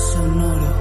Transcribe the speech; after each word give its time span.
Sonoro. 0.00 0.72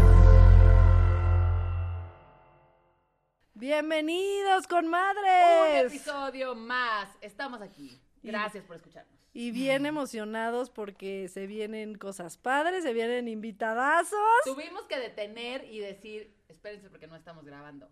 Bienvenidos 3.53 4.65
con 4.67 4.87
Un 4.87 5.85
episodio 5.85 6.55
más. 6.55 7.09
Estamos 7.19 7.61
aquí. 7.61 7.99
Gracias 8.23 8.63
por 8.63 8.77
escucharnos. 8.77 9.19
Y 9.33 9.51
bien 9.51 9.85
emocionados 9.85 10.69
porque 10.69 11.27
se 11.27 11.47
vienen 11.47 11.95
cosas 11.95 12.37
padres, 12.37 12.83
se 12.83 12.93
vienen 12.93 13.27
invitadazos. 13.27 14.19
Tuvimos 14.45 14.83
que 14.83 14.97
detener 14.97 15.65
y 15.65 15.79
decir, 15.79 16.33
espérense 16.47 16.89
porque 16.89 17.07
no 17.07 17.17
estamos 17.17 17.43
grabando. 17.43 17.91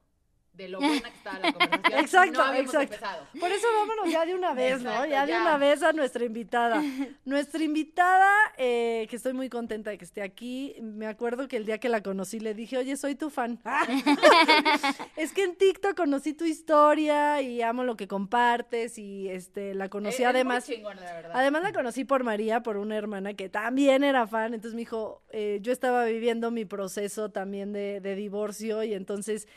De 0.58 0.68
lo 0.68 0.80
buena 0.80 1.10
que 1.12 1.18
estaba 1.18 1.40
la 1.40 1.54
conversación. 1.54 2.00
Exacto, 2.00 2.46
no 2.48 2.54
exacto. 2.54 2.82
empezado. 2.82 3.28
Por 3.40 3.52
eso 3.52 3.68
vámonos 3.76 4.12
ya 4.12 4.26
de 4.26 4.34
una 4.36 4.54
vez, 4.54 4.82
¿no? 4.82 5.06
Ya 5.06 5.26
de 5.28 5.34
una 5.34 5.58
vez 5.58 5.84
a 5.84 5.94
nuestra 5.94 6.26
invitada. 6.26 6.82
Nuestra 7.26 7.64
invitada, 7.64 8.32
eh, 8.58 9.06
que 9.10 9.16
estoy 9.18 9.34
muy 9.34 9.50
contenta 9.50 9.92
de 9.92 9.98
que 10.00 10.06
esté 10.06 10.22
aquí. 10.24 10.76
Me 10.82 11.06
acuerdo 11.08 11.48
que 11.48 11.58
el 11.58 11.66
día 11.66 11.78
que 11.78 11.90
la 11.90 12.02
conocí 12.02 12.40
le 12.40 12.54
dije, 12.56 12.78
oye, 12.78 12.98
soy 12.98 13.14
tu 13.16 13.30
fan. 13.30 13.60
es 15.16 15.32
que 15.34 15.44
en 15.44 15.56
TikTok 15.56 15.96
conocí 15.96 16.34
tu 16.34 16.46
historia 16.46 17.42
y 17.42 17.62
amo 17.62 17.84
lo 17.84 17.96
que 17.96 18.08
compartes 18.08 18.98
y 18.98 19.30
este 19.30 19.74
la 19.76 19.90
conocí 19.90 20.16
Es- 20.16 20.20
es 20.22 20.26
muy 20.26 20.30
además. 20.36 20.66
chingona, 20.66 21.02
la 21.02 21.14
verdad. 21.14 21.32
Además 21.36 21.64
la 21.64 21.74
conocí 21.74 22.04
por 22.06 22.24
María, 22.24 22.62
por 22.64 22.78
una 22.78 22.96
hermana 22.98 23.34
que 23.34 23.50
también 23.50 24.04
era 24.04 24.26
fan, 24.28 24.54
entonces 24.54 24.74
me 24.74 24.82
dijo, 24.82 25.22
eh, 25.32 25.60
yo 25.62 25.72
estaba 25.72 26.06
viviendo 26.06 26.52
mi 26.52 26.66
proceso 26.66 27.30
también 27.30 27.74
de, 27.74 28.00
de 28.02 28.16
divorcio 28.16 28.84
y 28.84 28.94
entonces 28.94 29.48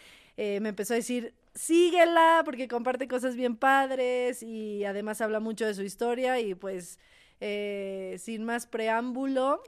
eh, 0.42 0.58
me 0.60 0.70
empezó 0.70 0.94
a 0.94 0.96
decir, 0.96 1.34
síguela 1.54 2.40
porque 2.46 2.66
comparte 2.66 3.06
cosas 3.06 3.36
bien 3.36 3.56
padres 3.56 4.42
y 4.42 4.86
además 4.86 5.20
habla 5.20 5.38
mucho 5.38 5.66
de 5.66 5.74
su 5.74 5.82
historia 5.82 6.40
y 6.40 6.54
pues 6.54 6.98
eh, 7.40 8.16
sin 8.18 8.44
más 8.44 8.66
preámbulo, 8.66 9.62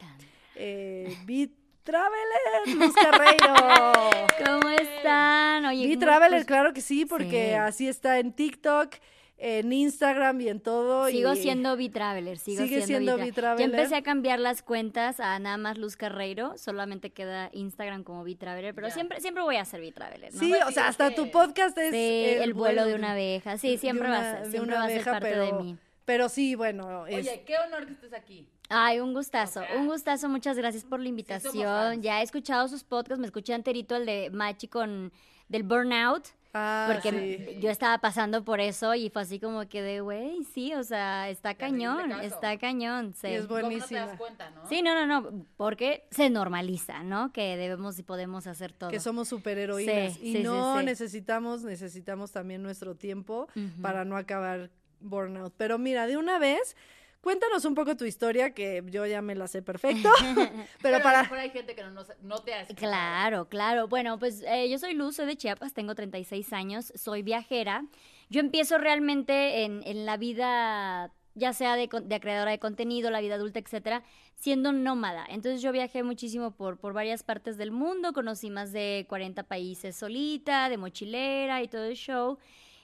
eh, 0.56 1.14
Beat 1.26 1.50
Traveler, 1.82 2.74
Luz 2.76 2.94
Carreiro. 2.94 3.54
¿Cómo 4.46 4.70
están? 4.70 5.66
Oye, 5.66 5.86
¿cómo- 5.88 5.98
Traveler, 6.00 6.38
pues, 6.38 6.46
claro 6.46 6.72
que 6.72 6.80
sí, 6.80 7.04
porque 7.04 7.48
sí. 7.50 7.54
así 7.54 7.88
está 7.88 8.18
en 8.18 8.32
TikTok, 8.32 8.94
en 9.38 9.72
Instagram 9.72 10.40
y 10.40 10.48
en 10.48 10.60
todo. 10.60 11.08
Sigo 11.08 11.32
y- 11.32 11.36
siendo 11.36 11.76
B-Traveler, 11.76 12.38
sigo 12.38 12.62
Sigue 12.62 12.82
siendo, 12.86 13.16
siendo. 13.16 13.56
Ya 13.58 13.64
empecé 13.64 13.96
a 13.96 14.02
cambiar 14.02 14.38
las 14.38 14.62
cuentas 14.62 15.18
a 15.20 15.38
nada 15.40 15.56
más 15.56 15.78
Luz 15.78 15.96
Carreiro, 15.96 16.56
solamente 16.56 17.10
queda 17.10 17.50
Instagram 17.52 18.04
como 18.04 18.22
B-Traveler, 18.24 18.74
pero 18.74 18.90
siempre 18.90 19.20
siempre 19.20 19.42
voy 19.42 19.56
a 19.56 19.64
ser 19.64 19.80
B-Traveler, 19.80 20.32
¿no? 20.32 20.38
Sí, 20.40 20.48
Pues 20.50 20.64
o 20.66 20.70
sea, 20.70 20.88
hasta 20.88 21.08
que- 21.10 21.16
tu 21.16 21.30
podcast 21.30 21.76
es 21.78 21.90
Sí, 21.90 22.24
el, 22.40 22.54
vuelo 22.54 22.84
de 22.86 22.94
una 22.94 23.12
abeja, 23.12 23.58
sí, 23.58 23.78
siempre 23.78 24.08
va 24.08 24.18
una- 24.18 24.30
a 24.30 24.34
ser, 24.36 24.44
de 24.44 24.50
siempre 24.50 24.70
una 24.76 24.78
va 24.78 24.84
a 24.84 24.88
ser 24.88 24.96
abeja, 24.98 25.10
parte 25.12 25.28
pero, 25.30 25.44
de 25.44 25.52
mí. 25.64 25.76
Pero 26.04 26.28
sí, 26.28 26.54
bueno, 26.54 27.06
es- 27.06 27.26
Oye, 27.28 27.42
qué 27.46 27.56
honor 27.58 27.86
que 27.86 27.92
estés 27.92 28.12
aquí. 28.12 28.46
Ay, 28.68 29.00
un 29.00 29.12
gustazo, 29.12 29.62
un 29.76 29.86
gustazo, 29.86 30.28
muchas 30.28 30.56
gracias 30.56 30.84
por 30.84 30.98
la 31.00 31.08
invitación. 31.08 32.00
ya 32.00 32.20
he 32.20 32.22
escuchado 32.22 32.68
sus 32.68 32.84
podcasts, 32.84 33.20
me 33.20 33.26
escuché 33.26 33.54
anterito 33.54 33.96
el 33.96 34.06
de 34.06 34.30
Machi 34.30 34.68
con 34.68 35.12
del 35.48 35.62
burnout. 35.64 36.28
Ah, 36.54 36.88
Porque 36.92 37.10
sí. 37.54 37.60
yo 37.60 37.70
estaba 37.70 37.98
pasando 37.98 38.44
por 38.44 38.60
eso 38.60 38.94
y 38.94 39.10
fue 39.10 39.22
así 39.22 39.40
como 39.40 39.68
que 39.68 39.82
de, 39.82 40.00
güey, 40.00 40.44
sí, 40.44 40.74
o 40.74 40.82
sea, 40.84 41.28
está 41.28 41.54
cañón, 41.54 42.12
está 42.22 42.58
cañón. 42.58 43.14
Sí. 43.14 43.28
Y 43.28 43.34
es 43.34 43.46
¿Cómo 43.46 43.60
no 43.60 43.68
te 43.68 43.74
buenísima. 43.76 44.00
das 44.06 44.18
cuenta, 44.18 44.50
no? 44.50 44.68
Sí, 44.68 44.82
no, 44.82 44.94
no, 44.94 45.06
no, 45.22 45.46
porque 45.56 46.06
se 46.10 46.30
normaliza, 46.30 47.02
¿no? 47.02 47.32
Que 47.32 47.56
debemos 47.56 47.98
y 47.98 48.02
podemos 48.02 48.46
hacer 48.46 48.72
todo. 48.72 48.90
que 48.90 49.00
somos 49.00 49.28
superheroínas 49.28 50.14
Sí, 50.14 50.20
y 50.22 50.32
sí, 50.36 50.42
no 50.42 50.78
sí. 50.78 50.84
necesitamos 50.84 51.62
necesitamos 51.62 52.32
también 52.32 52.62
nuestro 52.62 52.94
tiempo 52.94 53.48
para 53.80 54.04
no 54.04 54.16
acabar 54.16 54.70
burnout. 55.00 55.52
Pero 55.56 55.78
mira, 55.78 56.06
de 56.06 56.16
una 56.16 56.38
vez 56.38 56.76
cuéntanos 57.22 57.64
un 57.64 57.74
poco 57.74 57.96
tu 57.96 58.04
historia 58.04 58.52
que 58.52 58.82
yo 58.88 59.06
ya 59.06 59.22
me 59.22 59.34
la 59.34 59.46
sé 59.48 59.62
perfecto, 59.62 60.10
pero 60.82 60.96
a 60.96 60.98
lo 60.98 61.02
para 61.04 61.22
mejor 61.22 61.38
hay 61.38 61.50
gente 61.50 61.74
que 61.74 61.82
no, 61.82 61.90
nos- 61.92 62.12
no 62.20 62.40
te 62.40 62.52
ha 62.52 62.60
escuchado. 62.62 62.90
Claro, 62.90 63.48
claro. 63.48 63.88
Bueno, 63.88 64.18
pues 64.18 64.42
eh, 64.46 64.68
yo 64.68 64.78
soy 64.78 64.92
Luz, 64.92 65.16
soy 65.16 65.26
de 65.26 65.36
Chiapas, 65.36 65.72
tengo 65.72 65.94
36 65.94 66.52
años, 66.52 66.92
soy 66.94 67.22
viajera. 67.22 67.86
Yo 68.28 68.40
empiezo 68.40 68.76
realmente 68.78 69.64
en, 69.64 69.82
en 69.86 70.04
la 70.04 70.16
vida, 70.16 71.12
ya 71.34 71.52
sea 71.52 71.76
de, 71.76 71.88
de 72.02 72.20
creadora 72.20 72.50
de 72.50 72.58
contenido, 72.58 73.10
la 73.10 73.20
vida 73.20 73.36
adulta, 73.36 73.58
etcétera, 73.60 74.02
siendo 74.34 74.72
nómada. 74.72 75.24
Entonces 75.28 75.62
yo 75.62 75.70
viajé 75.70 76.02
muchísimo 76.02 76.50
por, 76.56 76.78
por 76.78 76.92
varias 76.92 77.22
partes 77.22 77.56
del 77.56 77.70
mundo, 77.70 78.12
conocí 78.12 78.50
más 78.50 78.72
de 78.72 79.06
40 79.08 79.44
países 79.44 79.94
solita, 79.96 80.68
de 80.68 80.76
mochilera 80.78 81.62
y 81.62 81.68
todo 81.68 81.84
el 81.84 81.94
show. 81.96 82.38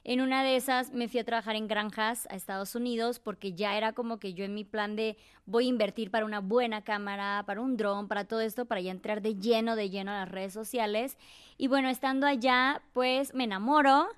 En 0.09 0.23
una 0.23 0.43
de 0.43 0.57
esas 0.57 0.95
me 0.95 1.07
fui 1.07 1.21
a 1.21 1.25
trabajar 1.25 1.55
en 1.55 1.69
granjas 1.69 2.27
a 2.31 2.35
Estados 2.35 2.75
Unidos 2.75 3.19
porque 3.19 3.53
ya 3.53 3.77
era 3.77 3.93
como 3.93 4.19
que 4.19 4.33
yo 4.33 4.47
en 4.47 4.55
mi 4.55 4.65
plan 4.65 4.97
de 4.97 5.19
voy 5.45 5.67
a 5.67 5.69
invertir 5.69 6.11
para 6.11 6.25
una 6.25 6.41
buena 6.41 6.81
cámara, 6.81 7.43
para 7.45 7.61
un 7.61 7.77
dron, 7.77 8.09
para 8.09 8.25
todo 8.25 8.41
esto, 8.41 8.65
para 8.65 8.81
ya 8.81 8.91
entrar 8.91 9.21
de 9.21 9.35
lleno, 9.35 9.77
de 9.77 9.91
lleno 9.91 10.11
a 10.11 10.21
las 10.21 10.31
redes 10.31 10.55
sociales. 10.55 11.19
Y 11.59 11.69
bueno, 11.69 11.91
estando 11.91 12.27
allá, 12.27 12.81
pues 12.95 13.35
me 13.35 13.45
enamoro. 13.45 14.09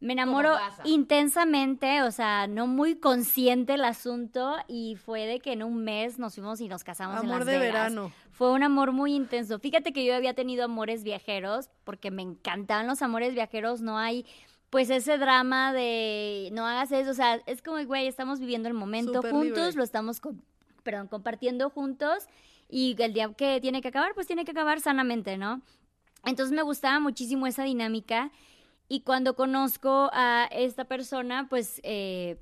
Me 0.00 0.12
enamoro 0.12 0.54
intensamente, 0.84 2.02
o 2.02 2.12
sea, 2.12 2.46
no 2.46 2.68
muy 2.68 2.96
consciente 2.96 3.74
el 3.74 3.84
asunto 3.84 4.54
y 4.68 4.94
fue 4.94 5.26
de 5.26 5.40
que 5.40 5.52
en 5.52 5.64
un 5.64 5.82
mes 5.82 6.20
nos 6.20 6.34
fuimos 6.34 6.60
y 6.60 6.68
nos 6.68 6.84
casamos 6.84 7.20
en 7.20 7.26
amor 7.26 7.38
Las 7.38 7.46
de 7.46 7.58
Vegas. 7.58 7.72
verano. 7.72 8.12
Fue 8.30 8.52
un 8.52 8.62
amor 8.62 8.92
muy 8.92 9.12
intenso. 9.14 9.58
Fíjate 9.58 9.92
que 9.92 10.04
yo 10.04 10.14
había 10.14 10.34
tenido 10.34 10.64
amores 10.64 11.02
viajeros 11.02 11.68
porque 11.82 12.12
me 12.12 12.22
encantaban 12.22 12.86
los 12.86 13.02
amores 13.02 13.34
viajeros. 13.34 13.80
No 13.80 13.98
hay, 13.98 14.24
pues, 14.70 14.90
ese 14.90 15.18
drama 15.18 15.72
de 15.72 16.50
no 16.52 16.66
hagas 16.66 16.92
eso. 16.92 17.10
O 17.10 17.14
sea, 17.14 17.36
es 17.46 17.62
como, 17.62 17.82
güey, 17.84 18.06
estamos 18.06 18.40
viviendo 18.40 18.68
el 18.68 18.74
momento 18.74 19.22
juntos, 19.22 19.42
libre. 19.44 19.72
lo 19.74 19.82
estamos, 19.82 20.20
perdón, 20.82 21.08
compartiendo 21.08 21.70
juntos 21.70 22.26
y 22.68 22.96
el 22.98 23.12
día 23.12 23.32
que 23.32 23.60
tiene 23.60 23.80
que 23.80 23.88
acabar, 23.88 24.14
pues 24.14 24.26
tiene 24.26 24.44
que 24.44 24.50
acabar 24.50 24.80
sanamente, 24.80 25.38
¿no? 25.38 25.62
Entonces 26.24 26.54
me 26.54 26.62
gustaba 26.62 27.00
muchísimo 27.00 27.46
esa 27.46 27.64
dinámica 27.64 28.30
y 28.88 29.00
cuando 29.00 29.34
conozco 29.34 30.10
a 30.12 30.48
esta 30.50 30.84
persona, 30.84 31.46
pues, 31.48 31.80
eh, 31.84 32.38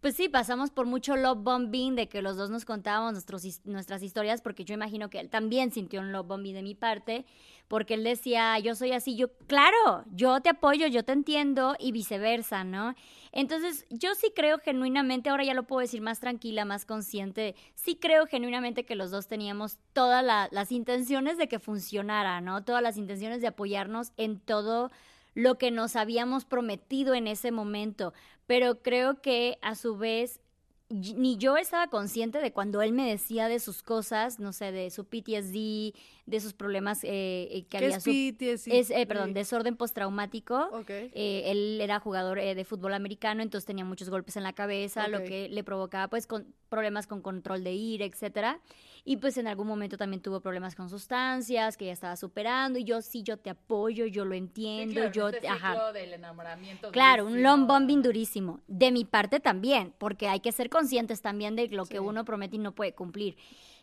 pues 0.00 0.14
sí, 0.14 0.28
pasamos 0.28 0.70
por 0.70 0.86
mucho 0.86 1.16
love 1.16 1.42
bombing 1.42 1.96
de 1.96 2.08
que 2.08 2.22
los 2.22 2.36
dos 2.36 2.50
nos 2.50 2.64
contábamos 2.64 3.12
nuestros, 3.12 3.60
nuestras 3.64 4.02
historias, 4.02 4.42
porque 4.42 4.64
yo 4.64 4.74
imagino 4.74 5.10
que 5.10 5.18
él 5.18 5.30
también 5.30 5.72
sintió 5.72 6.00
un 6.00 6.12
love 6.12 6.26
bombing 6.26 6.54
de 6.54 6.62
mi 6.62 6.74
parte, 6.74 7.24
porque 7.68 7.94
él 7.94 8.04
decía, 8.04 8.58
yo 8.58 8.74
soy 8.74 8.92
así, 8.92 9.16
yo, 9.16 9.28
claro, 9.46 10.04
yo 10.12 10.40
te 10.40 10.50
apoyo, 10.50 10.86
yo 10.86 11.04
te 11.04 11.12
entiendo 11.12 11.74
y 11.78 11.92
viceversa, 11.92 12.64
¿no? 12.64 12.94
Entonces, 13.32 13.84
yo 13.90 14.14
sí 14.14 14.32
creo 14.34 14.58
genuinamente, 14.58 15.30
ahora 15.30 15.44
ya 15.44 15.54
lo 15.54 15.66
puedo 15.66 15.80
decir 15.80 16.00
más 16.00 16.20
tranquila, 16.20 16.64
más 16.64 16.86
consciente, 16.86 17.54
sí 17.74 17.96
creo 17.96 18.26
genuinamente 18.26 18.84
que 18.84 18.94
los 18.94 19.10
dos 19.10 19.26
teníamos 19.28 19.78
todas 19.92 20.24
la- 20.24 20.48
las 20.52 20.72
intenciones 20.72 21.36
de 21.38 21.48
que 21.48 21.58
funcionara, 21.58 22.40
¿no? 22.40 22.64
Todas 22.64 22.82
las 22.82 22.96
intenciones 22.96 23.40
de 23.40 23.48
apoyarnos 23.48 24.12
en 24.16 24.38
todo 24.40 24.90
lo 25.34 25.58
que 25.58 25.70
nos 25.70 25.96
habíamos 25.96 26.44
prometido 26.46 27.14
en 27.14 27.26
ese 27.26 27.50
momento, 27.50 28.14
pero 28.46 28.80
creo 28.82 29.20
que 29.20 29.58
a 29.60 29.74
su 29.74 29.98
vez 29.98 30.40
ni 30.88 31.36
yo 31.36 31.56
estaba 31.56 31.88
consciente 31.88 32.38
de 32.40 32.52
cuando 32.52 32.80
él 32.80 32.92
me 32.92 33.08
decía 33.10 33.48
de 33.48 33.58
sus 33.58 33.82
cosas, 33.82 34.38
no 34.38 34.52
sé, 34.52 34.70
de 34.70 34.90
su 34.90 35.04
PTSD, 35.04 35.94
de 36.26 36.40
sus 36.40 36.52
problemas 36.52 37.02
eh, 37.02 37.48
eh, 37.50 37.62
que 37.64 37.68
¿Qué 37.68 37.76
había 37.78 37.96
es 37.96 38.02
su- 38.04 38.10
PTSD? 38.10 38.72
es, 38.72 38.90
eh, 38.90 39.04
perdón, 39.06 39.34
desorden 39.34 39.76
postraumático. 39.76 40.68
Ok. 40.72 40.90
Eh, 40.90 41.42
él 41.46 41.80
era 41.80 41.98
jugador 41.98 42.38
eh, 42.38 42.54
de 42.54 42.64
fútbol 42.64 42.94
americano, 42.94 43.42
entonces 43.42 43.66
tenía 43.66 43.84
muchos 43.84 44.10
golpes 44.10 44.36
en 44.36 44.44
la 44.44 44.52
cabeza, 44.52 45.08
lo 45.08 45.24
que 45.24 45.48
le 45.48 45.64
provocaba 45.64 46.08
pues 46.08 46.26
con 46.26 46.54
problemas 46.68 47.06
con 47.06 47.20
control 47.20 47.64
de 47.64 47.72
ira, 47.72 48.04
etcétera. 48.04 48.60
Y 49.08 49.18
pues 49.18 49.38
en 49.38 49.46
algún 49.46 49.68
momento 49.68 49.96
también 49.96 50.20
tuvo 50.20 50.40
problemas 50.40 50.74
con 50.74 50.90
sustancias 50.90 51.76
que 51.76 51.86
ya 51.86 51.92
estaba 51.92 52.16
superando 52.16 52.76
y 52.76 52.82
yo 52.82 53.00
sí, 53.02 53.22
yo 53.22 53.36
te 53.36 53.50
apoyo, 53.50 54.04
yo 54.06 54.24
lo 54.24 54.32
Sí, 54.32 54.38
entiendo, 54.38 54.94
claro, 54.94 55.12
yo 55.12 55.28
este 55.28 55.42
te- 55.42 55.48
ajá. 55.48 55.74
ciclo 55.74 55.92
del 55.92 56.12
enamoramiento 56.14 56.90
Claro, 56.90 57.26
un 57.26 57.40
long 57.40 57.68
bombing 57.68 58.02
durísimo. 58.02 58.58
De 58.66 58.90
mi 58.90 59.04
parte 59.04 59.38
también, 59.38 59.94
porque 59.98 60.26
hay 60.26 60.40
que 60.40 60.50
ser 60.50 60.68
conscientes 60.68 61.22
también 61.22 61.54
de 61.54 61.68
lo 61.68 61.84
Sí. 61.84 61.92
que 61.92 62.00
uno 62.00 62.24
promete 62.24 62.56
y 62.56 62.58
no 62.58 62.72
puede 62.72 62.94
cumplir. 62.94 63.36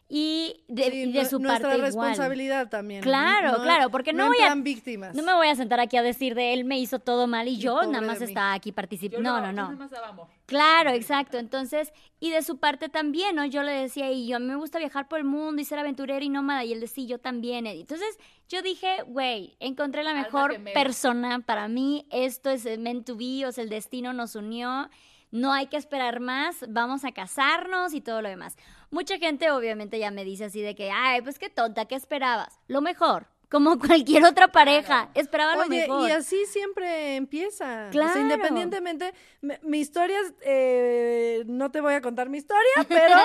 Y 0.10 0.64
de, 0.68 0.92
Sí, 0.92 0.98
y 1.04 1.12
de 1.12 1.26
su 1.26 1.40
nuestra 1.40 1.70
parte 1.70 1.88
igual. 1.88 2.10
responsabilidad 2.10 2.70
también. 2.70 3.02
Claro, 3.02 3.62
claro, 3.64 3.90
porque 3.90 4.14
no 4.14 4.28
voy 4.28 4.38
a- 4.42 4.54
víctimas. 4.56 5.16
No 5.16 5.24
me 5.24 5.34
voy 5.34 5.48
a 5.48 5.56
sentar 5.56 5.80
aquí 5.80 5.98
a 5.98 6.04
decir 6.04 6.36
de 6.36 6.54
él 6.54 6.66
me 6.66 6.78
hizo 6.80 7.00
todo 7.00 7.26
mal 7.26 7.48
y 7.48 7.58
yo 7.58 7.76
pobre 7.76 7.88
nada 7.88 8.06
más 8.06 8.22
estaba 8.22 8.54
aquí 8.54 8.72
participando. 8.72 9.28
No, 9.30 9.40
no, 9.42 9.48
no. 9.48 9.64
nada 9.64 9.76
más 9.76 9.90
daba 9.92 10.10
amor. 10.10 10.28
Claro, 10.46 10.92
exacto. 10.92 11.38
Entonces, 11.38 11.92
y 12.20 12.30
de 12.32 12.44
su 12.44 12.60
parte 12.60 12.90
también, 12.90 13.36
¿no? 13.36 13.46
Yo 13.46 13.64
le 13.64 13.72
decía, 13.72 14.12
y 14.12 14.28
yo 14.28 14.36
a 14.36 14.40
mí 14.40 14.46
me 14.46 14.56
gusta 14.56 14.78
viajar 14.78 15.08
por 15.08 15.20
el 15.20 15.26
mundo 15.26 15.62
y 15.62 15.66
ser 15.66 15.80
aventurera 15.80 16.24
y 16.24 16.30
nómada, 16.30 16.64
y 16.64 16.74
él 16.74 16.80
decía, 16.82 16.96
"Sí, 17.04 17.08
yo 17.08 17.18
también. 17.20 17.66
Eddie". 17.66 17.82
Entonces, 17.82 18.20
yo 18.50 18.62
dije, 18.62 19.04
güey, 19.08 19.56
encontré 19.60 20.04
la 20.04 20.14
mejor 20.14 20.62
persona 20.74 21.40
para 21.40 21.68
mí, 21.68 22.06
esto 22.12 22.50
es 22.52 22.66
meant 22.78 23.06
to 23.08 23.16
be, 23.16 23.46
o 23.48 23.52
sea, 23.52 23.64
el 23.64 23.70
destino 23.70 24.14
nos 24.14 24.36
unió, 24.36 24.90
no 25.32 25.52
hay 25.52 25.66
que 25.66 25.78
esperar 25.78 26.20
más, 26.20 26.64
vamos 26.70 27.04
a 27.06 27.12
casarnos 27.12 27.96
y 27.96 28.02
todo 28.02 28.22
lo 28.22 28.30
demás. 28.30 28.56
Mucha 28.94 29.18
gente 29.18 29.50
obviamente 29.50 29.98
ya 29.98 30.12
me 30.12 30.24
dice 30.24 30.46
así 30.46 30.62
de 30.62 30.76
que, 30.76 30.92
ay, 30.92 31.24
pues 31.24 31.40
qué 31.40 31.50
tonta, 31.50 31.86
¿qué 31.86 31.96
esperabas? 31.96 32.60
Lo 32.68 32.80
mejor, 32.80 33.26
como 33.54 33.78
cualquier 33.88 34.26
otra 34.26 34.48
pareja, 34.48 35.10
esperaba 35.14 35.56
lo 35.56 35.62
Oye, 35.62 35.82
mejor. 35.88 36.10
y 36.10 36.12
así 36.12 36.44
siempre 36.48 37.16
empieza. 37.16 37.86
O 37.88 37.92
Claro. 37.92 38.14
sea, 38.14 38.22
independientemente, 38.24 39.14
me- 39.42 39.60
mi 39.62 39.78
historia, 39.80 40.18
es, 40.20 40.34
eh, 40.44 41.44
no 41.46 41.70
te 41.72 41.80
voy 41.80 41.94
a 41.94 42.02
contar 42.02 42.30
mi 42.30 42.40
historia, 42.40 42.72
pero 42.90 43.16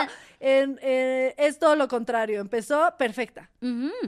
eh, 0.40 1.34
es 1.38 1.58
todo 1.58 1.74
lo 1.76 1.88
contrario. 1.88 2.40
Empezó 2.42 2.94
perfecta. 2.98 3.48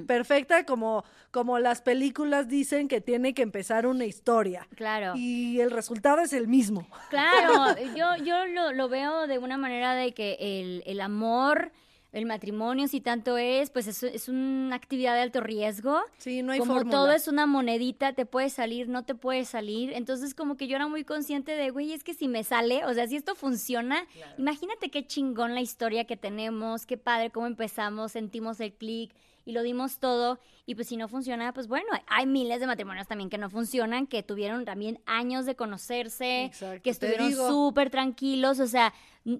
Perfecta 0.07 0.65
como, 0.67 1.05
como 1.31 1.59
las 1.59 1.81
películas 1.83 2.49
dicen 2.49 2.87
que 2.87 3.01
tiene 3.01 3.33
que 3.35 3.43
empezar 3.43 3.87
una 3.87 4.05
historia. 4.05 4.69
claro. 4.77 5.15
Y 5.17 5.59
el 5.61 5.71
resultado 5.71 6.21
es 6.21 6.33
el 6.33 6.49
mismo. 6.49 6.87
Claro, 7.09 7.75
yo, 7.97 8.17
yo 8.25 8.45
lo, 8.47 8.73
lo 8.73 8.89
veo 8.89 9.27
de 9.27 9.39
una 9.39 9.57
manera 9.57 9.95
de 9.95 10.13
que 10.13 10.37
el, 10.39 10.83
el 10.87 11.01
amor, 11.01 11.73
el 12.13 12.27
matrimonio, 12.27 12.89
si 12.89 13.01
tanto 13.01 13.39
es, 13.39 13.71
pues 13.71 13.87
es, 13.87 14.03
es 14.03 14.29
una 14.29 14.75
actividad 14.75 15.15
de 15.15 15.21
alto 15.21 15.41
riesgo. 15.41 16.01
Sí, 16.19 16.43
no 16.43 16.53
hay 16.53 16.59
como 16.59 16.75
fórmula. 16.75 16.97
todo 16.97 17.13
es 17.13 17.29
una 17.29 17.47
monedita, 17.47 18.13
te 18.15 18.27
puede 18.27 18.51
salir, 18.51 18.89
no 18.89 19.05
te 19.05 19.15
puede 19.15 19.45
salir. 19.45 19.93
Entonces, 19.93 20.35
como 20.35 20.57
que 20.57 20.67
yo 20.67 20.75
era 20.77 20.89
muy 20.89 21.05
consciente 21.05 21.53
de, 21.53 21.71
güey, 21.71 21.93
es 21.93 22.03
que 22.03 22.15
si 22.15 22.27
me 22.27 22.43
sale, 22.43 22.85
o 22.85 22.93
sea, 22.95 23.07
si 23.07 23.15
esto 23.17 23.35
funciona, 23.37 24.07
Claro. 24.13 24.35
imagínate 24.39 24.91
qué 24.91 25.07
chingón 25.07 25.55
la 25.55 25.61
historia 25.61 26.05
que 26.05 26.17
tenemos, 26.17 26.85
qué 26.85 26.97
padre 26.97 27.31
cómo 27.31 27.47
empezamos, 27.47 28.13
sentimos 28.13 28.59
el 28.61 28.73
clic 28.73 29.13
y 29.45 29.53
lo 29.53 29.63
dimos 29.63 29.99
todo. 29.99 30.39
Y 30.67 30.75
pues 30.75 30.89
si 30.89 30.97
no 30.97 31.09
funciona, 31.09 31.53
pues 31.53 31.67
bueno, 31.67 31.89
hay 32.07 32.27
miles 32.27 32.61
de 32.61 32.67
matrimonios 32.67 33.09
también 33.09 33.31
que 33.31 33.39
no 33.39 33.51
funcionan, 33.51 34.07
que 34.07 34.23
tuvieron 34.23 34.65
también 34.65 35.01
años 35.07 35.47
de 35.47 35.57
conocerse, 35.57 36.45
Exacto, 36.45 36.83
que 36.83 36.91
estuvieron 36.91 37.33
súper 37.33 37.91
tranquilos, 37.91 38.61
o 38.61 38.67
sea, 38.67 38.93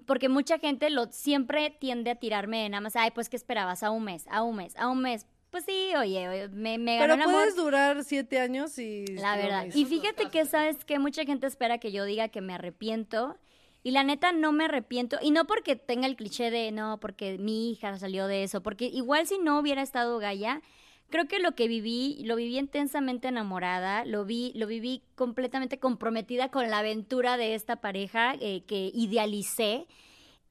porque 0.05 0.29
mucha 0.29 0.59
gente 0.59 0.89
lo 0.89 1.05
siempre 1.11 1.69
tiende 1.79 2.11
a 2.11 2.15
tirarme 2.15 2.63
de 2.63 2.69
nada 2.69 2.81
más, 2.81 2.95
ay, 2.95 3.11
pues 3.11 3.29
¿qué 3.29 3.37
esperabas? 3.37 3.83
A 3.83 3.91
un 3.91 4.03
mes, 4.03 4.25
a 4.29 4.43
un 4.43 4.55
mes, 4.57 4.75
a 4.77 4.87
un 4.89 5.01
mes. 5.01 5.25
Pues 5.51 5.65
sí, 5.65 5.91
oye, 5.97 6.47
me, 6.49 6.77
me 6.77 6.97
ganó 6.97 7.15
Pero 7.15 7.23
amor. 7.25 7.41
puedes 7.41 7.55
durar 7.57 8.03
siete 8.05 8.39
años 8.39 8.77
y... 8.79 9.05
La 9.07 9.35
verdad. 9.35 9.65
Y 9.73 9.83
fíjate 9.83 10.29
que, 10.29 10.45
¿sabes 10.45 10.85
que 10.85 10.97
Mucha 10.97 11.25
gente 11.25 11.45
espera 11.45 11.77
que 11.77 11.91
yo 11.91 12.05
diga 12.05 12.29
que 12.29 12.39
me 12.39 12.53
arrepiento. 12.53 13.37
Y 13.83 13.91
la 13.91 14.03
neta 14.03 14.31
no 14.31 14.51
me 14.51 14.65
arrepiento. 14.65 15.17
Y 15.21 15.31
no 15.31 15.45
porque 15.45 15.75
tenga 15.75 16.07
el 16.07 16.15
cliché 16.15 16.51
de, 16.51 16.71
no, 16.71 16.99
porque 16.99 17.37
mi 17.37 17.71
hija 17.71 17.97
salió 17.97 18.27
de 18.27 18.43
eso. 18.43 18.61
Porque 18.61 18.85
igual 18.85 19.25
si 19.27 19.39
no 19.39 19.59
hubiera 19.59 19.81
estado 19.81 20.19
Gaia, 20.19 20.61
creo 21.09 21.27
que 21.27 21.39
lo 21.39 21.53
que 21.55 21.67
viví, 21.67 22.23
lo 22.23 22.35
viví 22.35 22.57
intensamente 22.57 23.27
enamorada. 23.27 24.05
Lo, 24.05 24.25
vi, 24.25 24.51
lo 24.55 24.67
viví 24.67 25.03
completamente 25.15 25.79
comprometida 25.79 26.49
con 26.49 26.69
la 26.69 26.79
aventura 26.79 27.37
de 27.37 27.55
esta 27.55 27.77
pareja 27.77 28.35
eh, 28.39 28.63
que 28.67 28.91
idealicé. 28.93 29.87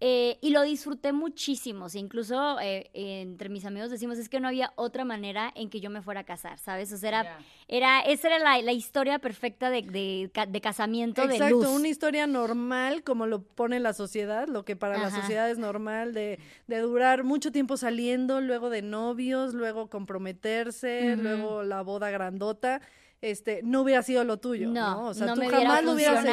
Eh, 0.02 0.38
y 0.40 0.50
lo 0.50 0.62
disfruté 0.62 1.12
muchísimo. 1.12 1.84
O 1.84 1.88
sea, 1.90 2.00
incluso 2.00 2.58
eh, 2.60 2.90
entre 2.94 3.50
mis 3.50 3.66
amigos 3.66 3.90
decimos, 3.90 4.16
es 4.18 4.30
que 4.30 4.40
no 4.40 4.48
había 4.48 4.72
otra 4.76 5.04
manera 5.04 5.52
en 5.54 5.68
que 5.68 5.80
yo 5.80 5.90
me 5.90 6.00
fuera 6.00 6.20
a 6.20 6.24
casar, 6.24 6.58
¿sabes? 6.58 6.90
O 6.92 6.96
sea, 6.96 7.10
era, 7.10 7.38
era, 7.68 8.00
esa 8.00 8.28
era 8.28 8.38
la, 8.38 8.62
la 8.62 8.72
historia 8.72 9.18
perfecta 9.18 9.68
de, 9.68 9.82
de, 9.82 10.30
de 10.48 10.60
casamiento 10.62 11.26
de 11.26 11.34
Exacto, 11.34 11.70
una 11.70 11.88
historia 11.88 12.26
normal, 12.26 13.02
como 13.02 13.26
lo 13.26 13.42
pone 13.42 13.78
la 13.78 13.92
sociedad, 13.92 14.48
lo 14.48 14.64
que 14.64 14.74
para 14.74 14.96
la 14.96 15.10
sociedad 15.10 15.50
es 15.50 15.58
normal, 15.58 16.14
de, 16.14 16.38
de 16.66 16.78
durar 16.78 17.22
mucho 17.22 17.52
tiempo 17.52 17.76
saliendo, 17.76 18.40
luego 18.40 18.70
de 18.70 18.80
novios, 18.80 19.52
luego 19.52 19.88
comprometerse, 19.90 21.14
luego 21.16 21.62
la 21.62 21.82
boda 21.82 22.10
grandota. 22.10 22.80
Este, 23.22 23.60
no 23.62 23.82
hubiera 23.82 24.02
sido 24.02 24.24
lo 24.24 24.38
tuyo, 24.38 24.68
¿no? 24.68 24.72
No, 24.72 25.06
O 25.08 25.14
sea, 25.14 25.26
no 25.26 25.34
tú 25.34 25.40
me 25.40 25.48
hubiera 25.48 25.66
jamás 25.66 25.84
lo 25.84 25.92
hubieras 25.92 26.24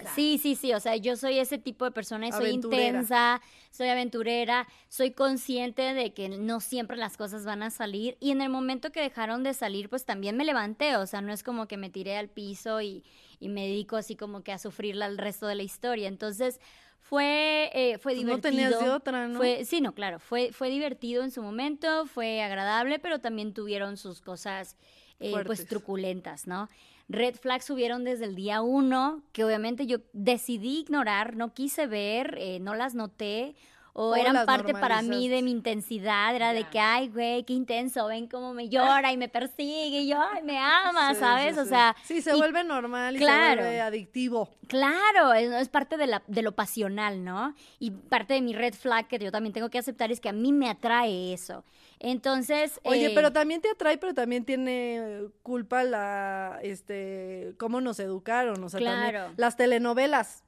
hecho. 0.00 0.10
Sí, 0.14 0.38
sí, 0.40 0.54
sí. 0.54 0.72
O 0.74 0.78
sea, 0.80 0.94
yo 0.94 1.16
soy 1.16 1.40
ese 1.40 1.58
tipo 1.58 1.84
de 1.84 1.90
persona 1.90 2.28
y 2.28 2.32
soy 2.32 2.46
Aventurera. 2.50 2.86
intensa, 2.86 3.42
soy 3.72 3.88
aventurera, 3.88 4.68
soy 4.88 5.10
consciente 5.10 5.82
de 5.92 6.14
que 6.14 6.28
no 6.28 6.60
siempre 6.60 6.96
las 6.96 7.16
cosas 7.16 7.44
van 7.44 7.64
a 7.64 7.70
salir. 7.70 8.16
Y 8.20 8.30
en 8.30 8.42
el 8.42 8.48
momento 8.48 8.92
que 8.92 9.00
dejaron 9.00 9.42
de 9.42 9.54
salir, 9.54 9.88
pues 9.88 10.04
también 10.04 10.36
me 10.36 10.44
levanté. 10.44 10.94
O 10.96 11.06
sea, 11.06 11.20
no 11.20 11.32
es 11.32 11.42
como 11.42 11.66
que 11.66 11.76
me 11.78 11.90
tiré 11.90 12.16
al 12.16 12.28
piso 12.28 12.80
y, 12.80 13.02
y 13.40 13.48
me 13.48 13.62
dedico 13.66 13.96
así 13.96 14.14
como 14.14 14.42
que 14.44 14.52
a 14.52 14.58
sufrirla 14.58 15.06
el 15.06 15.18
resto 15.18 15.48
de 15.48 15.56
la 15.56 15.64
historia. 15.64 16.06
Entonces, 16.06 16.60
fue, 17.00 17.70
eh, 17.72 17.98
fue 17.98 18.12
Pues 18.14 18.24
no 18.24 18.36
divertido. 18.36 18.50
tenías 18.50 18.80
de 18.84 18.90
otra, 18.90 19.28
¿no? 19.28 19.36
Fue, 19.38 19.64
sí, 19.64 19.80
no, 19.80 19.94
claro, 19.94 20.18
fue, 20.20 20.52
fue 20.52 20.70
divertido 20.70 21.22
en 21.22 21.30
su 21.30 21.42
momento, 21.42 22.06
fue 22.06 22.42
agradable, 22.42 22.98
pero 22.98 23.20
también 23.20 23.52
tuvieron 23.54 23.96
sus 23.96 24.20
cosas 24.20 24.76
eh, 25.20 25.32
pues 25.44 25.66
truculentas, 25.66 26.46
¿no? 26.46 26.68
Red 27.08 27.36
flags 27.36 27.64
subieron 27.64 28.02
desde 28.04 28.24
el 28.24 28.34
día 28.34 28.62
uno, 28.62 29.22
que 29.32 29.44
obviamente 29.44 29.86
yo 29.86 29.98
decidí 30.12 30.80
ignorar, 30.80 31.36
no 31.36 31.54
quise 31.54 31.86
ver, 31.86 32.36
eh, 32.38 32.58
no 32.60 32.74
las 32.74 32.94
noté, 32.94 33.54
o, 33.98 34.10
O 34.10 34.14
eran 34.16 34.44
parte 34.44 34.72
para 34.74 35.00
mí 35.00 35.26
de 35.28 35.40
mi 35.40 35.52
intensidad, 35.52 36.36
era 36.36 36.52
de 36.52 36.68
que, 36.68 36.78
ay, 36.78 37.08
güey, 37.08 37.44
qué 37.44 37.54
intenso, 37.54 38.08
ven 38.08 38.26
cómo 38.26 38.52
me 38.52 38.68
llora 38.68 39.10
y 39.10 39.16
me 39.16 39.28
persigue, 39.30 40.00
y 40.02 40.08
yo, 40.08 40.20
ay, 40.20 40.42
me 40.42 40.58
ama, 40.58 41.14
Sí, 41.14 41.20
¿sabes? 41.20 41.54
sí, 41.54 41.60
o 41.60 41.64
sea, 41.64 41.96
Sí, 42.04 42.20
se 42.20 42.34
y- 42.36 42.38
vuelve 42.38 42.62
normal 42.62 43.16
y 43.16 43.20
Claro. 43.20 43.62
se 43.62 43.68
vuelve 43.68 43.80
adictivo. 43.80 44.50
Claro, 44.66 45.32
es, 45.32 45.50
es 45.50 45.68
parte 45.70 45.96
de, 45.96 46.08
la, 46.08 46.22
de 46.26 46.42
lo 46.42 46.52
pasional, 46.52 47.24
¿no? 47.24 47.54
Y 47.78 47.92
parte 47.92 48.34
de 48.34 48.42
mi 48.42 48.52
red 48.52 48.74
flag 48.74 49.06
que 49.08 49.18
yo 49.18 49.32
también 49.32 49.54
tengo 49.54 49.70
que 49.70 49.78
aceptar 49.78 50.12
es 50.12 50.20
que 50.20 50.28
a 50.28 50.32
mí 50.34 50.52
me 50.52 50.68
atrae 50.68 51.32
eso. 51.32 51.64
Entonces... 51.98 52.78
Oye, 52.84 53.06
eh, 53.06 53.12
pero 53.14 53.32
también 53.32 53.60
te 53.60 53.70
atrae, 53.70 53.96
pero 53.98 54.12
también 54.14 54.44
tiene 54.44 55.28
culpa 55.42 55.82
la, 55.84 56.58
este, 56.62 57.54
cómo 57.58 57.80
nos 57.80 57.98
educaron, 58.00 58.62
o 58.62 58.68
sea, 58.68 58.80
también 58.80 59.22
las 59.36 59.56
telenovelas. 59.56 60.44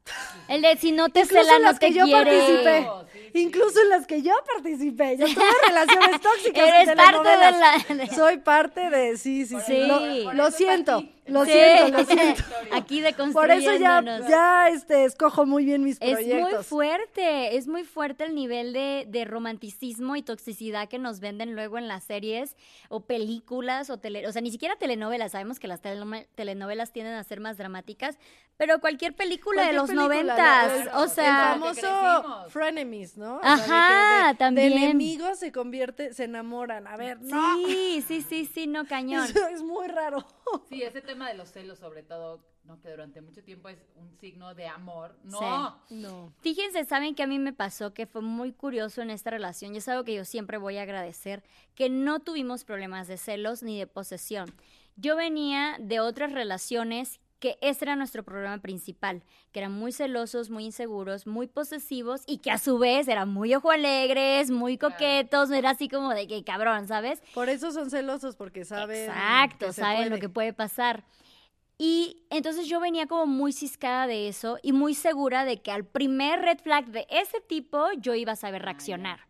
El 0.49 0.63
de 0.63 0.77
si 0.77 0.93
no 0.93 1.09
te 1.09 1.21
Incluso 1.21 1.43
cela, 1.43 1.57
en 1.57 1.63
no 1.63 1.69
las 1.71 1.79
te 1.79 1.87
que 1.87 1.93
yo 1.95 2.05
quiere. 2.05 2.25
participé. 2.25 2.87
Oh, 2.89 3.05
sí, 3.13 3.19
sí. 3.33 3.39
Incluso 3.41 3.81
en 3.83 3.89
las 3.91 4.07
que 4.07 4.23
yo 4.23 4.33
participé. 4.55 5.17
Yo 5.19 5.27
tuve 5.35 5.45
relaciones 5.69 6.21
tóxicas. 6.21 6.69
Eres 6.69 6.89
en 6.89 6.97
parte 6.97 7.29
de 7.29 7.97
la... 8.07 8.07
Soy 8.15 8.39
parte 8.39 8.91
de. 8.91 9.17
Sí, 9.17 9.47
sí, 9.47 9.57
sí. 9.67 9.87
Lo, 9.87 9.99
Por 10.25 10.35
lo 10.35 10.49
eso 10.49 10.57
siento. 10.57 11.03
Lo 11.27 11.45
Sí. 11.45 11.53
siento, 11.53 11.99
lo 11.99 12.05
siento. 12.07 12.43
Aquí 12.73 13.03
Por 13.35 13.51
eso 13.51 13.75
ya, 13.75 14.03
ya 14.27 14.71
este, 14.71 15.05
escojo 15.05 15.45
muy 15.45 15.67
bien 15.67 15.83
mis 15.85 15.99
Es 16.01 16.13
proyectos. 16.13 16.53
muy 16.55 16.65
fuerte, 16.65 17.57
es 17.59 17.67
muy 17.69 17.85
fuerte 17.85 18.25
el 18.25 18.35
nivel 18.35 18.73
de, 18.73 19.05
de 19.07 19.25
romanticismo 19.27 20.17
y 20.17 20.23
toxicidad 20.23 20.89
que 20.89 20.99
nos 20.99 21.21
venden 21.21 21.48
luego 21.55 21.79
en 21.79 21.89
las 21.89 22.05
series 22.05 22.57
o 22.89 23.01
películas 23.07 23.91
o 23.91 23.99
tele, 23.99 24.27
o 24.27 24.33
sea, 24.33 24.43
ni 24.43 24.51
siquiera 24.51 24.77
telenovelas, 24.77 25.33
sabemos 25.33 25.59
que 25.59 25.69
las 25.69 25.81
telenovelas 25.81 26.93
tienden 26.93 27.15
a 27.15 27.25
ser 27.25 27.41
más 27.41 27.57
dramáticas, 27.59 28.19
pero 28.57 28.81
cualquier 28.81 29.15
película 29.15 29.63
de 29.63 29.75
Cualquier 29.77 29.97
los 29.99 30.09
película, 30.09 30.65
noventas, 30.67 30.95
o 30.95 31.05
el 31.05 31.11
sea, 31.11 31.55
famo- 31.57 31.75
famoso 31.75 32.51
frenemies, 32.51 33.17
¿no? 33.17 33.37
O 33.37 33.41
Ajá, 33.43 33.65
sea, 33.67 34.23
de 34.27 34.29
de- 34.33 34.35
también. 34.39 34.71
De 34.71 34.77
enemigos 34.85 35.39
se 35.39 35.53
convierte, 35.53 36.13
se 36.13 36.25
enamoran. 36.25 36.87
A 36.87 36.97
ver, 36.97 37.21
no. 37.21 37.57
sí, 37.57 38.05
sí, 38.07 38.23
sí, 38.23 38.47
sí, 38.47 38.67
no 38.67 38.85
cañón. 38.89 39.25
Eso 39.25 39.47
es 39.49 39.63
muy 39.63 39.87
raro. 39.89 40.25
Sí, 40.69 40.83
ese 40.83 41.01
tema 41.03 41.29
de 41.29 41.35
los 41.35 41.53
celos, 41.53 41.79
sobre 41.79 42.03
todo, 42.03 42.41
¿no? 42.69 42.81
que 42.81 42.91
durante 42.91 43.21
mucho 43.23 43.43
tiempo 43.43 43.69
es 43.69 43.79
un 43.97 44.15
signo 44.19 44.55
de 44.55 44.67
amor. 44.69 45.17
No. 45.25 45.81
No. 45.89 46.33
Fíjense, 46.41 46.85
saben 46.85 47.15
que 47.15 47.23
a 47.23 47.27
mí 47.27 47.39
me 47.39 47.53
pasó 47.53 47.95
que 47.95 48.07
fue 48.07 48.21
muy 48.21 48.53
curioso 48.53 49.01
en 49.01 49.11
esta 49.11 49.31
relación 49.31 49.75
y 49.75 49.79
es 49.79 49.89
algo 49.89 50.05
que 50.05 50.15
yo 50.15 50.25
siempre 50.25 50.59
voy 50.59 50.77
a 50.77 50.83
agradecer, 50.83 51.43
que 51.75 51.89
no 51.89 52.21
tuvimos 52.21 52.65
problemas 52.65 53.09
de 53.09 53.17
celos 53.17 53.63
ni 53.63 53.79
de 53.79 53.87
posesión. 53.87 54.53
Yo 54.97 55.17
venía 55.17 55.77
de 55.81 56.01
otras 56.01 56.33
relaciones 56.33 57.21
que 57.39 57.57
ese 57.61 57.85
era 57.85 57.97
nuestro 57.97 58.25
problema 58.25 58.59
principal, 58.59 59.23
que 59.53 59.61
eran 59.61 59.73
muy 59.73 59.93
celosos, 59.93 60.51
muy 60.51 60.65
inseguros, 60.65 61.27
muy 61.27 61.47
posesivos 61.47 62.23
y 62.27 62.39
que 62.39 62.51
a 62.51 62.59
su 62.59 62.79
vez 62.79 63.07
eran 63.09 63.29
muy 63.29 63.55
ojo 63.55 63.71
alegres, 63.71 64.51
muy 64.51 64.77
coquetos, 64.77 65.51
era 65.51 65.71
así 65.71 65.89
como 65.89 66.11
de 66.11 66.27
que 66.27 66.43
cabrón, 66.43 66.89
¿sabes? 66.89 67.23
Por 67.35 67.49
eso 67.49 67.71
son 67.71 67.91
celosos, 67.91 68.35
porque 68.35 68.65
saben. 68.65 69.09
Exacto, 69.09 69.67
que 69.67 69.73
se 69.73 69.81
saben 69.81 70.11
lo 70.11 70.19
que 70.19 70.29
puede 70.29 70.53
pasar. 70.53 71.05
Y 71.79 72.25
entonces 72.31 72.67
yo 72.67 72.81
venía 72.81 73.07
como 73.07 73.27
muy 73.27 73.53
ciscada 73.53 74.09
de 74.09 74.27
eso 74.27 74.59
y 74.63 74.73
muy 74.73 74.95
segura 74.95 75.45
de 75.45 75.63
que 75.63 75.71
al 75.71 75.85
primer 75.85 76.41
red 76.41 76.59
flag 76.59 76.87
de 76.87 77.07
ese 77.09 77.41
tipo 77.41 77.87
yo 77.99 78.15
iba 78.15 78.33
a 78.33 78.37
saber 78.37 78.63
reaccionar. 78.63 79.21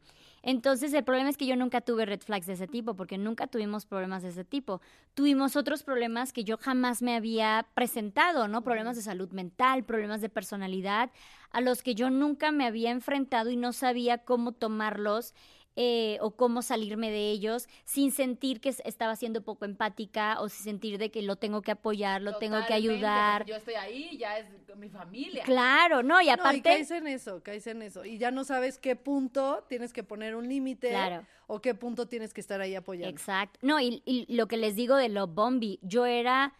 Entonces 0.43 0.95
el 0.95 1.05
problema 1.05 1.29
es 1.29 1.37
que 1.37 1.47
yo 1.47 1.57
nunca 1.57 1.83
tuve 1.83 2.07
red 2.07 2.23
flags 2.23 2.47
de 2.47 2.55
ese 2.55 2.67
tipo 2.67 2.95
porque 2.95 3.19
nunca 3.19 3.49
tuvimos 3.49 3.85
problemas 3.85 4.23
de 4.23 4.31
ese 4.31 4.45
tipo. 4.45 4.81
Tuvimos 5.13 5.57
otros 5.57 5.83
problemas 5.83 6.33
que 6.33 6.45
yo 6.45 6.57
jamás 6.57 7.03
me 7.03 7.17
había 7.17 7.67
presentado, 7.75 8.49
¿no? 8.49 8.63
Problemas 8.63 8.97
de 8.97 9.03
salud 9.03 9.31
mental, 9.33 9.85
problemas 9.85 10.23
de 10.23 10.31
personalidad, 10.31 11.11
a 11.51 11.61
los 11.61 11.83
que 11.83 11.95
yo 11.95 12.09
nunca 12.09 12.51
me 12.51 12.67
había 12.67 12.91
enfrentado 12.91 13.51
y 13.51 13.57
no 13.57 13.75
sabía 13.75 14.19
cómo 14.19 14.53
tomarlos 14.53 15.35
eh, 15.81 16.19
o 16.21 16.33
cómo 16.33 16.61
salirme 16.63 17.09
de 17.09 17.31
ellos 17.31 17.69
sin 17.85 18.11
sentir 18.11 18.61
que 18.61 18.71
estaba 18.85 19.15
siendo 19.15 19.45
poco 19.45 19.65
empática 19.65 20.41
o 20.41 20.49
sin 20.49 20.65
sentir 20.65 20.99
de 20.99 21.13
que 21.13 21.23
lo 21.23 21.37
tengo 21.37 21.63
que 21.63 21.71
apoyar, 21.71 22.21
lo 22.21 22.37
tengo 22.39 22.59
que 22.67 22.75
ayudar. 22.75 23.47
Yo 23.47 23.55
estoy 23.55 23.75
ahí, 23.75 24.19
ya 24.19 24.39
es 24.41 24.49
mi 24.77 24.89
familia. 24.89 25.45
Claro, 25.45 26.03
no, 26.03 26.21
y 26.21 26.25
No, 26.25 26.31
y 26.31 26.31
aparte... 26.31 26.63
caes 26.63 26.91
en 26.91 27.07
eso, 27.07 27.45
caes 27.45 27.69
en 27.69 27.83
eso. 27.83 28.05
Y 28.05 28.19
ya 28.19 28.33
no 28.33 28.43
sabes 28.43 28.77
qué 28.79 28.97
punto 28.97 29.65
tienes 29.69 29.93
que 29.93 30.03
poner 30.03 30.35
un 30.35 30.49
límite 30.49 30.89
Claro. 30.89 31.25
o 31.47 31.61
qué 31.61 31.77
punto 31.77 32.09
tienes 32.09 32.35
que 32.35 32.41
estar 32.41 32.61
ahí 32.61 32.75
apoyando. 32.75 33.09
Exacto. 33.17 33.61
No, 33.63 33.79
y, 33.81 34.03
y 34.05 34.27
lo 34.35 34.49
que 34.49 34.57
les 34.57 34.75
digo 34.75 34.97
de 34.97 35.09
lo 35.11 35.29
bombi, 35.29 35.79
yo 35.83 36.07
era, 36.07 36.55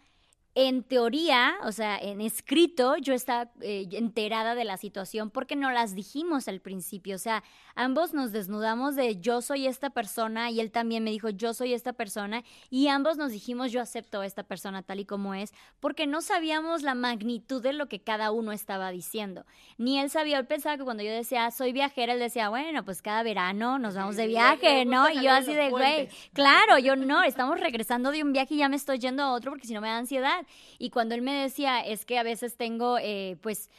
en 0.55 0.83
teoría, 0.83 1.55
o 1.63 1.71
sea, 1.71 1.97
en 1.97 2.21
escrito, 2.21 2.97
yo 2.97 3.13
estaba 3.13 3.51
eh, 3.61 3.87
enterada 3.91 4.55
de 4.55 4.65
la 4.65 4.77
situación 4.77 5.29
porque 5.29 5.55
no 5.55 5.71
las 5.71 5.93
dijimos 5.93 6.47
al 6.47 6.59
principio. 6.59 7.15
O 7.15 7.19
sea, 7.19 7.43
ambos 7.75 8.13
nos 8.13 8.31
desnudamos 8.31 8.95
de 8.95 9.19
yo 9.19 9.41
soy 9.41 9.67
esta 9.67 9.91
persona 9.91 10.49
y 10.49 10.59
él 10.59 10.71
también 10.71 11.03
me 11.03 11.11
dijo 11.11 11.29
yo 11.29 11.53
soy 11.53 11.73
esta 11.73 11.93
persona 11.93 12.43
y 12.69 12.87
ambos 12.87 13.15
nos 13.15 13.31
dijimos 13.31 13.71
yo 13.71 13.79
acepto 13.79 14.21
a 14.21 14.25
esta 14.25 14.43
persona 14.43 14.81
tal 14.81 14.99
y 14.99 15.05
como 15.05 15.33
es 15.35 15.53
porque 15.79 16.07
no 16.07 16.21
sabíamos 16.21 16.81
la 16.81 16.95
magnitud 16.95 17.61
de 17.61 17.73
lo 17.73 17.87
que 17.87 18.01
cada 18.01 18.31
uno 18.31 18.51
estaba 18.51 18.89
diciendo. 18.89 19.45
Ni 19.77 19.99
él 19.99 20.09
sabía, 20.09 20.39
él 20.39 20.47
pensaba 20.47 20.77
que 20.77 20.83
cuando 20.83 21.03
yo 21.03 21.11
decía 21.11 21.51
soy 21.51 21.73
viajera, 21.73 22.13
él 22.13 22.19
decía, 22.19 22.49
bueno, 22.49 22.83
pues 22.83 23.01
cada 23.03 23.21
verano 23.21 23.77
nos 23.77 23.95
vamos 23.95 24.15
de 24.15 24.27
viaje, 24.27 24.83
¿no? 24.85 25.09
Y 25.09 25.23
yo 25.23 25.31
así 25.31 25.53
de, 25.53 25.69
güey, 25.69 26.07
puentes". 26.07 26.29
claro, 26.33 26.79
yo 26.79 26.95
no, 26.95 27.23
estamos 27.23 27.59
regresando 27.59 28.11
de 28.11 28.23
un 28.23 28.33
viaje 28.33 28.55
y 28.55 28.57
ya 28.57 28.67
me 28.69 28.75
estoy 28.75 28.97
yendo 28.97 29.21
a 29.23 29.31
otro 29.31 29.51
porque 29.51 29.67
si 29.67 29.73
no 29.73 29.81
me 29.81 29.87
da 29.87 29.97
ansiedad. 29.97 30.38
Y 30.77 30.89
cuando 30.89 31.15
él 31.15 31.21
me 31.21 31.33
decía, 31.33 31.81
es 31.81 32.05
que 32.05 32.17
a 32.17 32.23
veces 32.23 32.55
tengo, 32.57 32.97
eh, 32.99 33.37
pues, 33.41 33.69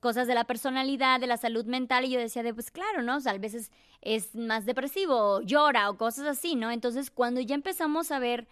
cosas 0.00 0.26
de 0.26 0.34
la 0.34 0.44
personalidad, 0.44 1.20
de 1.20 1.26
la 1.26 1.36
salud 1.36 1.64
mental, 1.64 2.04
y 2.04 2.10
yo 2.10 2.20
decía 2.20 2.42
de, 2.42 2.54
pues 2.54 2.70
claro, 2.70 3.02
¿no? 3.02 3.16
O 3.16 3.20
sea, 3.20 3.32
a 3.32 3.38
veces 3.38 3.72
es 4.00 4.34
más 4.34 4.66
depresivo, 4.66 5.40
llora 5.42 5.90
o 5.90 5.96
cosas 5.96 6.26
así, 6.26 6.54
¿no? 6.54 6.70
Entonces, 6.70 7.10
cuando 7.10 7.40
ya 7.40 7.54
empezamos 7.54 8.10
a 8.12 8.18
ver 8.18 8.46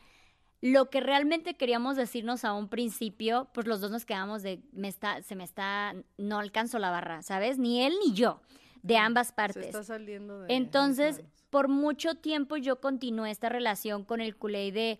lo 0.60 0.90
que 0.90 1.00
realmente 1.00 1.54
queríamos 1.54 1.96
decirnos 1.96 2.44
a 2.44 2.52
un 2.52 2.68
principio, 2.68 3.48
pues 3.52 3.66
los 3.66 3.80
dos 3.80 3.90
nos 3.90 4.04
quedamos 4.04 4.42
de, 4.42 4.60
me 4.72 4.88
está, 4.88 5.22
se 5.22 5.36
me 5.36 5.44
está, 5.44 5.94
no 6.16 6.38
alcanzo 6.38 6.78
la 6.78 6.90
barra, 6.90 7.22
¿sabes? 7.22 7.58
Ni 7.58 7.84
él 7.84 7.94
ni 8.04 8.12
yo, 8.12 8.40
de 8.82 8.96
ambas 8.96 9.28
Se 9.28 9.32
partes. 9.34 9.66
está 9.66 9.84
saliendo 9.84 10.40
de 10.40 10.54
Entonces, 10.54 11.22
por 11.50 11.68
mucho 11.68 12.16
tiempo 12.16 12.56
yo 12.56 12.80
continué 12.80 13.30
esta 13.30 13.48
relación 13.48 14.04
con 14.04 14.20
el 14.20 14.36
culé 14.36 14.72
de 14.72 14.98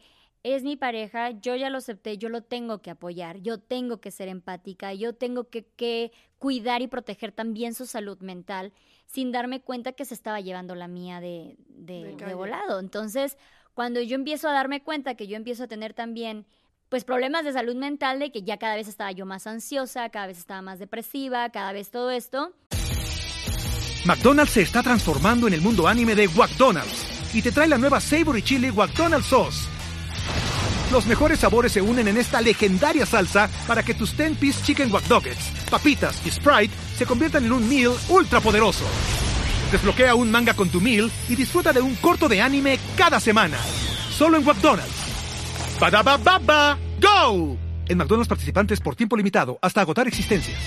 es 0.55 0.63
mi 0.63 0.77
pareja, 0.77 1.31
yo 1.31 1.57
ya 1.57 1.71
lo 1.71 1.79
acepté, 1.79 2.19
yo 2.19 2.29
lo 2.29 2.43
tengo 2.43 2.81
que 2.81 2.91
apoyar, 2.91 3.39
yo 3.39 3.59
tengo 3.59 4.01
que 4.01 4.11
ser 4.11 4.29
empática, 4.29 4.93
yo 4.95 5.15
tengo 5.15 5.49
que, 5.49 5.67
que 5.67 6.13
cuidar 6.39 6.83
y 6.83 6.89
proteger 6.89 7.33
también 7.33 7.75
su 7.75 7.87
salud 7.87 8.19
mental, 8.21 8.73
sin 9.07 9.33
darme 9.33 9.61
cuenta 9.61 9.93
que 9.93 10.05
se 10.05 10.15
estaba 10.15 10.41
llevando 10.41 10.75
la 10.75 10.89
mía 10.89 11.21
de, 11.21 11.57
de, 11.69 12.15
De 12.15 12.35
volado. 12.35 12.79
Entonces, 12.81 13.37
cuando 13.75 14.01
yo 14.01 14.15
empiezo 14.15 14.49
a 14.49 14.53
darme 14.53 14.83
cuenta 14.83 15.15
que 15.15 15.27
yo 15.27 15.37
empiezo 15.37 15.65
a 15.65 15.69
tener 15.69 15.95
también 15.95 16.47
pues 16.89 17.05
problemas 17.05 17.45
de 17.45 17.53
salud 17.53 17.77
mental, 17.77 18.19
de 18.19 18.33
que 18.33 18.43
ya 18.43 18.57
cada 18.57 18.77
vez 18.77 18.89
estaba 18.89 19.13
yo 19.13 19.27
más 19.27 19.47
ansiosa, 19.47 20.09
cada 20.09 20.27
vez 20.27 20.39
estaba 20.39 20.63
más 20.63 20.79
depresiva, 20.79 21.51
cada 21.51 21.73
vez 21.73 21.91
todo 21.91 22.11
esto, 22.11 22.55
McDonald's 24.05 24.53
se 24.53 24.63
está 24.63 24.83
transformando 24.83 25.47
en 25.49 25.53
el 25.53 25.61
mundo 25.61 25.87
anime 25.87 26.15
de 26.15 26.29
McDonald's 26.29 27.35
y 27.35 27.43
te 27.43 27.53
trae 27.53 27.69
la 27.69 27.77
nueva 27.77 28.01
Savory 28.01 28.43
Chili 28.43 28.73
McDonald's 28.73 29.27
Sauce. 29.27 29.78
Los 30.91 31.07
mejores 31.07 31.41
sabores 31.41 31.73
se 31.73 31.83
unen 31.83 32.09
en 32.09 32.17
esta 32.17 32.41
legendaria 32.41 33.05
salsa 33.05 33.51
para 33.67 33.83
que 33.83 33.93
tus 33.93 34.17
10-piece 34.17 34.65
chicken 34.65 34.91
wack 34.91 35.05
Doggets, 35.05 35.51
papitas 35.71 36.25
y 36.27 36.31
Sprite 36.31 36.75
se 36.97 37.05
conviertan 37.05 37.45
en 37.45 37.53
un 37.53 37.69
meal 37.69 37.93
ultra 38.09 38.41
poderoso. 38.41 38.87
Desbloquea 39.71 40.15
un 40.15 40.31
manga 40.31 40.55
con 40.55 40.71
tu 40.71 40.81
meal 40.81 41.11
y 41.29 41.37
disfruta 41.37 41.75
de 41.75 41.83
un 41.83 41.95
corto 41.97 42.27
de 42.27 42.41
anime 42.41 42.79
cada 42.97 43.21
semana. 43.21 43.59
Solo 44.11 44.39
en 44.39 44.45
McDonald's. 44.47 45.79
Badaba 45.79 46.17
baba, 46.17 46.79
go. 46.99 47.59
En 47.87 47.99
McDonald's 47.99 48.29
participantes 48.29 48.81
por 48.81 48.97
tiempo 48.97 49.15
limitado 49.15 49.59
hasta 49.61 49.83
agotar 49.83 50.09
existencias. 50.09 50.59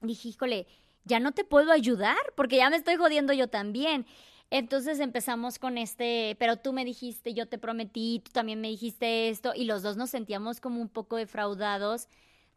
dije, 0.00 0.66
ya 1.04 1.20
no 1.20 1.32
te 1.32 1.44
puedo 1.44 1.72
ayudar 1.72 2.16
porque 2.36 2.56
ya 2.56 2.70
me 2.70 2.76
estoy 2.76 2.96
jodiendo 2.96 3.34
yo 3.34 3.48
también. 3.48 4.06
Entonces 4.50 5.00
empezamos 5.00 5.58
con 5.58 5.76
este, 5.76 6.36
pero 6.38 6.56
tú 6.56 6.72
me 6.72 6.84
dijiste, 6.84 7.34
yo 7.34 7.46
te 7.48 7.58
prometí, 7.58 8.22
tú 8.24 8.30
también 8.30 8.60
me 8.60 8.68
dijiste 8.68 9.28
esto, 9.28 9.52
y 9.54 9.64
los 9.64 9.82
dos 9.82 9.96
nos 9.96 10.10
sentíamos 10.10 10.60
como 10.60 10.80
un 10.80 10.88
poco 10.88 11.16
defraudados 11.16 12.08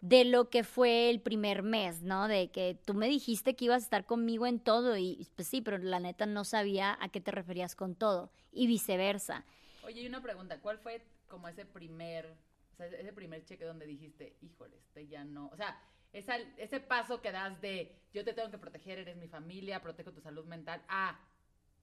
de 0.01 0.24
lo 0.24 0.50
que 0.50 0.63
fue 0.63 1.10
el 1.10 1.19
primer 1.19 1.63
mes, 1.63 2.03
¿no? 2.03 2.27
De 2.27 2.51
que 2.51 2.79
tú 2.86 2.93
me 2.93 3.08
dijiste 3.08 3.55
que 3.55 3.65
ibas 3.65 3.81
a 3.81 3.86
estar 3.86 4.05
conmigo 4.05 4.46
en 4.46 4.60
todo, 4.60 4.98
y 4.98 5.27
pues 5.36 5.48
sí, 5.48 5.62
pero 5.62 5.77
la 5.77 6.00
neta 6.00 6.25
no 6.25 6.46
sabía 6.46 6.98
a 7.01 7.10
qué 7.10 7.19
te 7.19 7.31
referías 7.31 7.75
con 7.75 7.96
todo, 7.96 8.31
y 8.51 8.67
viceversa. 8.67 9.46
Oye, 9.84 10.01
y 10.01 10.08
una 10.08 10.22
pregunta, 10.22 10.62
¿cuál 10.62 10.77
fue 10.77 11.03
como 11.27 11.48
ese 11.48 11.65
primer, 11.65 12.38
ese 12.77 13.13
primer 13.13 13.43
cheque 13.43 13.65
donde 13.65 13.88
dijiste, 13.88 14.38
híjole, 14.41 14.77
este 14.77 15.08
ya 15.08 15.25
no, 15.25 15.48
o 15.48 15.58
sea, 15.58 15.81
ese 16.13 16.79
paso 16.79 17.22
que 17.22 17.31
das 17.31 17.60
de 17.62 17.96
yo 18.13 18.24
te 18.24 18.34
tengo 18.34 18.50
que 18.50 18.58
proteger, 18.58 19.00
eres 19.00 19.17
mi 19.17 19.27
familia, 19.27 19.81
protejo 19.81 20.12
tu 20.12 20.22
salud 20.22 20.46
mental, 20.46 20.81
ah, 20.88 21.19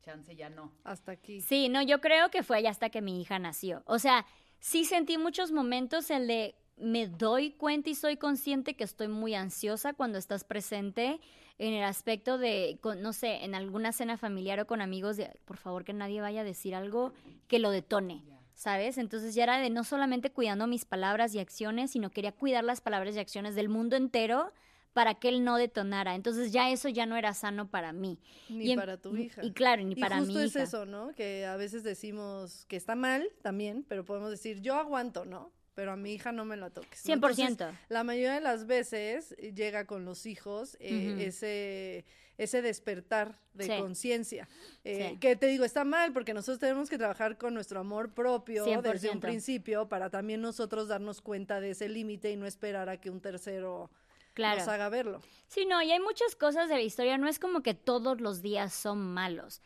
chance 0.03 0.35
ya 0.37 0.49
no. 0.51 0.73
Hasta 0.85 1.13
aquí. 1.13 1.41
Sí, 1.41 1.69
no, 1.69 1.83
yo 1.83 2.01
creo 2.01 2.31
que 2.31 2.43
fue 2.43 2.63
ya 2.63 2.71
hasta 2.71 2.91
que 2.91 3.01
mi 3.03 3.21
hija 3.21 3.39
nació. 3.39 3.83
O 3.87 3.99
sea, 3.99 4.27
sí 4.61 4.85
sentí 4.85 5.19
muchos 5.19 5.53
momentos 5.53 6.11
el 6.11 6.27
de 6.27 6.55
me 6.79 7.07
doy 7.07 7.53
cuenta 7.53 7.89
y 7.91 7.95
soy 7.95 8.17
consciente 8.17 8.75
que 8.75 8.85
estoy 8.85 9.09
muy 9.09 9.35
ansiosa 9.35 9.95
cuando 9.95 10.19
estás 10.19 10.45
presente 10.45 11.21
en 11.59 11.73
el 11.73 11.85
aspecto 11.85 12.37
de, 12.37 12.79
con- 12.83 13.01
no 13.01 13.15
sé, 13.15 13.45
en 13.45 13.55
alguna 13.55 13.93
cena 13.93 14.19
familiar 14.19 14.61
o 14.61 14.67
con 14.67 14.83
amigos, 14.83 15.17
de 15.17 15.31
por 15.47 15.57
favor 15.57 15.85
que 15.85 15.95
nadie 15.95 16.21
vaya 16.21 16.43
a 16.43 16.45
decir 16.45 16.75
algo 16.75 17.13
que 17.49 17.59
lo 17.59 17.71
detone. 17.71 18.23
¿Sabes? 18.55 18.97
Entonces 18.97 19.35
ya 19.35 19.43
era 19.43 19.59
de 19.59 19.69
no 19.69 19.85
solamente 19.85 20.31
cuidando 20.31 20.67
mis 20.67 20.87
palabras 20.87 21.35
y 21.35 21.41
acciones, 21.41 21.91
sino 21.91 22.09
quería 22.11 22.33
cuidar 22.33 22.65
las 22.65 22.81
palabras 22.81 23.15
y 23.15 23.19
acciones 23.19 23.55
del 23.55 23.69
mundo 23.69 23.97
entero 23.97 24.51
para 24.97 25.13
que 25.15 25.29
él 25.29 25.45
no 25.45 25.59
detonara. 25.59 26.15
Entonces 26.15 26.53
ya 26.53 26.71
eso 26.71 26.89
ya 26.89 27.05
no 27.05 27.19
era 27.19 27.35
sano 27.35 27.69
para 27.71 27.93
mí. 27.93 28.19
Ni 28.49 28.73
Y 28.73 28.77
para 28.77 28.97
tu 28.97 29.15
hija. 29.15 29.45
Y 29.45 29.53
claro, 29.53 29.83
ni 29.85 29.93
y 29.93 29.97
para 30.01 30.21
justo 30.21 30.33
mi 30.39 30.41
es 30.45 30.53
hija. 30.53 30.63
eso, 30.63 30.87
¿no? 30.87 31.15
Que 31.15 31.45
a 31.45 31.57
veces 31.57 31.83
decimos 31.85 32.65
que 32.67 32.77
está 32.77 32.95
mal 32.95 33.29
también, 33.43 33.85
pero 33.87 34.07
podemos 34.07 34.31
decir, 34.31 34.63
yo 34.63 34.77
aguanto, 34.77 35.27
¿no? 35.27 35.53
Pero 35.75 35.93
a 35.93 35.97
mi 35.97 36.15
hija 36.15 36.33
no 36.33 36.47
me 36.47 36.57
la 36.57 36.71
toques. 36.71 37.05
¿no? 37.07 37.15
100%. 37.15 37.47
Entonces, 37.47 37.79
la 37.91 38.05
mayoría 38.05 38.33
de 38.33 38.41
las 38.41 38.67
veces 38.67 39.35
eh, 39.37 39.53
llega 39.55 39.87
con 39.87 40.07
los 40.07 40.25
hijos 40.25 40.79
eh, 40.81 41.27
ese, 41.27 42.07
ese 42.39 42.63
despertar 42.63 43.39
de 43.53 43.65
Sí. 43.65 43.73
conciencia. 43.79 44.49
Eh, 44.83 45.11
Sí. 45.13 45.19
Que 45.19 45.37
te 45.37 45.47
digo, 45.49 45.67
está 45.67 45.85
mal 45.85 46.15
porque 46.15 46.33
nosotros 46.33 46.59
tenemos 46.59 46.89
que 46.89 46.97
trabajar 46.97 47.37
con 47.37 47.53
nuestro 47.53 47.81
amor 47.81 48.15
propio 48.15 48.65
desde 48.65 49.11
un 49.11 49.19
100%. 49.19 49.21
principio 49.21 49.89
para 49.91 50.09
también 50.09 50.41
nosotros 50.41 50.89
darnos 50.89 51.21
cuenta 51.21 51.61
de 51.61 51.73
ese 51.73 51.91
límite 51.91 52.31
y 52.33 52.37
no 52.37 52.47
esperar 52.47 52.89
a 52.89 52.99
que 52.99 53.11
un 53.11 53.21
tercero 53.21 53.91
Claro. 54.37 54.59
nos 54.61 54.69
haga 54.69 54.91
verlo. 54.91 55.23
Sí, 55.49 55.65
no, 55.65 55.81
y 55.81 55.91
hay 55.91 55.99
muchas 55.99 56.37
cosas 56.37 56.69
de 56.69 56.75
la 56.75 56.83
historia, 56.83 57.17
no 57.17 57.27
es 57.27 57.39
como 57.39 57.63
que 57.63 57.73
todos 57.73 58.21
los 58.21 58.43
días 58.43 58.75
son 58.75 59.15
malos. 59.15 59.63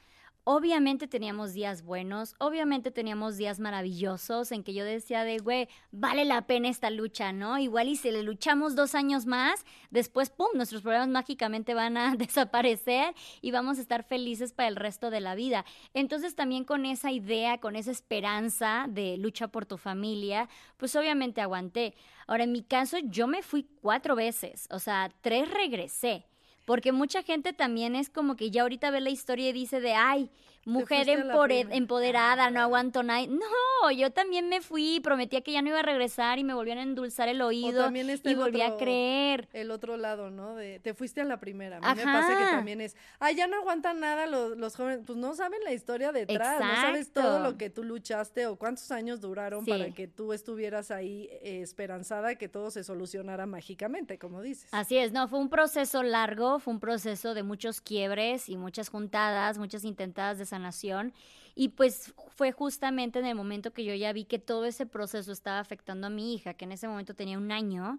Obviamente 0.52 1.06
teníamos 1.06 1.52
días 1.52 1.84
buenos, 1.84 2.34
obviamente 2.40 2.90
teníamos 2.90 3.36
días 3.36 3.60
maravillosos 3.60 4.50
en 4.50 4.64
que 4.64 4.74
yo 4.74 4.84
decía 4.84 5.22
de, 5.22 5.38
güey, 5.38 5.68
vale 5.92 6.24
la 6.24 6.48
pena 6.48 6.68
esta 6.68 6.90
lucha, 6.90 7.32
¿no? 7.32 7.56
Igual 7.56 7.86
y 7.86 7.94
si 7.94 8.10
le 8.10 8.24
luchamos 8.24 8.74
dos 8.74 8.96
años 8.96 9.26
más, 9.26 9.64
después, 9.92 10.28
¡pum!, 10.28 10.48
nuestros 10.54 10.82
problemas 10.82 11.06
mágicamente 11.06 11.72
van 11.72 11.96
a 11.96 12.16
desaparecer 12.18 13.14
y 13.40 13.52
vamos 13.52 13.78
a 13.78 13.82
estar 13.82 14.02
felices 14.02 14.52
para 14.52 14.66
el 14.66 14.74
resto 14.74 15.10
de 15.10 15.20
la 15.20 15.36
vida. 15.36 15.64
Entonces 15.94 16.34
también 16.34 16.64
con 16.64 16.84
esa 16.84 17.12
idea, 17.12 17.58
con 17.58 17.76
esa 17.76 17.92
esperanza 17.92 18.86
de 18.88 19.18
lucha 19.18 19.46
por 19.46 19.66
tu 19.66 19.78
familia, 19.78 20.48
pues 20.78 20.96
obviamente 20.96 21.40
aguanté. 21.40 21.94
Ahora, 22.26 22.42
en 22.42 22.50
mi 22.50 22.64
caso, 22.64 22.98
yo 23.04 23.28
me 23.28 23.42
fui 23.42 23.68
cuatro 23.80 24.16
veces, 24.16 24.66
o 24.72 24.80
sea, 24.80 25.12
tres 25.20 25.48
regresé. 25.48 26.26
Porque 26.70 26.92
mucha 26.92 27.24
gente 27.24 27.52
también 27.52 27.96
es 27.96 28.10
como 28.10 28.36
que 28.36 28.52
ya 28.52 28.62
ahorita 28.62 28.92
ve 28.92 29.00
la 29.00 29.10
historia 29.10 29.48
y 29.48 29.52
dice 29.52 29.80
de, 29.80 29.94
ay, 29.94 30.30
mujer 30.64 31.04
fuiste 31.04 31.12
a 31.12 31.24
la 31.24 31.34
empore- 31.34 31.58
primera". 31.60 31.76
empoderada, 31.76 32.50
no 32.50 32.60
aguanto 32.60 33.02
nada. 33.02 33.26
No, 33.26 33.90
yo 33.90 34.10
también 34.12 34.48
me 34.48 34.60
fui, 34.60 35.00
prometía 35.00 35.40
que 35.40 35.52
ya 35.52 35.62
no 35.62 35.68
iba 35.68 35.78
a 35.80 35.82
regresar 35.82 36.38
y 36.38 36.44
me 36.44 36.54
volvían 36.54 36.78
a 36.78 36.82
endulzar 36.82 37.28
el 37.28 37.40
oído 37.42 37.84
también 37.84 38.10
está 38.10 38.28
y 38.28 38.32
el 38.32 38.38
volví 38.38 38.60
a 38.60 38.76
creer. 38.76 39.48
el 39.52 39.70
otro 39.70 39.96
lado, 39.96 40.30
¿no? 40.30 40.54
De 40.54 40.78
te 40.80 40.94
fuiste 40.94 41.20
a 41.20 41.24
la 41.24 41.40
primera. 41.40 41.78
A 41.82 41.94
mí 41.94 42.02
me 42.04 42.04
pasa 42.04 42.36
que 42.38 42.44
también 42.44 42.80
es, 42.80 42.96
ay, 43.18 43.34
ya 43.36 43.46
no 43.46 43.56
aguantan 43.56 44.00
nada 44.00 44.26
los, 44.26 44.56
los 44.56 44.76
jóvenes, 44.76 45.00
pues 45.06 45.18
no 45.18 45.34
saben 45.34 45.62
la 45.64 45.72
historia 45.72 46.12
detrás, 46.12 46.60
no 46.60 46.74
sabes 46.76 47.12
todo 47.12 47.38
lo 47.40 47.56
que 47.56 47.70
tú 47.70 47.82
luchaste 47.84 48.46
o 48.46 48.56
cuántos 48.56 48.90
años 48.90 49.20
duraron 49.20 49.64
Sí. 49.64 49.70
para 49.70 49.90
que 49.92 50.06
tú 50.08 50.32
estuvieras 50.32 50.90
ahí 50.90 51.28
eh, 51.42 51.60
esperanzada 51.62 52.34
que 52.34 52.48
todo 52.48 52.70
se 52.70 52.84
solucionara 52.84 53.46
mágicamente, 53.46 54.18
como 54.18 54.42
dices. 54.42 54.68
Así 54.72 54.96
es, 54.98 55.12
no, 55.12 55.28
fue 55.28 55.38
un 55.38 55.48
proceso 55.48 56.02
largo, 56.02 56.58
fue 56.58 56.74
un 56.74 56.80
proceso 56.80 57.34
de 57.34 57.42
muchos 57.42 57.80
quiebres 57.80 58.48
y 58.48 58.56
muchas 58.56 58.88
juntadas, 58.88 59.58
muchas 59.58 59.84
intentadas 59.84 60.38
de 60.38 60.46
sanación. 60.50 61.12
Y 61.54 61.68
pues 61.70 62.14
fue 62.36 62.52
justamente 62.52 63.18
en 63.18 63.26
el 63.26 63.34
momento 63.34 63.72
que 63.72 63.84
yo 63.84 63.94
ya 63.94 64.12
vi 64.12 64.24
que 64.24 64.38
todo 64.38 64.64
ese 64.66 64.86
proceso 64.86 65.32
estaba 65.32 65.58
afectando 65.58 66.06
a 66.06 66.10
mi 66.10 66.34
hija, 66.34 66.54
que 66.54 66.64
en 66.64 66.72
ese 66.72 66.88
momento 66.88 67.14
tenía 67.14 67.38
un 67.38 67.50
año, 67.50 67.98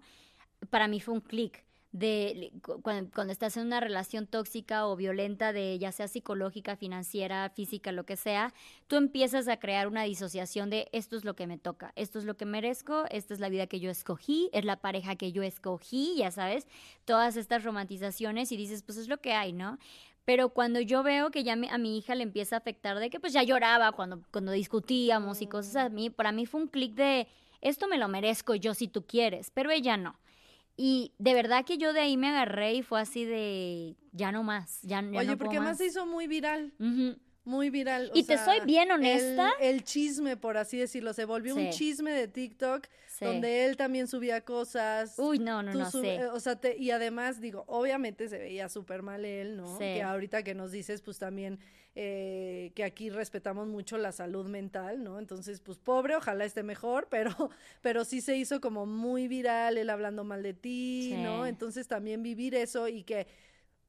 para 0.70 0.88
mí 0.88 1.00
fue 1.00 1.14
un 1.14 1.20
clic 1.20 1.64
de 1.92 2.50
cu- 2.62 2.80
cuando, 2.80 3.10
cuando 3.12 3.32
estás 3.34 3.58
en 3.58 3.66
una 3.66 3.78
relación 3.78 4.26
tóxica 4.26 4.86
o 4.86 4.96
violenta 4.96 5.52
de 5.52 5.78
ya 5.78 5.92
sea 5.92 6.08
psicológica, 6.08 6.74
financiera, 6.74 7.50
física, 7.50 7.92
lo 7.92 8.04
que 8.06 8.16
sea, 8.16 8.54
tú 8.86 8.96
empiezas 8.96 9.46
a 9.46 9.58
crear 9.58 9.86
una 9.88 10.04
disociación 10.04 10.70
de 10.70 10.88
esto 10.92 11.16
es 11.16 11.24
lo 11.26 11.36
que 11.36 11.46
me 11.46 11.58
toca, 11.58 11.92
esto 11.94 12.18
es 12.18 12.24
lo 12.24 12.34
que 12.38 12.46
merezco, 12.46 13.04
esta 13.10 13.34
es 13.34 13.40
la 13.40 13.50
vida 13.50 13.66
que 13.66 13.78
yo 13.78 13.90
escogí, 13.90 14.48
es 14.54 14.64
la 14.64 14.80
pareja 14.80 15.16
que 15.16 15.32
yo 15.32 15.42
escogí, 15.42 16.14
ya 16.16 16.30
sabes, 16.30 16.66
todas 17.04 17.36
estas 17.36 17.62
romantizaciones 17.62 18.52
y 18.52 18.56
dices, 18.56 18.82
pues 18.82 18.96
es 18.96 19.08
lo 19.08 19.20
que 19.20 19.34
hay, 19.34 19.52
¿no? 19.52 19.78
Pero 20.24 20.50
cuando 20.50 20.80
yo 20.80 21.02
veo 21.02 21.30
que 21.30 21.42
ya 21.42 21.56
me- 21.56 21.68
a 21.70 21.78
mi 21.78 21.98
hija 21.98 22.14
le 22.14 22.22
empieza 22.22 22.56
a 22.56 22.58
afectar 22.60 22.98
de 22.98 23.10
que 23.10 23.18
pues 23.18 23.32
ya 23.32 23.42
lloraba 23.42 23.92
cuando, 23.92 24.22
cuando 24.30 24.52
discutíamos 24.52 25.42
y 25.42 25.46
cosas 25.46 25.76
a 25.76 25.88
mí, 25.88 26.10
para 26.10 26.30
mí 26.32 26.46
fue 26.46 26.60
un 26.60 26.68
clic 26.68 26.94
de 26.94 27.26
esto 27.60 27.86
me 27.88 27.98
lo 27.98 28.08
merezco 28.08 28.54
yo 28.54 28.74
si 28.74 28.88
tú 28.88 29.06
quieres, 29.06 29.50
pero 29.50 29.70
ella 29.70 29.96
no. 29.96 30.18
Y 30.76 31.12
de 31.18 31.34
verdad 31.34 31.64
que 31.64 31.76
yo 31.78 31.92
de 31.92 32.00
ahí 32.00 32.16
me 32.16 32.28
agarré 32.28 32.74
y 32.74 32.82
fue 32.82 33.00
así 33.00 33.24
de 33.24 33.96
ya 34.12 34.32
no 34.32 34.42
más, 34.42 34.80
ya, 34.82 35.02
ya 35.02 35.18
Oye, 35.18 35.26
no 35.26 35.38
porque 35.38 35.58
más 35.58 35.70
más. 35.70 35.78
se 35.78 35.86
hizo 35.86 36.06
muy 36.06 36.26
viral. 36.26 36.72
Muy 37.44 37.70
viral. 37.70 38.10
o 38.14 38.16
Y 38.18 38.22
te 38.22 38.38
soy 38.38 38.60
bien 38.64 38.90
honesta. 38.92 39.50
El, 39.60 39.76
el 39.76 39.84
chisme, 39.84 40.36
por 40.36 40.56
así 40.56 40.78
decirlo, 40.78 41.12
se 41.12 41.24
volvió 41.24 41.54
un 41.56 41.70
chisme 41.70 42.12
de 42.12 42.28
TikTok 42.28 42.86
Sí. 43.08 43.26
donde 43.26 43.66
él 43.66 43.76
también 43.76 44.06
subía 44.08 44.40
cosas. 44.40 45.18
Uy, 45.18 45.38
no, 45.38 45.62
no, 45.62 45.74
no 45.74 45.90
sub- 45.90 46.02
eh, 46.04 46.26
O 46.28 46.40
sea, 46.40 46.56
te- 46.56 46.78
y 46.78 46.90
además, 46.92 47.40
digo, 47.42 47.64
obviamente 47.66 48.26
se 48.28 48.38
veía 48.38 48.68
súper 48.70 49.02
mal 49.02 49.24
él, 49.26 49.56
¿no? 49.56 49.78
Que 49.78 50.02
ahorita 50.02 50.42
que 50.42 50.54
nos 50.54 50.72
dices, 50.72 51.02
pues 51.02 51.18
también 51.18 51.58
eh, 51.94 52.72
que 52.74 52.84
aquí 52.84 53.10
respetamos 53.10 53.68
mucho 53.68 53.98
la 53.98 54.12
salud 54.12 54.46
mental, 54.48 55.04
¿no? 55.04 55.18
Entonces, 55.18 55.60
pues 55.60 55.76
pobre, 55.76 56.16
ojalá 56.16 56.46
esté 56.46 56.62
mejor, 56.62 57.08
pero, 57.10 57.50
pero 57.82 58.04
sí 58.06 58.22
se 58.22 58.34
hizo 58.36 58.62
como 58.62 58.86
muy 58.86 59.28
viral, 59.28 59.76
él 59.76 59.90
hablando 59.90 60.24
mal 60.24 60.42
de 60.42 60.54
ti, 60.54 61.12
¿no? 61.18 61.44
Entonces 61.46 61.86
también 61.88 62.22
vivir 62.22 62.54
eso 62.54 62.88
y 62.88 63.02
que 63.02 63.26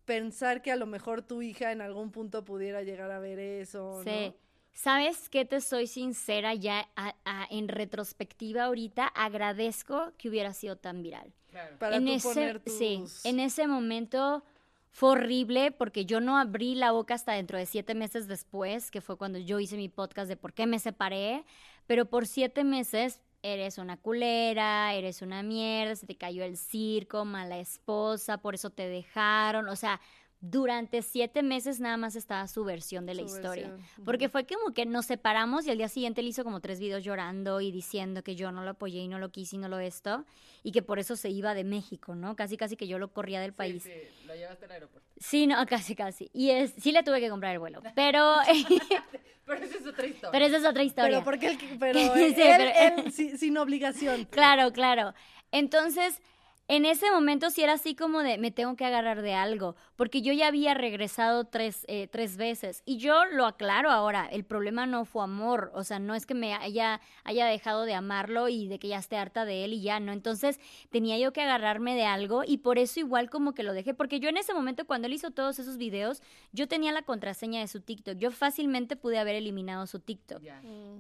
pensar 0.06 0.62
que 0.62 0.72
a 0.72 0.76
lo 0.76 0.86
mejor 0.86 1.22
tu 1.22 1.42
hija 1.42 1.72
en 1.72 1.82
algún 1.82 2.12
punto 2.12 2.44
pudiera 2.44 2.82
llegar 2.84 3.12
a 3.12 3.20
ver 3.20 3.40
eso, 3.40 4.02
Sí. 4.04 4.28
¿no? 4.28 4.44
¿Sabes 4.76 5.30
qué? 5.30 5.46
Te 5.46 5.62
soy 5.62 5.86
sincera, 5.86 6.56
ya 6.56 6.90
a- 6.96 7.16
a- 7.26 7.48
en 7.52 7.68
retrospectiva 7.68 8.64
ahorita, 8.64 9.06
agradezco 9.06 10.12
que 10.18 10.30
hubiera 10.30 10.52
sido 10.54 10.78
tan 10.78 11.04
viral. 11.04 11.32
Claro. 11.52 11.78
Para 11.78 11.98
en 11.98 12.06
tú 12.08 12.12
ese, 12.14 12.28
poner 12.28 12.60
tus... 12.60 12.78
sí, 12.78 13.04
en 13.24 13.40
ese 13.40 13.68
momento 13.68 14.44
fue 14.90 15.12
horrible 15.12 15.72
porque 15.72 16.06
yo 16.06 16.20
no 16.22 16.38
abrí 16.40 16.74
la 16.74 16.92
boca 16.92 17.14
hasta 17.14 17.34
dentro 17.34 17.58
de 17.60 17.68
siete 17.68 17.94
meses 17.94 18.28
después, 18.28 18.90
que 18.90 19.02
fue 19.02 19.16
cuando 19.16 19.38
yo 19.38 19.60
hice 19.60 19.78
mi 19.78 19.90
podcast 19.90 20.28
de 20.28 20.38
por 20.38 20.54
qué 20.54 20.66
me 20.66 20.80
separé, 20.80 21.44
pero 21.86 22.06
por 22.06 22.26
siete 22.26 22.64
meses 22.64 23.22
eres 23.44 23.78
una 23.78 23.98
culera, 23.98 24.94
eres 24.94 25.22
una 25.22 25.44
mierda, 25.44 25.96
se 25.96 26.08
te 26.08 26.18
cayó 26.18 26.44
el 26.44 26.58
circo, 26.58 27.26
mala 27.26 27.60
esposa, 27.60 28.40
por 28.40 28.56
eso 28.56 28.70
te 28.72 28.88
dejaron, 28.88 29.70
o 29.70 29.76
sea, 29.76 30.02
durante 30.46 31.02
siete 31.04 31.42
meses 31.42 31.80
nada 31.80 31.96
más 31.96 32.18
estaba 32.18 32.46
su 32.50 32.66
versión 32.66 33.06
de 33.06 33.14
la 33.14 33.22
Su 33.22 33.28
historia. 33.38 33.70
versión, 33.70 34.06
Porque 34.06 34.28
fue 34.28 34.46
como 34.46 34.74
que 34.74 34.86
nos 34.86 35.06
separamos 35.06 35.66
y 35.66 35.72
al 35.72 35.78
día 35.78 35.88
siguiente 35.88 36.20
él 36.20 36.28
hizo 36.28 36.44
como 36.44 36.60
tres 36.60 36.82
videos 36.82 37.02
llorando 37.02 37.62
y 37.62 37.72
diciendo 37.72 38.24
que 38.24 38.36
yo 38.36 38.52
no 38.52 38.62
lo 38.66 38.72
apoyé 38.72 39.00
y 39.00 39.08
no 39.08 39.20
lo 39.20 39.30
quise 39.32 39.56
y 39.56 39.60
no 39.60 39.70
lo 39.70 39.80
esto. 39.80 40.26
Y 40.62 40.74
que 40.74 40.82
por 40.82 41.00
eso 41.00 41.16
se 41.16 41.30
iba 41.30 41.54
de 41.54 41.64
México, 41.64 42.14
¿no? 42.14 42.36
Casi, 42.36 42.58
casi 42.58 42.76
que 42.76 42.88
yo 42.88 43.00
lo 43.00 43.08
corría 43.14 43.40
del 43.40 43.54
país. 43.54 43.84
Sí, 43.84 43.92
lo 44.28 44.36
llevaste 44.36 44.66
al 44.66 44.72
aeropuerto. 44.72 45.10
Sí, 45.18 45.48
no, 45.48 45.66
casi, 45.66 45.96
casi. 45.96 46.30
Y 46.34 46.50
es, 46.50 46.74
sí 46.78 46.92
le 46.92 47.04
tuve 47.04 47.22
que 47.22 47.30
comprar 47.30 47.54
el 47.54 47.60
vuelo. 47.60 47.82
Pero, 47.96 48.36
Pero 49.46 49.64
esa 49.64 49.78
es 49.78 49.88
otra 49.88 50.08
historia. 50.08 50.32
pero 50.32 50.46
esa 50.46 50.58
es 50.58 50.66
otra 50.66 50.84
historia. 50.84 51.10
Pero 51.20 51.24
porque 51.26 51.48
él, 51.48 51.58
pero 51.80 52.00
Sí, 52.00 52.10
él, 52.16 52.34
pero- 52.36 53.02
él 53.04 53.12
sí- 53.14 53.38
sin 53.38 53.58
obligación. 53.58 54.26
Claro, 54.26 54.72
claro. 54.72 55.14
Entonces, 55.52 56.22
en 56.70 56.86
ese 56.86 57.12
momento 57.12 57.50
sí 57.50 57.62
era 57.62 57.74
así 57.74 57.94
como 57.94 58.24
de, 58.24 58.38
me 58.38 58.50
tengo 58.50 58.78
que 58.78 58.86
agarrar 58.86 59.22
de 59.22 59.34
algo, 59.34 59.76
porque 59.98 60.22
yo 60.22 60.32
ya 60.32 60.48
había 60.48 60.74
regresado 60.74 61.44
tres, 61.44 61.86
eh, 61.90 62.08
tres 62.08 62.38
veces. 62.38 62.84
Y 62.86 62.98
yo 62.98 63.26
lo 63.26 63.46
aclaro 63.46 63.92
ahora, 63.92 64.26
el 64.32 64.46
problema 64.46 64.86
no 64.86 65.04
fue 65.04 65.24
amor, 65.24 65.72
o 65.76 65.84
sea, 65.84 66.00
no 66.00 66.16
es 66.16 66.26
que 66.26 66.34
me 66.34 66.54
haya, 66.54 67.02
haya 67.26 67.46
dejado 67.48 67.84
de 67.84 67.94
amarlo 67.94 68.48
y 68.48 68.70
de 68.70 68.80
que 68.80 68.88
ya 68.88 68.98
esté 68.98 69.18
harta 69.18 69.44
de 69.44 69.66
él 69.66 69.74
y 69.74 69.82
ya, 69.82 70.00
¿no? 70.00 70.14
Entonces, 70.14 70.60
tenía 70.90 71.18
yo 71.18 71.34
que 71.34 71.42
agarrarme 71.42 71.96
de 71.96 72.06
algo 72.06 72.44
y 72.46 72.60
por 72.60 72.78
eso 72.78 73.02
igual 73.02 73.30
como 73.30 73.54
que 73.54 73.64
lo 73.64 73.74
dejé, 73.74 73.94
porque 73.94 74.22
yo 74.22 74.30
en 74.30 74.38
ese 74.38 74.54
momento, 74.54 74.86
cuando 74.86 75.08
él 75.08 75.14
hizo 75.14 75.32
todos 75.32 75.60
esos 75.60 75.78
videos, 75.78 76.22
yo 76.54 76.70
tenía 76.70 76.94
la 76.94 77.02
contraseña 77.02 77.60
de 77.60 77.68
su 77.68 77.82
TikTok, 77.82 78.18
yo 78.18 78.32
fácilmente 78.32 78.96
pude 78.96 79.20
haber 79.20 79.36
eliminado 79.36 79.86
su 79.86 80.00
TikTok 80.00 80.42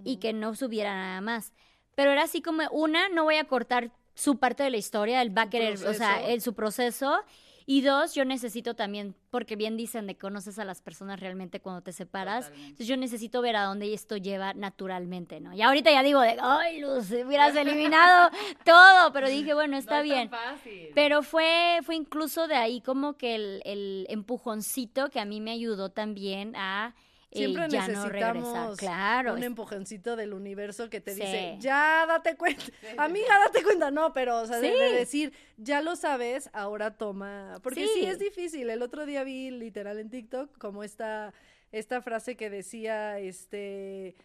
y 0.03 0.17
que 0.17 0.33
no 0.33 0.55
subiera 0.55 0.93
nada 0.93 1.21
más. 1.21 1.53
Pero 1.95 2.11
era 2.11 2.23
así 2.23 2.41
como, 2.41 2.63
una, 2.71 3.07
no 3.09 3.23
voy 3.23 3.35
a 3.35 3.43
cortar 3.45 3.91
su 4.13 4.37
parte 4.37 4.63
de 4.63 4.69
la 4.69 4.77
historia, 4.77 5.21
él 5.21 5.35
va 5.35 5.43
a 5.43 5.49
querer, 5.49 5.73
o 5.85 5.93
sea, 5.93 6.27
el, 6.27 6.41
su 6.41 6.53
proceso. 6.53 7.19
Y 7.65 7.81
dos, 7.81 8.13
yo 8.13 8.25
necesito 8.25 8.75
también, 8.75 9.15
porque 9.29 9.55
bien 9.55 9.77
dicen 9.77 10.05
de 10.05 10.17
conoces 10.17 10.59
a 10.59 10.65
las 10.65 10.81
personas 10.81 11.21
realmente 11.21 11.61
cuando 11.61 11.81
te 11.81 11.93
separas. 11.93 12.45
Totalmente. 12.45 12.67
Entonces 12.67 12.87
yo 12.87 12.97
necesito 12.97 13.41
ver 13.41 13.55
a 13.55 13.63
dónde 13.63 13.93
esto 13.93 14.17
lleva 14.17 14.53
naturalmente, 14.53 15.39
¿no? 15.39 15.53
Y 15.53 15.61
ahorita 15.61 15.89
ya 15.89 16.03
digo 16.03 16.19
de, 16.19 16.37
ay, 16.41 16.81
Luz, 16.81 17.09
hubieras 17.11 17.55
eliminado 17.55 18.29
todo, 18.65 19.13
pero 19.13 19.29
dije, 19.29 19.53
bueno, 19.53 19.77
está 19.77 19.95
no 19.95 19.99
es 19.99 20.03
bien. 20.03 20.29
Tan 20.29 20.57
fácil. 20.57 20.89
Pero 20.93 21.23
fue, 21.23 21.79
fue 21.83 21.95
incluso 21.95 22.47
de 22.47 22.55
ahí 22.55 22.81
como 22.81 23.13
que 23.13 23.35
el, 23.35 23.61
el 23.63 24.07
empujoncito 24.09 25.09
que 25.09 25.21
a 25.21 25.25
mí 25.25 25.39
me 25.39 25.51
ayudó 25.51 25.89
también 25.89 26.57
a 26.57 26.93
Siempre 27.33 27.67
ya 27.69 27.87
no 27.87 28.05
regresar. 28.05 28.35
necesitamos 28.35 28.77
Claro, 28.77 29.33
un 29.33 29.39
es- 29.39 29.45
empujoncito 29.45 30.15
del 30.15 30.33
universo 30.33 30.89
que 30.89 31.01
te 31.01 31.13
Sí. 31.13 31.21
dice, 31.21 31.55
ya 31.59 32.05
date 32.07 32.35
cuenta, 32.37 32.63
amiga, 32.97 33.37
date 33.45 33.63
cuenta, 33.63 33.91
no, 33.91 34.13
pero, 34.13 34.41
o 34.41 34.45
sea, 34.45 34.59
de, 34.59 34.71
de 34.71 34.89
Sí. 34.89 34.95
decir, 34.95 35.33
ya 35.57 35.81
lo 35.81 35.95
sabes, 35.95 36.49
ahora 36.53 36.97
toma, 36.97 37.59
porque 37.63 37.87
sí. 37.87 37.91
Sí. 37.95 38.05
es 38.05 38.19
difícil, 38.19 38.69
el 38.69 38.81
otro 38.81 39.05
día 39.05 39.23
vi 39.23 39.51
literal 39.51 39.99
en 39.99 40.09
TikTok 40.09 40.57
como 40.57 40.83
esta, 40.83 41.33
esta 41.71 42.01
frase 42.01 42.35
que 42.37 42.49
decía, 42.49 43.19
este, 43.19 44.15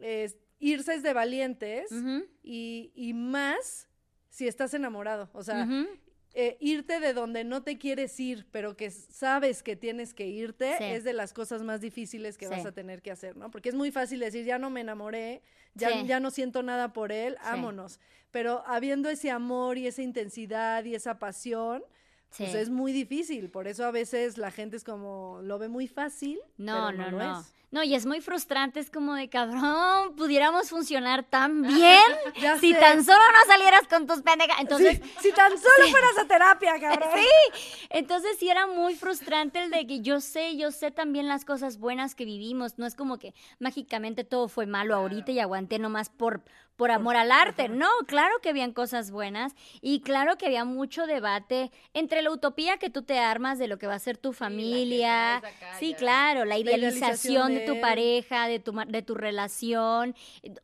es, 0.00 0.36
irse 0.58 0.94
es 0.94 1.02
de 1.02 1.12
valientes 1.12 1.90
y, 2.42 2.92
y 2.94 3.14
más 3.14 3.88
si 4.30 4.48
estás 4.48 4.72
enamorado, 4.74 5.28
o 5.32 5.42
sea. 5.42 5.66
Eh, 6.34 6.56
irte 6.60 6.98
de 7.00 7.12
donde 7.12 7.44
no 7.44 7.62
te 7.62 7.76
quieres 7.78 8.18
ir, 8.18 8.46
pero 8.50 8.76
que 8.76 8.90
sabes 8.90 9.62
que 9.62 9.76
tienes 9.76 10.14
que 10.14 10.26
irte, 10.26 10.74
Sí. 10.78 10.84
es 10.84 11.04
de 11.04 11.12
las 11.12 11.32
cosas 11.32 11.62
más 11.62 11.80
difíciles 11.80 12.38
que 12.38 12.46
Sí. 12.46 12.50
vas 12.52 12.64
a 12.66 12.72
tener 12.72 13.02
que 13.02 13.10
hacer, 13.10 13.36
¿no? 13.36 13.50
Porque 13.50 13.68
es 13.68 13.74
muy 13.74 13.90
fácil 13.90 14.20
decir, 14.20 14.44
ya 14.44 14.58
no 14.58 14.70
me 14.70 14.80
enamoré, 14.80 15.42
ya, 15.74 15.90
Sí. 15.90 16.06
ya 16.06 16.20
no 16.20 16.30
siento 16.30 16.62
nada 16.62 16.92
por 16.92 17.12
él, 17.12 17.36
ámonos. 17.42 18.00
Pero 18.30 18.62
habiendo 18.66 19.10
ese 19.10 19.30
amor 19.30 19.76
y 19.76 19.86
esa 19.86 20.02
intensidad 20.02 20.84
y 20.84 20.94
esa 20.94 21.18
pasión, 21.18 21.82
pues 22.38 22.54
es 22.54 22.70
muy 22.70 22.92
difícil. 22.92 23.50
Por 23.50 23.68
eso 23.68 23.84
a 23.84 23.90
veces 23.90 24.38
la 24.38 24.50
gente 24.50 24.76
es 24.78 24.84
como, 24.84 25.40
lo 25.42 25.58
ve 25.58 25.68
muy 25.68 25.86
fácil. 25.86 26.38
No, 26.56 26.86
pero 26.90 27.10
no, 27.10 27.10
lo 27.10 27.18
no. 27.18 27.40
es. 27.40 27.52
No, 27.72 27.82
y 27.82 27.94
es 27.94 28.06
muy 28.06 28.20
frustrante, 28.20 28.78
es 28.80 28.90
como 28.90 29.14
de 29.14 29.28
cabrón, 29.28 30.14
pudiéramos 30.14 30.68
funcionar 30.70 31.24
tan 31.24 31.62
bien 31.62 32.02
si 32.60 32.72
sé. 32.74 32.78
tan 32.78 33.02
solo 33.04 33.18
no 33.18 33.52
salieras 33.52 33.88
con 33.88 34.06
tus 34.06 34.22
pendejas. 34.22 34.60
Entonces, 34.60 35.00
Sí, 35.02 35.30
si 35.30 35.32
tan 35.32 35.50
solo 35.58 35.86
fueras 35.90 36.18
a 36.22 36.28
terapia, 36.28 36.78
cabrón. 36.78 37.08
Sí, 37.16 37.26
entonces 37.90 38.36
sí 38.38 38.48
era 38.48 38.66
muy 38.66 38.94
frustrante 38.94 39.58
el 39.64 39.70
de 39.70 39.86
que 39.86 40.00
yo 40.00 40.20
sé, 40.20 40.56
yo 40.56 40.70
sé 40.70 40.90
también 40.90 41.28
las 41.28 41.44
cosas 41.44 41.78
buenas 41.78 42.14
que 42.14 42.24
vivimos. 42.26 42.78
No 42.78 42.86
es 42.86 42.94
como 42.94 43.18
que 43.18 43.34
mágicamente 43.58 44.22
todo 44.24 44.48
fue 44.48 44.66
malo 44.66 44.94
ahorita 44.94 45.32
y 45.32 45.40
aguanté 45.40 45.78
nomás 45.78 46.10
por, 46.10 46.42
por 46.76 46.90
amor 46.90 47.16
al 47.16 47.32
arte. 47.32 47.68
No, 47.68 47.88
claro 48.06 48.34
que 48.42 48.50
habían 48.50 48.72
cosas 48.72 49.10
buenas 49.10 49.54
y 49.80 50.00
claro 50.00 50.36
que 50.36 50.46
había 50.46 50.64
mucho 50.64 51.06
debate 51.06 51.70
entre 51.94 52.22
la 52.22 52.30
utopía 52.30 52.76
que 52.78 52.90
tú 52.90 53.02
te 53.02 53.18
armas 53.18 53.58
de 53.58 53.66
lo 53.68 53.78
que 53.78 53.86
va 53.86 53.94
a 53.94 53.98
ser 53.98 54.18
tu 54.18 54.32
familia. 54.32 55.36
acá 55.36 55.50
Sí, 55.78 55.92
ya. 55.92 55.96
claro, 55.96 56.44
la 56.44 56.58
idealización 56.58 56.92
idealización 56.92 57.54
de 57.54 57.61
de 57.62 57.72
tu 57.74 57.80
pareja, 57.80 58.46
de 58.48 58.58
tu, 58.58 58.72
de 58.72 59.02
tu 59.02 59.14
relación. 59.14 60.14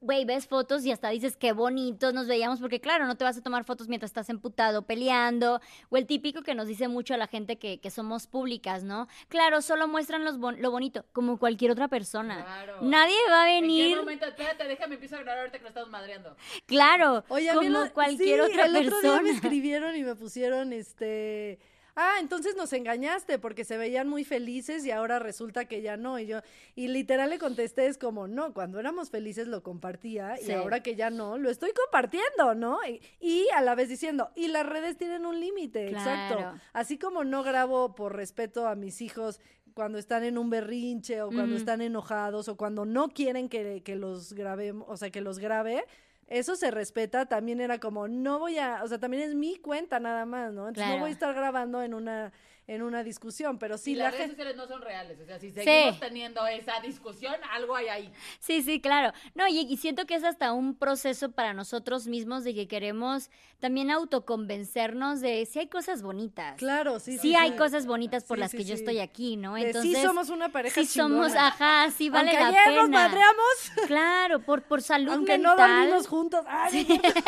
Güey, 0.01 0.25
ves 0.25 0.47
fotos 0.47 0.85
y 0.85 0.93
hasta 0.93 1.09
dices 1.11 1.37
qué 1.37 1.53
bonitos 1.53 2.15
nos 2.15 2.27
veíamos, 2.27 2.61
porque 2.61 2.81
claro, 2.81 3.07
no 3.07 3.17
te 3.17 3.25
vas 3.25 3.37
a 3.39 3.43
tomar 3.43 3.65
fotos 3.65 3.89
mientras 3.89 4.11
estás 4.11 4.29
emputado, 4.31 4.83
peleando, 4.83 5.61
o 5.91 5.97
el 5.97 6.07
típico 6.07 6.43
que 6.43 6.55
nos 6.55 6.67
dice 6.67 6.89
mucho 6.89 7.15
a 7.15 7.17
la 7.17 7.27
gente 7.27 7.57
que, 7.57 7.79
que 7.81 7.91
somos 7.91 8.27
públicas, 8.27 8.83
¿no? 8.85 9.09
Claro, 9.29 9.63
solo 9.63 9.89
muestran 9.89 10.25
los 10.25 10.39
bon- 10.39 10.61
lo 10.61 10.71
bonito, 10.71 11.05
como 11.13 11.39
cualquier 11.39 11.71
otra 11.71 11.89
persona. 11.89 12.45
Claro. 12.45 12.79
Nadie 12.83 13.17
va 13.31 13.43
a 13.45 13.51
¿En 13.57 13.63
qué 13.65 13.69
venir, 13.69 13.97
momento? 13.97 14.27
Espérate, 14.27 14.65
déjame 14.69 14.95
empiezo 14.95 15.17
a 15.17 15.21
grabar 15.21 15.39
ahorita 15.41 15.59
que 15.59 15.63
lo 15.63 15.69
estamos 15.69 15.91
madreando. 15.91 16.37
claro, 16.67 17.25
Oye, 17.29 17.51
a 17.51 17.55
mí 17.55 17.67
como 17.67 17.85
lo- 17.85 17.93
cualquier 17.93 18.45
sí, 18.45 18.53
otra 18.53 18.67
el 18.67 18.77
otro 18.77 19.01
día 19.01 19.11
me 19.13 19.21
persona. 19.23 19.31
escribieron 19.31 19.97
y 19.97 20.03
me 20.03 20.15
pusieron, 20.15 20.73
este... 20.73 21.59
Ah, 22.01 22.19
entonces 22.21 22.55
nos 22.55 22.73
engañaste 22.73 23.41
porque 23.41 23.65
se 23.65 23.77
veían 23.77 24.09
muy 24.09 24.23
felices 24.23 24.87
y 24.87 24.93
ahora 24.93 25.19
resulta 25.19 25.65
que 25.65 25.83
ya 25.83 25.97
no. 25.97 26.17
Y 26.21 26.27
yo, 26.27 26.43
y 26.77 26.87
literal 26.87 27.29
le 27.31 27.39
contesté, 27.39 27.87
es 27.87 27.99
como, 27.99 28.29
no, 28.29 28.55
cuando 28.55 28.79
éramos 28.79 29.11
felices 29.11 29.49
lo 29.49 29.65
compartía 29.65 30.37
Sí. 30.37 30.51
y 30.51 30.53
ahora 30.53 30.81
que 30.81 30.95
ya 30.95 31.11
no, 31.11 31.39
lo 31.39 31.51
estoy 31.51 31.73
compartiendo, 31.73 32.55
¿no? 32.55 32.79
Y, 32.87 33.03
y 33.19 33.49
a 33.53 33.63
la 33.63 33.75
vez 33.75 33.89
diciendo, 33.89 34.31
y 34.37 34.47
las 34.47 34.65
redes 34.65 34.97
tienen 34.97 35.27
un 35.27 35.41
límite, 35.41 35.89
exacto. 35.89 36.39
Así 36.73 36.99
como 36.99 37.25
no 37.25 37.43
grabo 37.43 37.97
por 37.97 38.15
respeto 38.15 38.69
a 38.69 38.77
mis 38.77 39.01
hijos 39.03 39.41
cuando 39.75 39.99
están 39.99 40.23
en 40.23 40.39
un 40.39 40.51
berrinche 40.51 41.23
o 41.23 41.31
cuando 41.31 41.57
están 41.57 41.81
enojados 41.81 42.49
o 42.49 42.57
cuando 42.57 42.85
no 42.85 43.09
quieren 43.09 43.49
que, 43.49 43.83
que 43.83 43.97
los 43.97 44.35
grabemos, 44.35 44.87
o 44.89 44.97
sea, 44.97 45.11
que 45.11 45.21
los 45.21 45.41
grabe, 45.41 45.85
eso 46.29 46.57
se 46.57 46.71
respeta, 46.71 47.27
también 47.27 47.61
era 47.61 47.79
como, 47.79 48.07
no 48.07 48.39
voy 48.39 48.59
a, 48.59 48.83
o 48.85 48.89
sea, 48.89 48.99
también 48.99 49.23
es 49.23 49.35
mi 49.35 49.57
cuenta 49.57 49.99
nada 49.99 50.27
más, 50.27 50.53
¿no? 50.53 50.69
Entonces 50.69 50.93
no 50.95 51.01
voy 51.01 51.11
a 51.11 51.13
estar 51.13 51.35
grabando 51.35 51.83
en 51.83 51.95
una, 51.95 52.33
en 52.69 52.83
una 52.83 53.03
discusión, 53.03 53.59
pero 53.59 53.79
sí 53.79 53.93
y 53.93 53.95
la 53.97 54.05
las 54.05 54.13
redes 54.15 54.31
sociales 54.31 54.55
no 54.57 54.67
son 54.69 54.83
reales. 54.83 55.19
O 55.21 55.25
sea, 55.27 55.39
si 55.41 55.51
seguimos 55.51 55.95
Sí. 55.95 56.01
teniendo 56.01 56.47
esa 56.47 56.79
discusión, 56.81 57.35
algo 57.51 57.75
hay 57.75 57.89
ahí. 57.89 58.13
Sí, 58.39 58.63
sí, 58.63 58.81
claro. 58.81 59.13
No, 59.35 59.49
y, 59.49 59.61
y 59.61 59.77
siento 59.79 60.05
que 60.07 60.15
es 60.15 60.23
hasta 60.23 60.53
un 60.53 60.75
proceso 60.77 61.33
para 61.33 61.55
nosotros 61.55 62.07
mismos 62.07 62.45
de 62.45 62.55
que 62.55 62.69
queremos 62.69 63.31
también 63.59 63.91
autoconvencernos 63.91 65.21
de 65.23 65.47
si 65.47 65.59
hay 65.61 65.69
cosas 65.69 66.03
bonitas. 66.03 66.57
Claro, 66.59 67.01
sí, 67.01 67.13
Sí, 67.13 67.19
sí, 67.31 67.35
hay 67.35 67.53
sí. 67.53 67.57
cosas 67.57 67.87
bonitas 67.87 68.25
por 68.25 68.39
las 68.39 68.53
que 68.53 68.65
yo 68.65 68.75
estoy 68.75 68.99
aquí, 69.01 69.37
¿no? 69.39 69.57
Entonces, 69.57 69.97
sí 69.97 70.03
somos 70.03 70.29
una 70.29 70.51
pareja 70.51 70.79
sí 70.79 70.87
somos, 70.87 71.35
ajá, 71.35 71.91
sí 71.91 72.11
vale 72.11 72.31
Aunque 72.37 72.43
la 72.43 72.49
ayer 72.51 72.65
pena. 72.67 72.81
nos 72.83 72.91
madreamos, 72.91 73.73
Claro, 73.87 74.41
por, 74.41 74.63
por 74.65 74.83
salud 74.83 75.13
aunque 75.13 75.39
no 75.39 75.57
mental. 75.57 75.71
dormimos 75.87 76.07
juntos. 76.07 76.45
Ay, 76.47 76.85
no 76.89 76.95
es 76.95 77.01
cierto. 77.01 77.21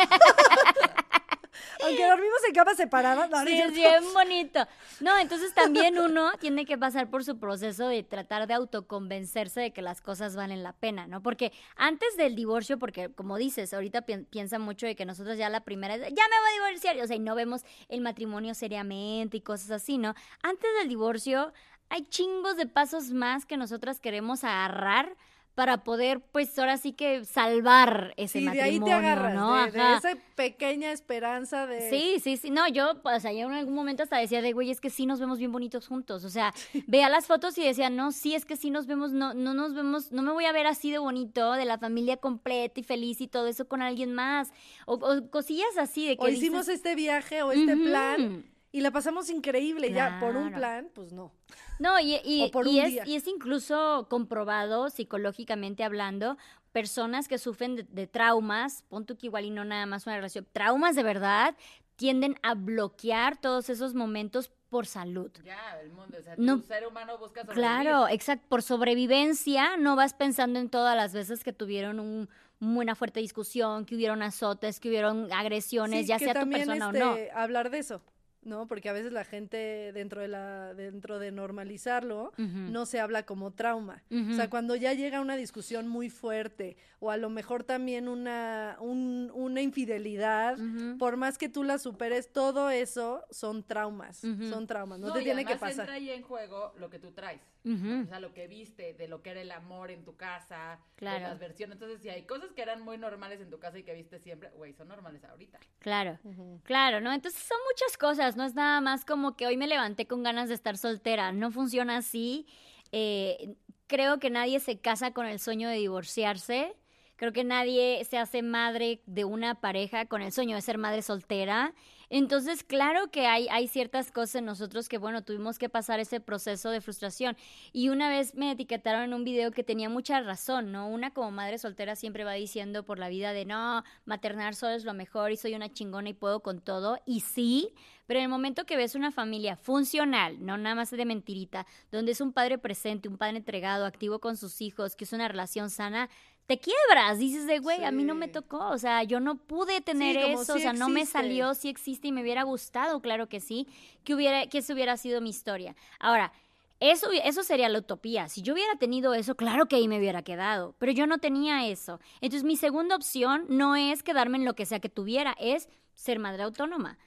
aunque 1.83 2.00
dormimos 2.11 2.39
en 2.47 2.53
camas 2.53 2.77
separadas. 2.77 3.29
No, 3.29 3.41
Sí, 3.45 3.59
es 3.59 3.67
es 3.67 3.73
bien 3.73 4.03
bonito. 4.13 4.67
No, 4.99 5.17
entonces 5.17 5.53
también 5.53 5.97
uno 5.99 6.31
tiene 6.39 6.65
que 6.65 6.77
pasar 6.77 7.09
por 7.09 7.23
su 7.23 7.39
proceso 7.39 7.87
de 7.87 8.03
tratar 8.03 8.47
de 8.47 8.53
autoconvencerse 8.53 9.59
de 9.61 9.71
que 9.73 9.81
las 9.81 10.01
cosas 10.01 10.35
valen 10.35 10.63
la 10.63 10.73
pena, 10.73 11.07
¿no? 11.07 11.21
Porque 11.23 11.51
antes 11.75 12.15
del 12.17 12.35
divorcio, 12.35 12.77
porque 12.77 13.09
como 13.13 13.37
dices, 13.37 13.73
ahorita 13.73 14.01
pi- 14.03 14.23
piensa 14.29 14.59
mucho 14.59 14.85
de 14.85 14.95
que 14.95 15.05
nosotros 15.05 15.37
ya 15.37 15.49
la 15.49 15.63
primera, 15.63 15.95
ya 15.97 16.03
me 16.03 16.09
voy 16.09 16.49
a 16.49 16.67
divorciar, 16.67 16.97
o 16.99 17.07
sea, 17.07 17.15
y 17.15 17.19
no 17.19 17.35
vemos 17.35 17.63
el 17.89 18.01
matrimonio 18.01 18.53
seriamente 18.53 19.37
y 19.37 19.41
cosas 19.41 19.71
así, 19.71 19.97
¿no? 19.97 20.13
Antes 20.43 20.69
del 20.79 20.89
divorcio 20.89 21.53
hay 21.89 22.03
chingos 22.05 22.55
de 22.55 22.67
pasos 22.67 23.11
más 23.11 23.45
que 23.45 23.57
nosotras 23.57 23.99
queremos 23.99 24.43
agarrar 24.43 25.15
para 25.61 25.83
poder, 25.83 26.21
pues 26.21 26.57
ahora 26.57 26.75
sí 26.77 26.91
que 26.91 27.23
salvar 27.23 28.15
ese 28.17 28.39
Sí, 28.39 28.45
de 28.45 28.45
matrimonio, 28.45 28.73
ahí 28.73 28.79
te 28.79 28.93
agarras, 28.93 29.35
¿no? 29.35 29.71
de, 29.71 29.95
esa 29.95 30.17
pequeña 30.33 30.91
esperanza 30.91 31.67
de... 31.67 31.87
Sí, 31.87 32.19
sí, 32.19 32.35
sí. 32.37 32.49
No, 32.49 32.67
yo, 32.67 32.93
o 33.03 33.19
sea, 33.19 33.31
yo 33.31 33.45
en 33.45 33.51
algún 33.51 33.75
momento 33.75 34.01
hasta 34.01 34.17
decía 34.17 34.41
de, 34.41 34.53
güey, 34.53 34.71
es 34.71 34.81
que 34.81 34.89
sí 34.89 35.05
nos 35.05 35.19
vemos 35.19 35.37
bien 35.37 35.51
bonitos 35.51 35.87
juntos. 35.87 36.25
O 36.25 36.31
sea, 36.31 36.51
veía 36.87 37.09
las 37.09 37.27
fotos 37.27 37.55
y 37.59 37.63
decía, 37.63 37.91
no, 37.91 38.11
sí, 38.11 38.33
es 38.33 38.43
que 38.43 38.57
sí 38.57 38.71
nos 38.71 38.87
vemos, 38.87 39.11
no, 39.11 39.35
no 39.35 39.53
nos 39.53 39.75
vemos, 39.75 40.11
no 40.11 40.23
me 40.23 40.31
voy 40.31 40.45
a 40.45 40.51
ver 40.51 40.65
así 40.65 40.89
de 40.89 40.97
bonito, 40.97 41.51
de 41.51 41.65
la 41.65 41.77
familia 41.77 42.17
completa 42.17 42.79
y 42.79 42.83
feliz 42.83 43.21
y 43.21 43.27
todo 43.27 43.45
eso 43.45 43.67
con 43.67 43.83
alguien 43.83 44.15
más. 44.15 44.51
O, 44.87 44.95
o 44.95 45.29
cosillas 45.29 45.77
así 45.77 46.07
de 46.07 46.17
que 46.17 46.25
o 46.25 46.27
hicimos 46.27 46.69
este 46.69 46.95
viaje 46.95 47.43
o 47.43 47.51
este 47.51 47.77
plan 47.77 48.45
y 48.71 48.81
la 48.81 48.91
pasamos 48.91 49.29
increíble. 49.29 49.91
Ya, 49.91 50.17
por 50.19 50.35
un 50.35 50.51
plan, 50.53 50.89
pues 50.93 51.11
no. 51.11 51.31
No, 51.79 51.99
y, 51.99 52.19
y- 52.23 52.43
O 52.45 52.51
por 52.51 52.67
y 52.67 52.79
un 52.79 52.85
es, 52.85 52.91
día. 52.91 53.03
y 53.07 53.15
es 53.15 53.27
incluso 53.27 54.07
comprobado 54.09 54.89
psicológicamente 54.89 55.83
hablando, 55.83 56.37
personas 56.71 57.27
que 57.27 57.37
sufren 57.37 57.75
de, 57.75 57.83
de 57.83 58.07
traumas, 58.07 58.83
pon 58.87 59.05
tú 59.05 59.17
que 59.17 59.25
igual 59.27 59.45
y 59.45 59.49
no 59.49 59.65
nada 59.65 59.85
más 59.85 60.05
una 60.05 60.15
relación, 60.15 60.47
traumas 60.53 60.95
de 60.95 61.03
verdad, 61.03 61.55
tienden 61.97 62.35
a 62.43 62.53
bloquear 62.55 63.37
todos 63.39 63.69
esos 63.69 63.93
momentos 63.93 64.49
por 64.69 64.85
salud. 64.87 65.29
Ya, 65.43 65.59
el 65.81 65.91
mundo. 65.91 66.17
O 66.17 66.23
sea, 66.23 66.35
No. 66.37 66.57
tu 66.57 66.63
ser 66.63 66.87
humano 66.87 67.17
busca 67.17 67.41
sobrevivir. 67.41 67.55
Claro, 67.61 68.07
exacto. 68.07 68.45
Por 68.47 68.61
sobrevivencia, 68.61 69.75
no 69.77 69.95
vas 69.97 70.13
pensando 70.13 70.59
en 70.59 70.69
todas 70.69 70.95
las 70.95 71.13
veces 71.13 71.43
que 71.43 71.51
tuvieron 71.51 71.99
un- 71.99 72.29
una 72.61 72.95
fuerte 72.95 73.19
discusión, 73.19 73.85
que 73.85 73.95
hubieron 73.95 74.21
azotes, 74.23 74.79
que 74.79 74.87
hubieron 74.87 75.31
agresiones, 75.33 76.01
Sí, 76.01 76.07
ya 76.07 76.19
sea 76.19 76.33
tu 76.35 76.49
persona 76.49 76.75
este, 76.75 76.85
o 76.85 76.91
no. 76.93 77.17
hablar 77.33 77.69
de 77.69 77.79
eso, 77.79 78.01
¿no? 78.43 78.67
Porque 78.67 78.89
a 78.89 78.93
veces 78.93 79.11
la 79.11 79.23
gente 79.23 79.91
dentro 79.93 80.21
de 80.21 80.27
la 80.27 80.73
dentro 80.73 81.19
de 81.19 81.31
normalizarlo 81.31 82.31
no 82.37 82.85
se 82.85 82.99
habla 82.99 83.23
como 83.23 83.51
trauma. 83.51 84.03
O 84.11 84.33
sea, 84.35 84.49
cuando 84.49 84.75
ya 84.75 84.93
llega 84.93 85.21
una 85.21 85.35
discusión 85.35 85.87
muy 85.87 86.09
fuerte 86.09 86.75
o 86.99 87.11
a 87.11 87.17
lo 87.17 87.29
mejor 87.29 87.63
también 87.63 88.07
una 88.07 88.77
un- 88.79 89.31
una 89.33 89.61
infidelidad, 89.61 90.57
por 90.97 91.17
más 91.17 91.37
que 91.37 91.49
tú 91.49 91.63
la 91.63 91.77
superes, 91.77 92.31
todo 92.31 92.69
eso 92.69 93.23
son 93.29 93.63
traumas, 93.63 94.17
son 94.17 94.67
traumas, 94.67 94.99
no, 94.99 95.07
No, 95.07 95.13
te 95.13 95.21
y 95.21 95.23
tiene 95.25 95.45
que 95.45 95.55
pasar. 95.55 95.81
entra 95.81 95.93
ahí 95.95 96.09
en 96.09 96.21
juego 96.23 96.73
lo 96.79 96.89
que 96.89 96.99
tú 96.99 97.11
traes. 97.11 97.41
O 97.63 98.07
sea, 98.07 98.19
lo 98.19 98.33
que 98.33 98.47
viste, 98.47 98.93
de 98.93 99.07
lo 99.07 99.21
que 99.21 99.29
era 99.31 99.41
el 99.41 99.51
amor 99.51 99.91
en 99.91 100.03
tu 100.03 100.15
casa, 100.15 100.79
Claro. 100.95 101.19
de 101.19 101.29
las 101.29 101.39
versiones. 101.39 101.75
Entonces, 101.75 102.01
si 102.01 102.09
hay 102.09 102.23
cosas 102.23 102.51
que 102.53 102.61
eran 102.61 102.81
muy 102.81 102.97
normales 102.97 103.39
en 103.39 103.49
tu 103.49 103.59
casa 103.59 103.77
y 103.77 103.83
que 103.83 103.93
viste 103.93 104.19
siempre, 104.19 104.49
güey, 104.55 104.73
son 104.73 104.87
normales 104.87 105.23
ahorita. 105.23 105.59
Claro. 105.79 106.17
Claro, 106.63 107.01
¿no? 107.01 107.13
Entonces 107.13 107.41
son 107.41 107.57
muchas 107.71 107.97
cosas, 107.97 108.35
no 108.35 108.43
es 108.45 108.55
nada 108.55 108.81
más 108.81 109.05
como 109.05 109.35
que 109.35 109.45
hoy 109.45 109.57
me 109.57 109.67
levanté 109.67 110.07
con 110.07 110.23
ganas 110.23 110.49
de 110.49 110.55
estar 110.55 110.77
soltera, 110.77 111.31
no 111.31 111.51
funciona 111.51 111.97
así. 111.97 112.47
Eh, 112.91 113.55
creo 113.87 114.19
que 114.19 114.29
nadie 114.29 114.59
se 114.59 114.79
casa 114.79 115.11
con 115.13 115.25
el 115.25 115.39
sueño 115.39 115.69
de 115.69 115.75
divorciarse, 115.75 116.75
creo 117.15 117.31
que 117.33 117.43
nadie 117.43 118.03
se 118.05 118.17
hace 118.17 118.41
madre 118.41 119.01
de 119.05 119.23
una 119.25 119.61
pareja 119.61 120.05
con 120.07 120.21
el 120.23 120.31
sueño 120.31 120.55
de 120.55 120.61
ser 120.61 120.77
madre 120.79 121.01
soltera. 121.03 121.73
Entonces, 122.13 122.65
claro 122.65 123.09
que 123.09 123.25
hay, 123.25 123.69
ciertas 123.69 124.11
cosas 124.11 124.35
en 124.35 124.45
nosotros 124.45 124.89
que, 124.89 124.97
bueno, 124.97 125.23
tuvimos 125.23 125.57
que 125.57 125.69
pasar 125.69 126.01
ese 126.01 126.19
proceso 126.19 126.69
de 126.69 126.81
frustración. 126.81 127.37
Y 127.71 127.87
una 127.87 128.09
vez 128.09 128.35
me 128.35 128.51
etiquetaron 128.51 129.03
en 129.03 129.13
un 129.13 129.23
video 129.23 129.51
que 129.51 129.63
tenía 129.63 129.87
mucha 129.87 130.19
razón, 130.19 130.73
¿no? 130.73 130.89
Una 130.89 131.11
como 131.11 131.31
madre 131.31 131.57
soltera 131.57 131.95
siempre 131.95 132.25
va 132.25 132.33
diciendo 132.33 132.83
por 132.83 132.99
la 132.99 133.07
vida 133.07 133.31
de, 133.31 133.45
no, 133.45 133.85
maternar 134.03 134.55
solo 134.55 134.73
es 134.73 134.83
lo 134.83 134.93
mejor 134.93 135.31
y 135.31 135.37
soy 135.37 135.55
una 135.55 135.71
chingona 135.71 136.09
y 136.09 136.13
puedo 136.13 136.41
con 136.41 136.59
todo. 136.59 136.99
Y 137.05 137.21
sí, 137.21 137.73
pero 138.07 138.19
en 138.19 138.25
el 138.25 138.29
momento 138.29 138.65
que 138.65 138.75
ves 138.75 138.95
una 138.95 139.13
familia 139.13 139.55
funcional, 139.55 140.45
no 140.45 140.57
nada 140.57 140.75
más 140.75 140.91
de 140.91 141.05
mentirita, 141.05 141.65
donde 141.93 142.11
es 142.11 142.19
un 142.19 142.33
padre 142.33 142.57
presente, 142.57 143.07
un 143.07 143.17
padre 143.17 143.37
entregado, 143.37 143.85
activo 143.85 144.19
con 144.19 144.35
sus 144.35 144.59
hijos, 144.59 144.97
que 144.97 145.05
es 145.05 145.13
una 145.13 145.29
relación 145.29 145.69
sana, 145.69 146.09
te 146.51 146.57
quiebras, 146.57 147.17
dices 147.17 147.47
de, 147.47 147.59
güey, 147.59 147.85
a 147.85 147.91
mí 147.91 148.03
no 148.03 148.13
me 148.13 148.27
tocó, 148.27 148.71
o 148.71 148.77
sea, 148.77 149.03
yo 149.03 149.21
no 149.21 149.35
pude 149.35 149.79
tener 149.79 150.17
eso, 150.17 150.55
o 150.55 150.59
sea, 150.59 150.73
no 150.73 150.89
me 150.89 151.05
salió, 151.05 151.53
sí 151.53 151.69
existe 151.69 152.09
y 152.09 152.11
me 152.11 152.21
hubiera 152.21 152.43
gustado, 152.43 152.99
claro 152.99 153.29
que 153.29 153.39
sí, 153.39 153.69
que 154.03 154.13
hubiera, 154.13 154.45
que 154.47 154.57
eso 154.57 154.73
hubiera 154.73 154.97
sido 154.97 155.21
mi 155.21 155.29
historia. 155.29 155.77
Ahora, 155.97 156.33
eso, 156.81 157.07
eso 157.23 157.43
sería 157.43 157.69
la 157.69 157.79
utopía. 157.79 158.27
Si 158.27 158.41
yo 158.41 158.51
hubiera 158.51 158.75
tenido 158.75 159.13
eso, 159.13 159.35
claro 159.35 159.67
que 159.67 159.77
ahí 159.77 159.87
me 159.87 159.97
hubiera 159.97 160.23
quedado, 160.23 160.75
pero 160.77 160.91
yo 160.91 161.07
no 161.07 161.19
tenía 161.19 161.67
eso. 161.67 162.01
Entonces, 162.19 162.43
mi 162.43 162.57
segunda 162.57 162.97
opción 162.97 163.45
no 163.47 163.77
es 163.77 164.03
quedarme 164.03 164.37
en 164.37 164.43
lo 164.43 164.53
que 164.53 164.65
sea 164.65 164.81
que 164.81 164.89
tuviera, 164.89 165.37
es 165.39 165.69
ser 165.95 166.19
madre 166.19 166.43
autónoma. 166.43 166.97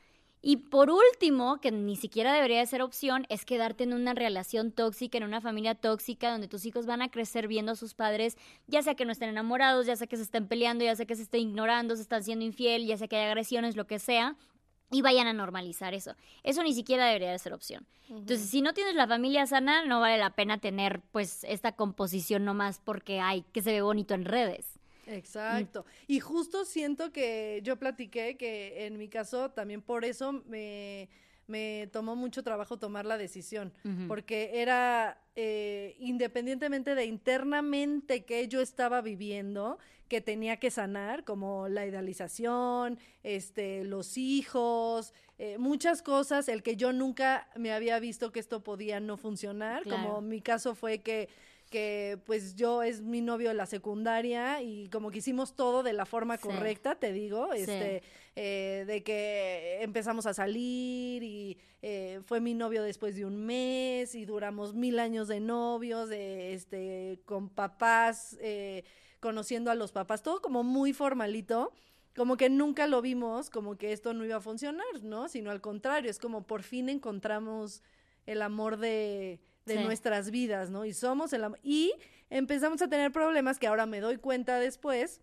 Y 0.47 0.59
por 0.59 0.91
último, 0.91 1.59
que 1.59 1.73
ni 1.73 1.97
siquiera 1.97 2.31
debería 2.35 2.59
de 2.59 2.67
ser 2.67 2.83
opción, 2.83 3.25
es 3.31 3.47
quedarte 3.47 3.85
en 3.85 3.95
una 3.95 4.13
relación 4.13 4.73
tóxica, 4.73 5.17
en 5.17 5.25
una 5.25 5.41
familia 5.41 5.75
tóxica, 5.75 6.31
donde 6.31 6.49
tus 6.49 6.67
hijos 6.67 6.85
van 6.85 7.01
a 7.01 7.09
crecer 7.09 7.49
viendo 7.49 7.73
a 7.73 7.77
sus 7.77 7.95
padres, 7.95 8.37
ya 8.67 8.83
sea 8.83 8.95
que 8.95 9.07
no 9.07 9.13
estén 9.13 9.31
enamorados, 9.31 9.87
ya 9.87 9.97
sea 9.97 10.07
que 10.07 10.19
se 10.19 10.23
estén 10.23 10.47
peleando, 10.47 10.85
ya 10.85 10.95
sea 10.97 11.07
que 11.07 11.17
se 11.17 11.23
estén 11.23 11.41
ignorando, 11.41 11.97
se 11.97 12.03
están 12.03 12.23
siendo 12.23 12.45
infiel, 12.45 12.85
ya 12.85 12.99
sea 12.99 13.09
que 13.09 13.17
hay 13.17 13.25
agresiones, 13.25 13.75
lo 13.75 13.87
que 13.87 13.99
sea, 13.99 14.37
y 14.91 15.01
vayan 15.01 15.29
a 15.29 15.33
normalizar 15.33 15.95
eso. 15.95 16.15
Eso 16.43 16.63
ni 16.63 16.75
siquiera 16.75 17.07
debería 17.07 17.31
de 17.31 17.39
ser 17.39 17.55
opción. 17.55 17.87
Entonces, 18.11 18.51
si 18.51 18.61
no 18.61 18.75
tienes 18.75 18.97
la 18.97 19.09
familia 19.09 19.47
sana, 19.47 19.87
no 19.87 20.01
vale 20.01 20.19
la 20.19 20.35
pena 20.35 20.59
tener 20.59 21.01
pues 21.11 21.45
esta 21.45 21.73
composición 21.73 22.45
nomás 22.45 22.83
porque 22.85 23.19
hay 23.19 23.47
que 23.55 23.63
se 23.63 23.73
ve 23.73 23.81
bonito 23.81 24.13
en 24.13 24.27
redes. 24.27 24.79
Exacto. 25.07 25.85
Y 26.07 26.21
justo 26.21 26.65
siento 26.65 27.13
que 27.13 27.61
yo 27.63 27.77
platiqué 27.79 28.37
que 28.37 28.87
en 28.87 28.99
mi 28.99 29.09
caso 29.09 29.51
también 29.51 29.83
por 29.83 30.05
eso 30.05 30.33
me, 30.47 31.09
me 31.47 31.89
tomó 31.93 32.17
mucho 32.17 32.43
trabajo 32.43 32.79
tomar 32.79 33.05
la 33.07 33.19
decisión, 33.19 33.73
porque 34.09 34.51
era 34.55 35.21
eh, 35.37 35.95
independientemente 35.99 36.95
de 36.95 37.05
internamente 37.05 38.25
que 38.25 38.49
yo 38.49 38.61
estaba 38.61 39.01
viviendo, 39.01 39.79
que 40.09 40.21
tenía 40.21 40.59
que 40.59 40.71
sanar, 40.71 41.25
como 41.25 41.67
la 41.69 41.87
idealización, 41.87 42.99
este, 43.23 43.85
los 43.85 44.17
hijos, 44.19 45.13
eh, 45.39 45.57
muchas 45.59 46.03
cosas, 46.03 46.49
el 46.49 46.63
que 46.63 46.77
yo 46.77 46.93
nunca 46.93 47.49
me 47.57 47.73
había 47.73 47.99
visto 47.99 48.31
que 48.31 48.39
esto 48.41 48.63
podía 48.63 49.01
no 49.01 49.17
funcionar, 49.17 49.83
Claro. 49.83 50.03
como 50.03 50.21
mi 50.21 50.41
caso 50.41 50.75
fue 50.75 50.99
que 50.99 51.29
que 51.75 52.21
pues 52.25 52.55
yo 52.55 52.85
es 52.85 53.03
mi 53.03 53.21
novio 53.21 53.49
de 53.49 53.55
la 53.55 53.67
secundaria 53.67 54.63
y 54.63 54.89
como 54.91 55.11
que 55.11 55.19
hicimos 55.19 55.57
todo 55.57 55.83
de 55.83 55.93
la 55.93 56.07
forma 56.07 56.37
Sí. 56.37 56.45
correcta, 56.47 56.95
te 56.95 57.13
digo, 57.13 57.49
Sí. 57.53 57.63
este, 57.63 58.03
eh, 58.37 58.85
de 58.87 59.03
que 59.03 59.83
empezamos 59.83 60.25
a 60.27 60.35
salir 60.35 61.25
y 61.25 61.59
eh, 61.83 62.21
fue 62.27 62.41
mi 62.41 62.55
novio 62.55 62.85
después 62.85 63.17
de 63.17 63.25
un 63.25 63.45
mes 63.45 64.15
y 64.15 64.25
duramos 64.25 64.73
mil 64.75 65.01
años 65.01 65.27
de 65.27 65.41
novios, 65.41 66.09
de, 66.09 66.55
este, 66.55 67.19
con 67.25 67.49
papás, 67.49 68.39
eh, 68.41 68.85
conociendo 69.19 69.73
a 69.73 69.75
los 69.75 69.91
papás, 69.91 70.23
todo 70.23 70.41
como 70.41 70.63
muy 70.63 70.93
formalito. 70.93 71.73
Como 72.15 72.37
que 72.37 72.49
nunca 72.49 72.87
lo 72.87 73.03
vimos, 73.03 73.51
como 73.51 73.77
que 73.77 73.93
esto 73.93 74.15
no 74.15 74.25
iba 74.25 74.37
a 74.37 74.41
funcionar, 74.41 75.03
¿no? 75.03 75.29
Sino 75.29 75.51
al 75.51 75.61
contrario, 75.61 76.09
es 76.09 76.21
como 76.21 76.47
por 76.47 76.63
fin 76.63 76.89
encontramos 76.89 77.83
el 78.27 78.41
amor 78.43 78.77
de, 78.77 79.41
de 79.67 79.79
Sí. 79.79 79.85
nuestras 79.85 80.31
vidas, 80.31 80.71
¿no? 80.71 80.85
Y 80.85 80.93
somos 80.93 81.33
el 81.33 81.45
amor. 81.45 81.59
Y 81.63 81.93
empezamos 82.31 82.83
a 82.83 82.89
tener 82.89 83.13
problemas 83.13 83.59
que 83.59 83.67
ahora 83.67 83.87
me 83.87 84.01
doy 84.01 84.17
cuenta 84.19 84.59
después 84.59 85.21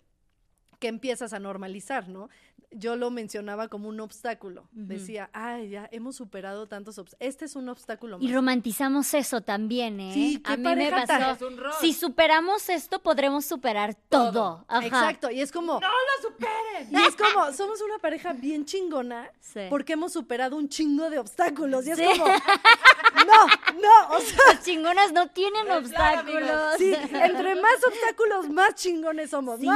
que 0.80 0.88
empiezas 0.88 1.32
a 1.34 1.40
normalizar, 1.40 2.08
¿no? 2.10 2.30
Yo 2.72 2.96
lo 2.96 3.12
mencionaba 3.12 3.68
como 3.68 3.90
un 3.90 4.00
obstáculo. 4.00 4.68
Decía, 4.72 5.30
ay, 5.34 5.70
ya 5.70 5.90
hemos 5.92 6.16
superado 6.16 6.68
tantos 6.68 6.98
obstáculos. 6.98 7.28
Este 7.30 7.46
es 7.46 7.56
un 7.56 7.68
obstáculo 7.70 8.18
más. 8.18 8.26
Y 8.28 8.34
romantizamos 8.34 9.14
eso 9.14 9.42
también, 9.42 10.00
¿eh? 10.00 10.12
Sí, 10.14 10.42
qué 10.44 10.54
a 10.54 10.58
mí 10.58 10.64
me 10.64 10.70
pareja 10.70 11.06
tan- 11.06 11.20
pasó. 11.22 11.46
Es 11.46 11.52
un 11.52 11.58
rol. 11.58 11.74
Si 11.82 11.94
superamos 11.94 12.70
esto, 12.70 13.02
podremos 13.02 13.46
superar 13.46 13.96
todo. 13.96 14.32
Todo. 14.32 14.66
Ajá. 14.68 14.86
Exacto, 14.86 15.30
y 15.32 15.42
es 15.42 15.52
como, 15.52 15.80
¡No 15.80 15.88
lo 15.90 16.30
superen! 16.30 16.88
y 16.92 16.96
es 17.08 17.16
como, 17.16 17.52
somos 17.54 17.82
una 17.82 17.98
pareja 18.00 18.34
bien 18.34 18.66
chingona 18.66 19.30
Sí. 19.40 19.62
porque 19.70 19.94
hemos 19.94 20.14
superado 20.14 20.56
un 20.56 20.70
chingo 20.70 21.10
de 21.10 21.20
obstáculos. 21.20 21.86
Y 21.88 21.92
es 21.92 21.98
Sí. 21.98 22.06
como, 22.06 22.26
no, 23.28 23.48
no, 23.82 24.16
o 24.16 24.20
sea, 24.22 24.38
Las 24.54 24.64
chingonas 24.64 25.12
no 25.12 25.28
tienen 25.30 25.66
Claro, 25.66 25.80
obstáculos. 25.82 26.50
amigos. 26.50 26.76
sí, 26.78 26.94
entre 27.16 27.56
más 27.56 27.86
obstáculos, 27.86 28.50
más 28.50 28.76
chingones 28.76 29.30
somos. 29.30 29.60
Sí. 29.60 29.66
No, 29.66 29.76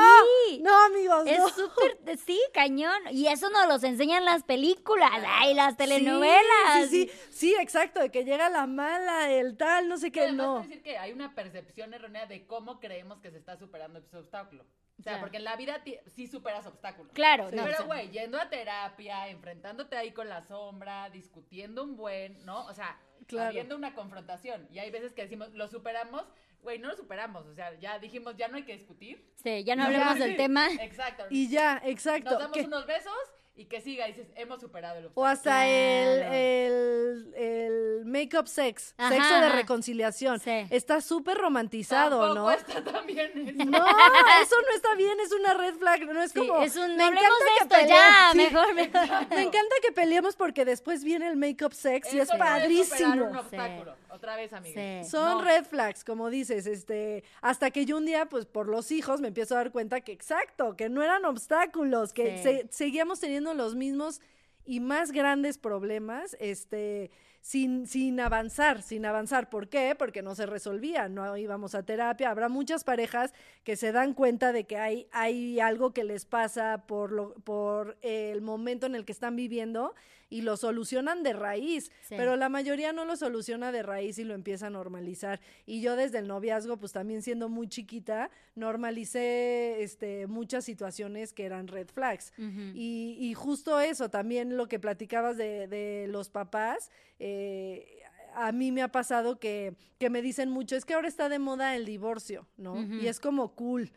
no, 0.62 0.86
amigos, 0.86 1.24
Es 1.28 1.40
no. 1.40 1.50
súper, 1.50 1.98
sí, 2.26 2.40
cañón. 2.54 2.85
Y 3.12 3.28
eso 3.28 3.50
nos 3.50 3.68
los 3.68 3.84
enseñan 3.84 4.26
las 4.26 4.44
películas, 4.44 5.12
ay, 5.28 5.54
las 5.54 5.72
Sí, 5.74 5.78
telenovelas. 5.78 6.90
Sí, 6.90 7.08
sí, 7.08 7.12
sí, 7.32 7.56
exacto, 7.60 8.00
de 8.00 8.10
que 8.12 8.24
llega 8.26 8.50
la 8.50 8.68
mala, 8.68 9.32
el 9.32 9.58
tal, 9.58 9.88
no 9.88 9.98
sé 9.98 10.12
qué, 10.12 10.22
además 10.22 10.46
no. 10.48 10.60
decir 10.62 10.82
que 10.82 10.98
hay 10.98 11.12
una 11.12 11.34
percepción 11.36 11.94
errónea 11.94 12.26
de 12.26 12.46
cómo 12.48 12.80
creemos 12.80 13.20
que 13.20 13.32
se 13.32 13.38
está 13.38 13.58
superando 13.58 14.00
ese 14.00 14.18
obstáculo. 14.18 14.66
O 14.98 15.04
sea, 15.04 15.20
porque 15.20 15.38
en 15.38 15.44
la 15.44 15.58
vida 15.58 15.84
sí 16.08 16.26
superas 16.28 16.66
obstáculos. 16.66 17.12
Claro, 17.14 17.52
no, 17.52 17.64
o 17.64 17.66
Pero, 17.66 17.78
sea, 17.78 17.86
güey, 17.86 18.10
yendo 18.12 18.40
a 18.40 18.50
terapia, 18.50 19.28
enfrentándote 19.28 19.98
ahí 19.98 20.12
con 20.14 20.30
la 20.30 20.42
sombra, 20.42 21.10
discutiendo 21.10 21.84
un 21.84 21.98
buen, 21.98 22.46
¿no? 22.46 22.66
O 22.68 22.74
sea, 22.74 22.98
Claro. 23.28 23.50
habiendo 23.50 23.76
una 23.76 23.94
confrontación. 23.94 24.68
Y 24.72 24.80
hay 24.80 24.92
veces 24.92 25.14
que 25.14 25.24
decimos, 25.24 25.52
lo 25.54 25.68
superamos, 25.68 26.24
güey, 26.66 26.80
no 26.80 26.90
lo 26.90 26.96
superamos. 26.98 27.46
O 27.46 27.54
sea, 27.54 27.74
ya 27.80 27.98
dijimos, 28.00 28.36
ya 28.36 28.50
no 28.50 28.58
hay 28.58 28.64
que 28.64 28.74
discutir. 28.74 29.26
sí, 29.42 29.64
ya 29.64 29.76
no 29.78 29.84
hablemos 29.86 30.18
ya. 30.20 30.26
del 30.26 30.36
tema. 30.36 30.68
Exacto. 30.82 31.24
Y 31.30 31.48
ya, 31.48 31.82
exacto. 31.86 32.32
Nos 32.32 32.40
damos 32.40 32.58
que- 32.58 32.64
unos 32.66 32.86
besos 32.86 33.14
y 33.56 33.66
que 33.66 33.82
siga. 33.82 34.08
Y 34.08 34.14
dices, 34.14 34.28
hemos 34.36 34.60
superado 34.62 35.00
el 35.00 35.06
O 35.06 35.08
obstáculo. 35.08 35.28
hasta 35.30 35.68
el, 35.68 36.20
Claro. 36.20 36.34
el, 36.36 37.34
el 37.36 38.06
make-up 38.06 38.48
sex, 38.48 38.94
Ajá, 38.98 39.10
sexo 39.14 39.34
de 39.40 39.46
ajá. 39.48 39.56
reconciliación. 39.56 40.40
Sí. 40.40 40.68
Está 40.70 41.02
súper 41.02 41.38
romantizado, 41.38 42.20
Tampoco 42.20 42.36
¿no? 42.36 42.52
está 42.52 42.84
tan 42.84 43.06
bien 43.06 43.32
eso. 43.58 43.66
No, 43.70 43.78
eso 43.78 44.56
no 44.62 44.76
está 44.76 44.96
bien, 44.96 45.18
es 45.20 45.32
una 45.32 45.54
red 45.54 45.76
flag, 45.76 46.06
no 46.08 46.22
es 46.22 46.32
Sí, 46.32 46.40
como... 46.40 46.62
es 46.62 46.76
un, 46.76 46.96
me 46.96 47.04
encanta 47.04 47.20
de 47.22 47.64
esto, 47.80 47.88
ya, 47.88 48.30
sí, 48.32 48.38
mejor, 48.38 48.74
mejor. 48.76 49.02
Me 49.30 49.42
encanta 49.42 49.76
que 49.82 49.92
peleemos 49.92 50.36
porque 50.36 50.66
después 50.66 51.04
viene 51.04 51.28
el 51.28 51.36
make-up 51.38 51.74
sex 51.74 52.14
y 52.14 52.20
es 52.20 52.30
padrísimo. 52.30 53.26
un 53.26 53.36
obstáculo. 53.38 53.96
Otra 54.10 54.38
vez, 54.38 54.54
amigos. 54.54 55.10
Son 55.10 55.40
No. 55.40 55.42
red 55.44 55.66
flags, 55.66 56.06
como 56.06 56.30
dices, 56.30 56.68
este, 56.68 57.24
hasta 57.42 57.70
que 57.72 57.86
yo 57.86 57.98
un 57.98 58.06
día, 58.06 58.28
pues 58.28 58.46
por 58.46 58.68
los 58.70 58.92
hijos, 58.92 59.20
me 59.20 59.28
empiezo 59.28 59.56
a 59.56 59.58
dar 59.58 59.72
cuenta 59.72 60.00
que 60.02 60.14
exacto, 60.14 60.76
que 60.78 60.88
no 60.88 61.04
eran 61.04 61.26
obstáculos, 61.26 62.14
que 62.14 62.38
se- 62.42 62.66
seguíamos 62.72 63.20
teniendo 63.20 63.45
los 63.54 63.76
mismos 63.76 64.22
y 64.66 64.80
más 64.80 65.12
grandes 65.12 65.58
problemas, 65.58 66.36
este, 66.40 67.12
sin, 67.42 67.86
sin 67.86 68.20
avanzar, 68.20 68.82
sin 68.82 69.06
avanzar. 69.06 69.50
¿Por 69.50 69.70
qué? 69.70 69.96
Porque 69.98 70.24
no 70.24 70.34
se 70.34 70.48
resolvía, 70.48 71.08
no 71.08 71.38
íbamos 71.38 71.76
a 71.76 71.84
terapia. 71.84 72.32
Habrá 72.32 72.50
muchas 72.50 72.84
parejas 72.84 73.34
que 73.64 73.76
se 73.76 73.92
dan 73.92 74.14
cuenta 74.14 74.52
de 74.52 74.64
que 74.66 74.78
hay, 74.78 75.08
hay 75.12 75.60
algo 75.60 75.94
que 75.94 76.04
les 76.04 76.26
pasa 76.26 76.86
por, 76.88 77.12
lo, 77.12 77.36
por 77.36 77.98
el 78.02 78.42
momento 78.42 78.88
en 78.88 78.96
el 78.96 79.06
que 79.06 79.12
están 79.12 79.36
viviendo 79.36 79.94
y 80.38 80.42
lo 80.42 80.58
solucionan 80.58 81.24
de 81.24 81.34
raíz, 81.34 81.92
Sí. 82.02 82.16
pero 82.18 82.36
la 82.36 82.50
mayoría 82.50 82.92
no 82.94 83.06
lo 83.06 83.16
soluciona 83.16 83.72
de 83.72 83.84
raíz 83.84 84.18
y 84.20 84.24
lo 84.24 84.34
empieza 84.34 84.68
a 84.68 84.70
normalizar. 84.70 85.40
Y 85.66 85.82
yo 85.82 85.96
desde 85.96 86.18
el 86.20 86.28
noviazgo, 86.28 86.78
pues 86.78 86.92
también 86.92 87.22
siendo 87.22 87.48
muy 87.50 87.68
chiquita, 87.68 88.30
normalicé 88.56 89.82
este, 89.84 90.28
muchas 90.28 90.64
situaciones 90.66 91.34
que 91.34 91.46
eran 91.46 91.68
red 91.68 91.88
flags. 91.88 92.34
Y, 92.74 93.18
y 93.20 93.34
justo 93.34 93.80
eso, 93.80 94.10
también 94.10 94.58
lo 94.58 94.68
que 94.68 94.80
platicabas 94.80 95.38
de, 95.38 95.68
de 95.68 96.08
los 96.10 96.30
papás, 96.30 96.92
eh, 97.20 98.00
a 98.36 98.52
mí 98.52 98.72
me 98.72 98.82
ha 98.82 98.90
pasado 98.90 99.40
que, 99.40 99.76
que 99.98 100.10
me 100.10 100.22
dicen 100.22 100.50
mucho, 100.50 100.76
es 100.76 100.84
que 100.86 100.94
ahora 100.94 101.08
está 101.08 101.30
de 101.30 101.40
moda 101.40 101.76
el 101.76 101.86
divorcio, 101.86 102.48
¿no? 102.58 102.84
Y 103.02 103.08
es 103.08 103.20
como 103.20 103.56
cool. 103.56 103.92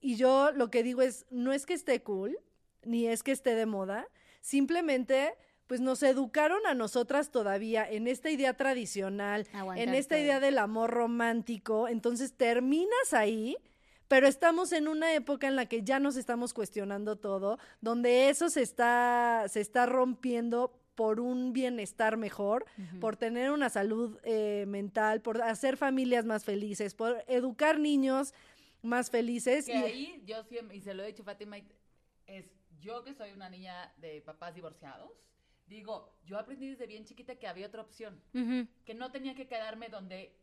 Y 0.00 0.16
yo 0.16 0.52
lo 0.52 0.70
que 0.70 0.82
digo 0.82 1.02
es, 1.02 1.26
no 1.30 1.52
es 1.52 1.66
que 1.66 1.74
esté 1.74 2.02
cool, 2.02 2.38
ni 2.84 3.06
es 3.08 3.22
que 3.22 3.32
esté 3.32 3.54
de 3.54 3.66
moda, 3.66 4.06
simplemente 4.42 5.34
pues 5.66 5.80
nos 5.80 6.02
educaron 6.02 6.66
a 6.66 6.74
nosotras 6.74 7.30
todavía 7.30 7.88
en 7.90 8.06
esta 8.06 8.30
idea 8.30 8.54
tradicional, 8.54 9.46
Aguantar 9.52 9.88
en 9.88 9.94
esta 9.94 10.14
todo. 10.14 10.24
idea 10.24 10.40
del 10.40 10.58
amor 10.58 10.90
romántico, 10.90 11.88
entonces 11.88 12.34
terminas 12.34 13.12
ahí, 13.12 13.56
pero 14.08 14.26
estamos 14.26 14.72
en 14.72 14.88
una 14.88 15.14
época 15.14 15.46
en 15.48 15.56
la 15.56 15.66
que 15.66 15.82
ya 15.82 15.98
nos 15.98 16.16
estamos 16.16 16.52
cuestionando 16.52 17.16
todo, 17.16 17.58
donde 17.80 18.28
eso 18.28 18.50
se 18.50 18.60
está, 18.62 19.44
se 19.48 19.60
está 19.60 19.86
rompiendo 19.86 20.78
por 20.94 21.18
un 21.18 21.52
bienestar 21.52 22.16
mejor, 22.16 22.66
por 23.00 23.16
tener 23.16 23.50
una 23.50 23.68
salud 23.68 24.18
eh, 24.22 24.64
mental, 24.68 25.22
por 25.22 25.42
hacer 25.42 25.76
familias 25.76 26.24
más 26.24 26.44
felices, 26.44 26.94
por 26.94 27.24
educar 27.26 27.80
niños 27.80 28.32
más 28.82 29.10
felices. 29.10 29.64
Que 29.66 29.72
y- 29.72 29.82
ahí 29.82 30.22
yo 30.26 30.44
siempre, 30.44 30.76
y 30.76 30.80
se 30.82 30.94
lo 30.94 31.02
he 31.02 31.06
dicho 31.08 31.22
a 31.22 31.24
Fátima, 31.24 31.56
es 32.26 32.44
yo 32.78 33.02
que 33.02 33.12
soy 33.14 33.32
una 33.32 33.48
niña 33.48 33.92
de 33.96 34.20
papás 34.20 34.54
divorciados, 34.54 35.10
digo, 35.66 36.16
yo 36.24 36.38
aprendí 36.38 36.68
desde 36.68 36.86
bien 36.86 37.04
chiquita 37.04 37.36
que 37.36 37.46
había 37.46 37.66
otra 37.66 37.82
opción, 37.82 38.22
que 38.84 38.94
no 38.94 39.10
tenía 39.10 39.34
que 39.34 39.46
quedarme 39.46 39.88
donde 39.88 40.36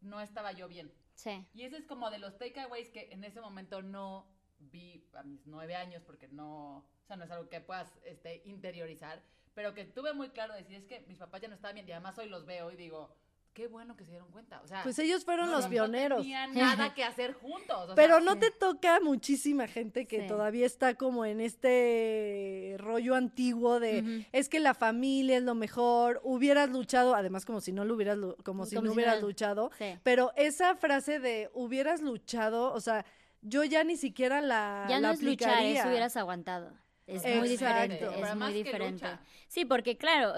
no 0.00 0.20
estaba 0.20 0.52
yo 0.52 0.68
bien. 0.68 0.92
Sí. 1.14 1.44
Y 1.52 1.64
ese 1.64 1.76
es 1.76 1.84
como 1.84 2.10
de 2.10 2.18
los 2.18 2.38
takeaways 2.38 2.90
que 2.90 3.08
en 3.10 3.24
ese 3.24 3.40
momento 3.40 3.82
no 3.82 4.28
vi 4.58 5.04
a 5.14 5.22
mis 5.22 5.46
nueve 5.46 5.74
años, 5.74 6.02
porque 6.04 6.28
no, 6.28 6.78
o 6.78 7.06
sea, 7.06 7.16
no 7.16 7.24
es 7.24 7.30
algo 7.30 7.48
que 7.48 7.60
puedas 7.60 7.98
este, 8.04 8.42
interiorizar, 8.44 9.22
pero 9.54 9.74
que 9.74 9.84
tuve 9.84 10.12
muy 10.12 10.30
claro 10.30 10.54
decir, 10.54 10.76
es 10.76 10.86
que 10.86 11.00
mis 11.08 11.18
papás 11.18 11.40
ya 11.40 11.48
no 11.48 11.54
estaban 11.54 11.74
bien, 11.74 11.88
y 11.88 11.92
además 11.92 12.18
hoy 12.18 12.28
los 12.28 12.46
veo 12.46 12.70
y 12.70 12.76
digo, 12.76 13.16
qué 13.58 13.66
bueno 13.66 13.96
que 13.96 14.04
se 14.04 14.12
dieron 14.12 14.30
cuenta. 14.30 14.60
O 14.62 14.68
sea, 14.68 14.84
Pues 14.84 14.96
ellos 15.00 15.24
fueron 15.24 15.46
no- 15.46 15.54
los 15.56 15.64
no 15.64 15.70
pioneros. 15.70 16.20
tenían 16.22 16.54
nada 16.54 16.94
que 16.94 17.02
hacer 17.02 17.32
juntos. 17.32 17.90
o 17.90 17.94
Pero 17.96 18.14
sea, 18.18 18.24
no 18.24 18.34
sí. 18.34 18.38
te 18.38 18.50
toca 18.52 19.00
muchísima 19.00 19.66
gente 19.66 20.06
que 20.06 20.20
Sí. 20.20 20.26
todavía 20.28 20.64
está 20.64 20.94
como 20.94 21.24
en 21.24 21.40
este 21.40 22.76
rollo 22.78 23.16
antiguo 23.16 23.80
de 23.80 24.26
es 24.30 24.48
que 24.48 24.60
la 24.60 24.74
familia 24.74 25.38
es 25.38 25.42
lo 25.42 25.56
mejor, 25.56 26.20
hubieras 26.22 26.70
luchado, 26.70 27.16
además 27.16 27.44
como 27.44 27.60
si 27.60 27.72
no 27.72 27.84
lo 27.84 27.94
hubieras 27.96 28.16
como 28.44 28.64
si 28.64 28.76
no 28.76 28.82
si 28.82 28.88
hubieras 28.90 29.20
no- 29.20 29.26
luchado, 29.26 29.70
Sí. 29.76 29.98
pero 30.04 30.30
esa 30.36 30.76
frase 30.76 31.18
de 31.18 31.50
hubieras 31.52 32.00
luchado, 32.00 32.72
o 32.72 32.80
sea, 32.80 33.04
yo 33.42 33.64
ya 33.64 33.82
ni 33.82 33.96
siquiera 33.96 34.40
la 34.40 34.86
Ya 34.88 35.00
la 35.00 35.08
no 35.08 35.14
es 35.14 35.22
luchar, 35.22 35.64
es 35.64 35.84
hubieras 35.84 36.16
aguantado. 36.16 36.72
Es 37.08 37.24
muy 37.24 37.48
diferente, 37.48 38.04
es 38.20 38.36
muy 38.36 38.52
diferente. 38.52 39.06
Sí, 39.48 39.64
porque 39.64 39.96
claro, 39.96 40.34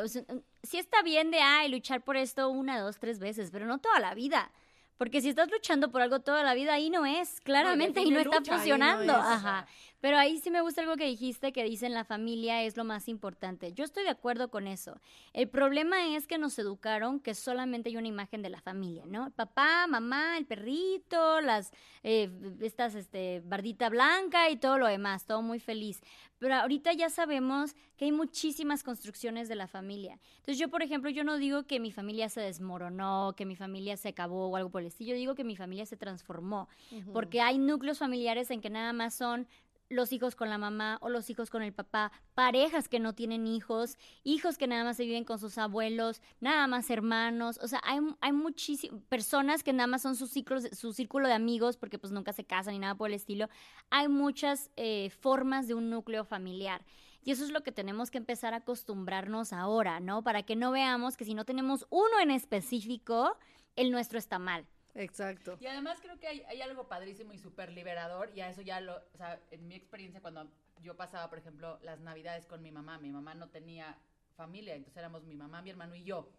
sí 0.62 0.78
está 0.78 1.02
bien 1.02 1.30
de, 1.30 1.40
ay, 1.40 1.68
luchar 1.68 2.02
por 2.02 2.16
esto 2.16 2.48
una, 2.48 2.80
dos, 2.80 2.98
tres 2.98 3.18
veces, 3.18 3.50
pero 3.50 3.66
no 3.66 3.78
toda 3.78 3.98
la 4.00 4.14
vida. 4.14 4.50
Porque 4.98 5.22
si 5.22 5.30
estás 5.30 5.50
luchando 5.50 5.90
por 5.90 6.02
algo 6.02 6.20
toda 6.20 6.42
la 6.42 6.52
vida, 6.52 6.74
ahí 6.74 6.90
no 6.90 7.06
es, 7.06 7.40
claramente, 7.40 8.00
y 8.00 8.04
define 8.04 8.16
no 8.16 8.20
está 8.20 8.38
lucha, 8.38 8.52
no 8.52 8.58
funcionando. 8.58 9.14
Ajá. 9.14 9.66
Pero 10.00 10.16
ahí 10.16 10.38
sí 10.38 10.50
me 10.50 10.62
gusta 10.62 10.80
algo 10.80 10.96
que 10.96 11.06
dijiste, 11.06 11.52
que 11.52 11.64
dicen 11.64 11.92
la 11.92 12.04
familia 12.04 12.62
es 12.62 12.76
lo 12.76 12.84
más 12.84 13.08
importante. 13.08 13.72
Yo 13.72 13.84
estoy 13.84 14.04
de 14.04 14.10
acuerdo 14.10 14.50
con 14.50 14.66
eso. 14.66 14.98
El 15.32 15.48
problema 15.48 16.16
es 16.16 16.26
que 16.26 16.38
nos 16.38 16.58
educaron 16.58 17.20
que 17.20 17.34
solamente 17.34 17.90
hay 17.90 17.96
una 17.96 18.08
imagen 18.08 18.42
de 18.42 18.50
la 18.50 18.60
familia, 18.60 19.04
¿no? 19.06 19.30
Papá, 19.32 19.86
mamá, 19.86 20.38
el 20.38 20.46
perrito, 20.46 21.40
las, 21.40 21.72
eh, 22.02 22.30
estas, 22.60 22.94
este, 22.94 23.42
bardita 23.44 23.90
blanca 23.90 24.48
y 24.50 24.56
todo 24.56 24.78
lo 24.78 24.86
demás, 24.86 25.26
todo 25.26 25.42
muy 25.42 25.60
feliz. 25.60 26.00
Pero 26.38 26.54
ahorita 26.54 26.94
ya 26.94 27.10
sabemos 27.10 27.76
que 27.98 28.06
hay 28.06 28.12
muchísimas 28.12 28.82
construcciones 28.82 29.48
de 29.50 29.56
la 29.56 29.66
familia. 29.66 30.18
Entonces 30.38 30.58
yo, 30.58 30.70
por 30.70 30.82
ejemplo, 30.82 31.10
yo 31.10 31.22
no 31.22 31.36
digo 31.36 31.64
que 31.64 31.78
mi 31.80 31.92
familia 31.92 32.30
se 32.30 32.40
desmoronó, 32.40 33.34
que 33.36 33.44
mi 33.44 33.56
familia 33.56 33.98
se 33.98 34.08
acabó 34.08 34.48
o 34.48 34.56
algo 34.56 34.70
por 34.70 34.80
el 34.80 34.86
estilo. 34.86 35.10
Yo 35.10 35.16
digo 35.16 35.34
que 35.34 35.44
mi 35.44 35.56
familia 35.56 35.84
se 35.84 35.98
transformó. 35.98 36.68
Porque 37.12 37.42
hay 37.42 37.58
núcleos 37.58 37.98
familiares 37.98 38.50
en 38.50 38.62
que 38.62 38.70
nada 38.70 38.94
más 38.94 39.14
son 39.14 39.46
los 39.90 40.12
hijos 40.12 40.36
con 40.36 40.48
la 40.48 40.56
mamá 40.56 40.98
o 41.02 41.10
los 41.10 41.28
hijos 41.28 41.50
con 41.50 41.62
el 41.62 41.74
papá, 41.74 42.12
parejas 42.34 42.88
que 42.88 43.00
no 43.00 43.14
tienen 43.14 43.46
hijos, 43.46 43.98
hijos 44.22 44.56
que 44.56 44.66
nada 44.66 44.84
más 44.84 44.96
se 44.96 45.04
viven 45.04 45.24
con 45.24 45.38
sus 45.38 45.58
abuelos, 45.58 46.22
nada 46.40 46.66
más 46.68 46.88
hermanos, 46.88 47.58
o 47.60 47.68
sea, 47.68 47.80
hay, 47.84 47.98
hay 48.20 48.32
muchísimas 48.32 49.02
personas 49.08 49.62
que 49.62 49.72
nada 49.72 49.88
más 49.88 50.02
son 50.02 50.14
sus 50.16 50.30
ciclos, 50.30 50.68
su 50.72 50.92
círculo 50.92 51.26
de 51.26 51.34
amigos 51.34 51.76
porque 51.76 51.98
pues 51.98 52.12
nunca 52.12 52.32
se 52.32 52.44
casan 52.44 52.74
ni 52.74 52.78
nada 52.78 52.94
por 52.94 53.08
el 53.08 53.14
estilo. 53.14 53.48
Hay 53.90 54.08
muchas 54.08 54.70
eh, 54.76 55.10
formas 55.20 55.66
de 55.66 55.74
un 55.74 55.90
núcleo 55.90 56.24
familiar. 56.24 56.84
Y 57.22 57.32
eso 57.32 57.44
es 57.44 57.50
lo 57.50 57.62
que 57.62 57.72
tenemos 57.72 58.10
que 58.10 58.16
empezar 58.16 58.54
a 58.54 58.58
acostumbrarnos 58.58 59.52
ahora, 59.52 60.00
¿no? 60.00 60.22
Para 60.22 60.42
que 60.42 60.56
no 60.56 60.70
veamos 60.70 61.18
que 61.18 61.26
si 61.26 61.34
no 61.34 61.44
tenemos 61.44 61.86
uno 61.90 62.18
en 62.22 62.30
específico, 62.30 63.36
el 63.76 63.90
nuestro 63.90 64.18
está 64.18 64.38
mal. 64.38 64.66
Exacto. 64.94 65.56
Y 65.60 65.66
además 65.66 66.00
creo 66.00 66.18
que 66.18 66.26
hay, 66.26 66.62
algo 66.62 66.88
padrísimo 66.88 67.32
y 67.32 67.38
súper 67.38 67.72
liberador, 67.72 68.30
y 68.34 68.40
a 68.40 68.50
eso 68.50 68.62
ya 68.62 68.80
lo, 68.80 68.96
o 68.96 69.16
sea, 69.16 69.40
en 69.50 69.66
mi 69.68 69.74
experiencia 69.74 70.20
cuando 70.20 70.50
yo 70.82 70.96
pasaba, 70.96 71.28
por 71.28 71.38
ejemplo, 71.38 71.78
las 71.82 72.00
navidades 72.00 72.46
con 72.46 72.62
mi 72.62 72.72
mamá, 72.72 72.98
mi 72.98 73.10
mamá 73.10 73.34
no 73.34 73.48
tenía 73.50 73.98
familia, 74.36 74.74
entonces 74.74 74.96
éramos 74.96 75.24
mi 75.24 75.36
mamá, 75.36 75.62
mi 75.62 75.70
hermano 75.70 75.94
y 75.94 76.04
yo. 76.04 76.32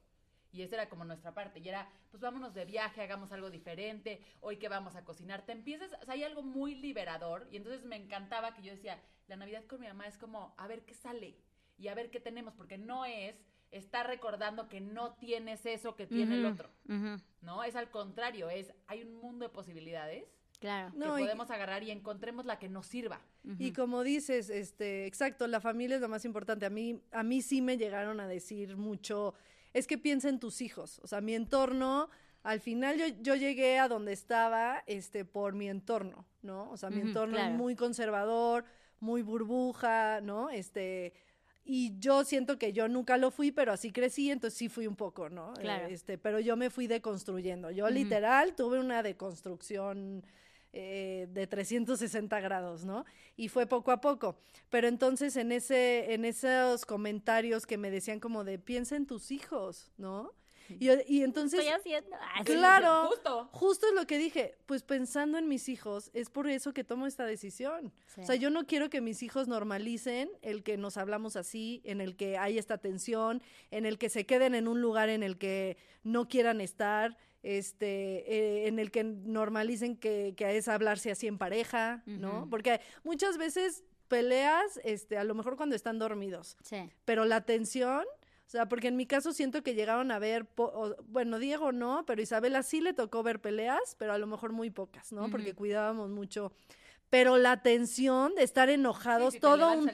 Y 0.53 0.63
esa 0.63 0.75
era 0.75 0.89
como 0.89 1.05
nuestra 1.05 1.33
parte. 1.33 1.59
Y 1.59 1.69
era, 1.69 1.89
pues 2.09 2.19
vámonos 2.21 2.53
de 2.53 2.65
viaje, 2.65 3.01
hagamos 3.01 3.31
algo 3.31 3.49
diferente. 3.49 4.21
Hoy 4.41 4.57
que 4.57 4.67
vamos 4.67 4.95
a 4.95 5.05
cocinar. 5.05 5.45
Te 5.45 5.53
empiezas, 5.53 5.89
o 6.01 6.05
sea, 6.05 6.13
hay 6.13 6.23
algo 6.23 6.43
muy 6.43 6.75
liberador. 6.75 7.47
Y 7.51 7.57
entonces 7.57 7.85
me 7.85 7.95
encantaba 7.95 8.53
que 8.53 8.61
yo 8.61 8.71
decía, 8.71 9.01
la 9.27 9.37
Navidad 9.37 9.63
con 9.65 9.79
mi 9.79 9.87
mamá 9.87 10.07
es 10.07 10.17
como, 10.17 10.53
a 10.57 10.67
ver 10.67 10.83
qué 10.83 10.93
sale 10.93 11.37
y 11.77 11.87
a 11.87 11.95
ver 11.95 12.11
qué 12.11 12.19
tenemos. 12.19 12.53
Porque 12.53 12.77
no 12.77 13.05
es 13.05 13.35
estar 13.71 14.05
recordando 14.07 14.67
que 14.69 14.81
no 14.81 15.13
tienes 15.15 15.65
eso 15.65 15.95
que 15.95 16.07
tiene 16.07 16.35
el 16.35 16.45
otro. 16.45 16.69
¿No? 17.41 17.63
Es 17.63 17.75
al 17.75 17.89
contrario, 17.89 18.49
es, 18.49 18.73
hay 18.87 19.03
un 19.03 19.15
mundo 19.15 19.47
de 19.47 19.49
posibilidades 19.53 20.25
Claro. 20.61 20.91
No, 20.95 21.15
que 21.15 21.21
y- 21.21 21.25
podemos 21.25 21.49
agarrar 21.49 21.81
y 21.81 21.89
encontremos 21.89 22.45
la 22.45 22.59
que 22.59 22.69
nos 22.69 22.85
sirva. 22.85 23.19
Y 23.57 23.73
como 23.73 24.03
dices, 24.03 24.51
este, 24.51 25.07
exacto, 25.07 25.47
la 25.47 25.59
familia 25.59 25.95
es 25.95 26.01
lo 26.01 26.07
más 26.07 26.23
importante. 26.23 26.67
A 26.67 26.69
mí, 26.69 27.01
a 27.11 27.23
mí 27.23 27.41
sí 27.41 27.63
me 27.63 27.77
llegaron 27.77 28.19
a 28.19 28.27
decir 28.27 28.77
mucho, 28.77 29.33
es 29.73 29.87
que 29.87 29.97
piensa 29.97 30.29
en 30.29 30.39
tus 30.39 30.61
hijos. 30.61 30.99
O 30.99 31.07
sea, 31.07 31.19
mi 31.19 31.33
entorno, 31.33 32.09
al 32.43 32.59
final 32.59 32.99
yo, 32.99 33.07
yo 33.21 33.35
llegué 33.35 33.79
a 33.79 33.87
donde 33.87 34.13
estaba, 34.13 34.83
este, 34.85 35.25
por 35.25 35.55
mi 35.55 35.67
entorno, 35.67 36.27
¿no? 36.43 36.69
O 36.69 36.77
sea, 36.77 36.91
mi 36.91 37.01
entorno 37.01 37.37
claro. 37.37 37.55
muy 37.55 37.75
conservador, 37.75 38.63
muy 38.99 39.23
burbuja, 39.23 40.21
¿no? 40.21 40.51
Este, 40.51 41.13
y 41.63 41.97
yo 41.99 42.23
siento 42.23 42.57
que 42.57 42.73
yo 42.73 42.87
nunca 42.87 43.17
lo 43.17 43.31
fui, 43.31 43.51
pero 43.51 43.71
así 43.71 43.91
crecí, 43.91 44.31
entonces 44.31 44.57
sí 44.57 44.69
fui 44.69 44.87
un 44.87 44.95
poco, 44.95 45.29
¿no? 45.29 45.53
Claro. 45.53 45.87
Este, 45.87 46.17
pero 46.17 46.39
yo 46.39 46.57
me 46.57 46.69
fui 46.69 46.87
deconstruyendo. 46.87 47.71
Yo 47.71 47.89
literal 47.89 48.55
tuve 48.55 48.79
una 48.79 49.03
deconstrucción 49.03 50.25
eh, 50.73 51.27
de 51.31 51.47
360 51.47 52.39
grados, 52.39 52.85
¿no? 52.85 53.05
Y 53.35 53.49
fue 53.49 53.67
poco 53.67 53.91
a 53.91 54.01
poco. 54.01 54.37
Pero 54.69 54.87
entonces 54.87 55.35
en 55.35 55.51
ese, 55.51 56.13
en 56.13 56.25
esos 56.25 56.85
comentarios 56.85 57.65
que 57.65 57.77
me 57.77 57.91
decían 57.91 58.19
como 58.19 58.43
de 58.43 58.57
piensa 58.57 58.95
en 58.95 59.05
tus 59.05 59.31
hijos, 59.31 59.91
¿no? 59.97 60.33
Y, 60.69 60.89
y 61.07 61.23
entonces 61.23 61.59
Estoy 61.59 61.73
haciendo. 61.73 62.15
Ah. 62.19 62.43
Claro. 62.45 63.07
Justo. 63.09 63.49
justo 63.51 63.87
es 63.87 63.93
lo 63.93 64.05
que 64.07 64.17
dije, 64.17 64.55
pues 64.65 64.83
pensando 64.83 65.37
en 65.37 65.47
mis 65.47 65.67
hijos, 65.69 66.09
es 66.13 66.29
por 66.29 66.47
eso 66.47 66.73
que 66.73 66.83
tomo 66.83 67.07
esta 67.07 67.25
decisión. 67.25 67.91
Sí. 68.07 68.21
O 68.21 68.25
sea, 68.25 68.35
yo 68.35 68.49
no 68.49 68.65
quiero 68.65 68.89
que 68.89 69.01
mis 69.01 69.23
hijos 69.23 69.47
normalicen 69.47 70.29
el 70.41 70.63
que 70.63 70.77
nos 70.77 70.97
hablamos 70.97 71.35
así, 71.35 71.81
en 71.83 72.01
el 72.01 72.15
que 72.15 72.37
hay 72.37 72.57
esta 72.57 72.77
tensión, 72.77 73.41
en 73.71 73.85
el 73.85 73.97
que 73.97 74.09
se 74.09 74.25
queden 74.25 74.55
en 74.55 74.67
un 74.67 74.81
lugar 74.81 75.09
en 75.09 75.23
el 75.23 75.37
que 75.37 75.77
no 76.03 76.27
quieran 76.27 76.61
estar, 76.61 77.17
este, 77.43 77.85
eh, 78.31 78.67
en 78.67 78.79
el 78.79 78.91
que 78.91 79.03
normalicen 79.03 79.97
que, 79.97 80.33
que 80.37 80.57
es 80.57 80.67
hablarse 80.67 81.11
así 81.11 81.27
en 81.27 81.37
pareja, 81.37 82.03
¿no? 82.05 82.47
Porque 82.49 82.81
muchas 83.03 83.37
veces 83.37 83.83
peleas, 84.07 84.79
este, 84.83 85.17
a 85.17 85.23
lo 85.23 85.33
mejor 85.35 85.55
cuando 85.57 85.75
están 85.75 85.97
dormidos, 85.97 86.57
Sí. 86.63 86.89
pero 87.05 87.25
la 87.25 87.41
tensión, 87.45 88.05
sea, 88.51 88.67
porque 88.67 88.89
en 88.89 88.97
mi 88.97 89.05
caso 89.05 89.31
siento 89.33 89.63
que 89.63 89.73
llegaron 89.75 90.11
a 90.11 90.19
ver, 90.19 90.45
po- 90.45 90.71
o- 90.73 90.95
bueno, 91.07 91.39
Diego 91.39 91.71
no, 91.71 92.03
pero 92.05 92.21
Isabela 92.21 92.63
sí 92.63 92.81
le 92.81 92.93
tocó 92.93 93.23
ver 93.23 93.39
peleas, 93.39 93.95
pero 93.97 94.13
a 94.13 94.17
lo 94.17 94.27
mejor 94.27 94.51
muy 94.51 94.69
pocas, 94.69 95.11
¿no? 95.13 95.29
Porque 95.31 95.53
cuidábamos 95.55 96.09
mucho. 96.09 96.51
Pero 97.11 97.37
la 97.37 97.61
tensión 97.61 98.33
de 98.35 98.41
estar 98.43 98.69
enojados 98.69 99.33
Sí, 99.33 99.37
si 99.37 99.41
te 99.41 99.47
todo 99.47 99.73
un... 99.73 99.85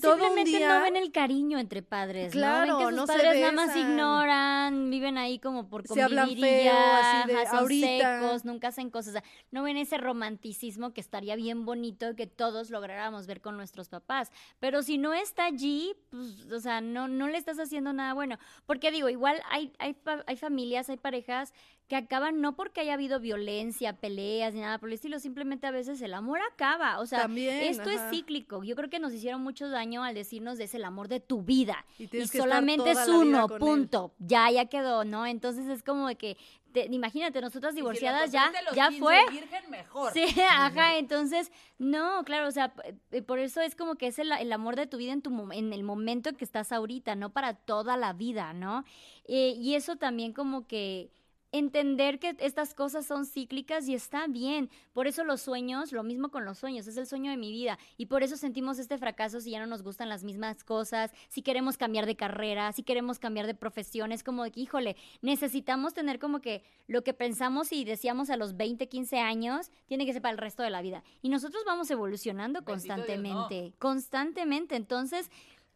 todo 0.00 0.14
un 0.14 0.20
Simplemente 0.20 0.50
día- 0.58 0.68
no 0.78 0.82
ven 0.84 0.96
el 0.96 1.10
cariño 1.12 1.58
entre 1.58 1.82
padres, 1.82 2.32
Claro, 2.32 2.66
¿no? 2.66 2.78
Ven 2.78 2.86
que 2.86 2.90
sus 2.92 2.96
no 2.96 3.06
se 3.06 3.12
padres 3.12 3.40
nada 3.40 3.52
más 3.52 3.76
ignoran, 3.76 4.90
viven 4.90 5.18
ahí 5.18 5.38
como 5.38 5.68
por 5.68 5.82
Se 5.82 5.88
convivir 5.88 6.04
hablan 6.04 6.30
y 6.30 6.36
feo, 6.40 6.64
ya, 6.64 7.18
así 7.20 7.28
de, 7.32 7.34
ajá, 7.38 7.50
son 7.50 7.58
ahorita. 7.58 8.20
secos, 8.20 8.44
nunca 8.44 8.68
hacen 8.68 8.90
cosas, 8.90 9.08
o 9.08 9.12
sea, 9.18 9.24
no 9.50 9.62
ven 9.64 9.76
ese 9.76 9.98
romanticismo 9.98 10.92
que 10.92 11.00
estaría 11.00 11.36
bien 11.36 11.64
bonito 11.64 12.14
que 12.14 12.26
todos 12.28 12.70
lográramos 12.70 13.26
ver 13.26 13.40
con 13.40 13.56
nuestros 13.56 13.88
papás, 13.88 14.30
pero 14.60 14.82
si 14.82 14.96
no 14.96 15.12
está 15.12 15.46
allí, 15.46 15.94
pues, 16.10 16.50
o 16.52 16.60
sea, 16.60 16.80
no, 16.80 17.08
no 17.08 17.26
le 17.28 17.36
estás 17.36 17.58
haciendo 17.58 17.92
nada 17.92 18.14
bueno, 18.14 18.38
porque 18.66 18.90
digo, 18.90 19.08
igual 19.08 19.42
hay, 19.50 19.72
hay, 19.80 19.94
fa- 19.94 20.22
hay 20.26 20.36
familias, 20.36 20.88
hay 20.88 20.96
parejas 20.98 21.52
que 21.90 21.96
acaban 21.96 22.40
no 22.40 22.54
porque 22.54 22.80
haya 22.82 22.94
habido 22.94 23.18
violencia, 23.18 23.94
peleas 23.96 24.54
ni 24.54 24.60
nada 24.60 24.78
por 24.78 24.88
el 24.88 24.92
estilo, 24.94 25.18
simplemente 25.18 25.66
a 25.66 25.72
veces 25.72 26.00
el 26.02 26.14
amor 26.14 26.38
acaba, 26.52 27.00
o 27.00 27.04
sea, 27.06 27.22
También, 27.22 27.62
esto 27.64 27.90
ajá. 27.90 27.92
es 28.08 28.10
cíclico. 28.16 28.62
Yo 28.62 28.76
creo 28.76 28.88
que 28.88 29.00
nos 29.00 29.12
hicieron 29.12 29.42
mucho 29.42 29.68
daño 29.68 30.04
al 30.04 30.14
decirnos 30.14 30.56
de 30.56 30.64
es 30.64 30.74
el 30.76 30.84
amor 30.84 31.08
de 31.08 31.18
tu 31.18 31.42
vida 31.42 31.84
Y 31.98 32.04
y, 32.16 32.26
solamente 32.28 32.92
es 32.92 33.08
uno, 33.08 33.48
él. 33.50 33.58
punto. 33.58 34.14
Ya, 34.20 34.48
ya 34.52 34.66
quedó, 34.66 35.04
¿no? 35.04 35.26
Entonces 35.26 35.66
es 35.66 35.82
como 35.82 36.06
de 36.06 36.14
que 36.14 36.36
te- 36.72 36.86
imagínate, 36.92 37.40
nosotras 37.40 37.72
Y 37.72 37.78
si 37.78 37.80
divorciadas 37.80 38.30
ya 38.30 38.52
ya 38.72 38.88
15 38.90 39.00
fue. 39.00 39.18
virgen, 39.28 39.68
mejor. 39.70 40.12
Sí, 40.12 40.24
ajá, 40.52 40.96
entonces, 40.96 41.50
no, 41.78 42.22
claro, 42.24 42.46
o 42.46 42.52
sea, 42.52 42.72
eh, 43.10 43.22
por 43.22 43.40
eso 43.40 43.60
es 43.62 43.74
como 43.74 43.96
que 43.96 44.06
es 44.06 44.20
el, 44.20 44.30
el 44.30 44.52
amor 44.52 44.76
de 44.76 44.86
tu 44.86 44.96
vida 44.96 45.12
en, 45.12 45.22
tu, 45.22 45.32
mo- 45.32 45.52
en 45.52 45.72
el 45.72 45.82
momento 45.82 46.28
en 46.28 46.36
que 46.36 46.44
estás 46.44 46.70
ahorita, 46.70 47.16
no 47.16 47.30
para 47.30 47.54
toda 47.54 47.96
la 47.96 48.12
vida, 48.12 48.52
¿no? 48.52 48.84
Eh, 49.24 49.54
y 49.56 49.74
eso 49.74 49.96
también 49.96 50.32
como 50.32 50.68
que 50.68 51.10
entender 51.52 52.18
que 52.18 52.36
estas 52.38 52.74
cosas 52.74 53.06
son 53.06 53.26
cíclicas 53.26 53.88
y 53.88 53.94
está 53.94 54.26
bien. 54.26 54.70
Por 54.92 55.06
eso 55.06 55.24
los 55.24 55.40
sueños, 55.40 55.92
lo 55.92 56.02
mismo 56.02 56.30
con 56.30 56.44
los 56.44 56.58
sueños, 56.58 56.86
es 56.86 56.96
el 56.96 57.06
sueño 57.06 57.30
de 57.30 57.36
mi 57.36 57.50
vida. 57.50 57.78
Y 57.96 58.06
por 58.06 58.22
eso 58.22 58.36
sentimos 58.36 58.78
este 58.78 58.98
fracaso 58.98 59.40
si 59.40 59.50
ya 59.50 59.60
no 59.60 59.66
nos 59.66 59.82
gustan 59.82 60.08
las 60.08 60.24
mismas 60.24 60.64
cosas, 60.64 61.12
si 61.28 61.42
queremos 61.42 61.76
cambiar 61.76 62.06
de 62.06 62.16
carrera, 62.16 62.72
si 62.72 62.82
queremos 62.82 63.18
cambiar 63.18 63.46
de 63.46 63.54
profesión. 63.54 64.12
Es 64.12 64.22
como 64.22 64.44
de 64.44 64.52
que, 64.52 64.60
híjole, 64.60 64.96
necesitamos 65.22 65.94
tener 65.94 66.18
como 66.18 66.40
que 66.40 66.62
lo 66.86 67.02
que 67.02 67.14
pensamos 67.14 67.72
y 67.72 67.84
decíamos 67.84 68.30
a 68.30 68.36
los 68.36 68.56
20, 68.56 68.88
15 68.88 69.18
años, 69.18 69.70
tiene 69.86 70.06
que 70.06 70.12
ser 70.12 70.22
para 70.22 70.32
el 70.32 70.38
resto 70.38 70.62
de 70.62 70.70
la 70.70 70.82
vida. 70.82 71.02
Y 71.22 71.28
nosotros 71.28 71.64
vamos 71.66 71.90
evolucionando 71.90 72.60
Bendito 72.60 72.72
Dios, 72.72 72.86
no. 72.86 73.04
constantemente, 73.04 73.72
constantemente. 73.78 74.76
Entonces, 74.76 75.30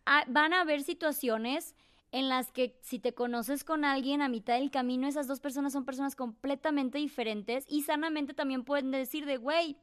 ah, 0.07 0.25
van 0.29 0.53
a 0.53 0.61
haber 0.61 0.83
situaciones 0.83 1.75
en 2.15 2.29
las 2.29 2.53
que 2.53 2.79
si 2.81 3.01
te 3.01 3.13
conoces 3.13 3.65
con 3.65 3.85
alguien 3.85 4.23
a 4.23 4.29
mitad 4.29 4.55
del 4.55 4.71
camino, 4.71 5.09
esas 5.09 5.27
dos 5.27 5.41
personas 5.41 5.73
son 5.73 5.85
personas 5.85 6.15
completamente 6.15 6.97
diferentes 6.97 7.65
y 7.69 7.83
sanamente 7.83 8.35
también 8.35 8.63
pueden 8.63 8.93
decir 8.93 9.27
de, 9.27 9.37
güey, 9.37 9.77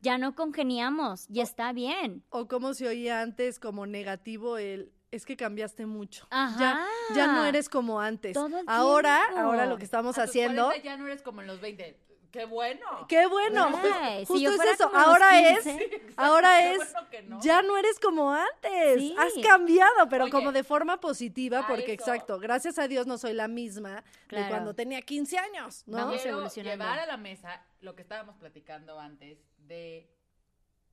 ya 0.00 0.16
no 0.16 0.34
congeniamos 0.34 1.26
y 1.28 1.40
está 1.40 1.74
bien. 1.74 2.24
O 2.30 2.48
como 2.48 2.72
se 2.72 2.88
oía 2.88 3.20
antes 3.20 3.60
como 3.60 3.84
negativo 3.86 4.56
el 4.56 4.90
es 5.10 5.26
que 5.26 5.36
cambiaste 5.36 5.84
mucho. 5.84 6.26
Ajá. 6.30 6.58
Ya, 6.58 7.14
ya 7.14 7.26
no 7.34 7.44
eres 7.44 7.68
como 7.68 8.00
antes. 8.00 8.32
Todo 8.32 8.60
el 8.60 8.64
ahora, 8.66 9.20
tiempo. 9.28 9.42
ahora 9.42 9.66
lo 9.66 9.76
que 9.76 9.84
estamos 9.84 10.16
A 10.16 10.22
tus 10.22 10.30
haciendo. 10.30 10.64
40 10.64 10.82
ya 10.82 10.96
no 10.96 11.06
eres 11.06 11.20
como 11.20 11.42
en 11.42 11.46
los 11.46 11.60
20. 11.60 12.00
¡Qué 12.34 12.46
bueno! 12.46 13.06
Qué 13.08 13.26
bueno. 13.28 13.70
Ay, 14.02 14.26
si 14.26 14.32
justo 14.44 14.50
es 14.64 14.70
eso. 14.74 14.90
Ahora 14.92 15.40
es, 15.40 15.62
15. 15.62 16.02
ahora 16.16 16.72
es, 16.72 16.78
bueno 16.78 17.08
que 17.10 17.22
no. 17.22 17.40
ya 17.40 17.62
no 17.62 17.76
eres 17.78 18.00
como 18.00 18.32
antes. 18.32 18.98
Sí. 18.98 19.14
Has 19.16 19.32
cambiado, 19.40 20.08
pero 20.10 20.24
Oye, 20.24 20.32
como 20.32 20.50
de 20.50 20.64
forma 20.64 20.98
positiva, 20.98 21.60
a 21.60 21.66
porque 21.68 21.92
eso- 21.92 22.02
exacto, 22.10 22.40
gracias 22.40 22.76
a 22.80 22.88
Dios 22.88 23.06
no 23.06 23.18
soy 23.18 23.34
la 23.34 23.46
misma 23.46 24.02
de 24.02 24.26
Claro. 24.26 24.48
cuando 24.48 24.74
tenía 24.74 25.00
15 25.02 25.38
años, 25.38 25.84
¿no? 25.86 25.96
Vamos 25.98 26.16
Quiero 26.16 26.30
evolucionando. 26.38 26.84
llevar 26.84 26.98
a 26.98 27.06
la 27.06 27.16
mesa 27.16 27.64
lo 27.80 27.94
que 27.94 28.02
estábamos 28.02 28.34
platicando 28.36 28.98
antes 28.98 29.38
de 29.58 30.10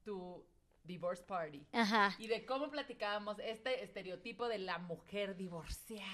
tu 0.04 0.46
divorce 0.84 1.24
party. 1.24 1.66
Ajá, 1.74 2.16
Y 2.20 2.28
de 2.28 2.46
cómo 2.46 2.70
platicábamos 2.70 3.38
este 3.40 3.84
estereotipo 3.84 4.48
de 4.48 4.60
la 4.60 4.78
mujer 4.78 5.36
divorciada. 5.36 6.06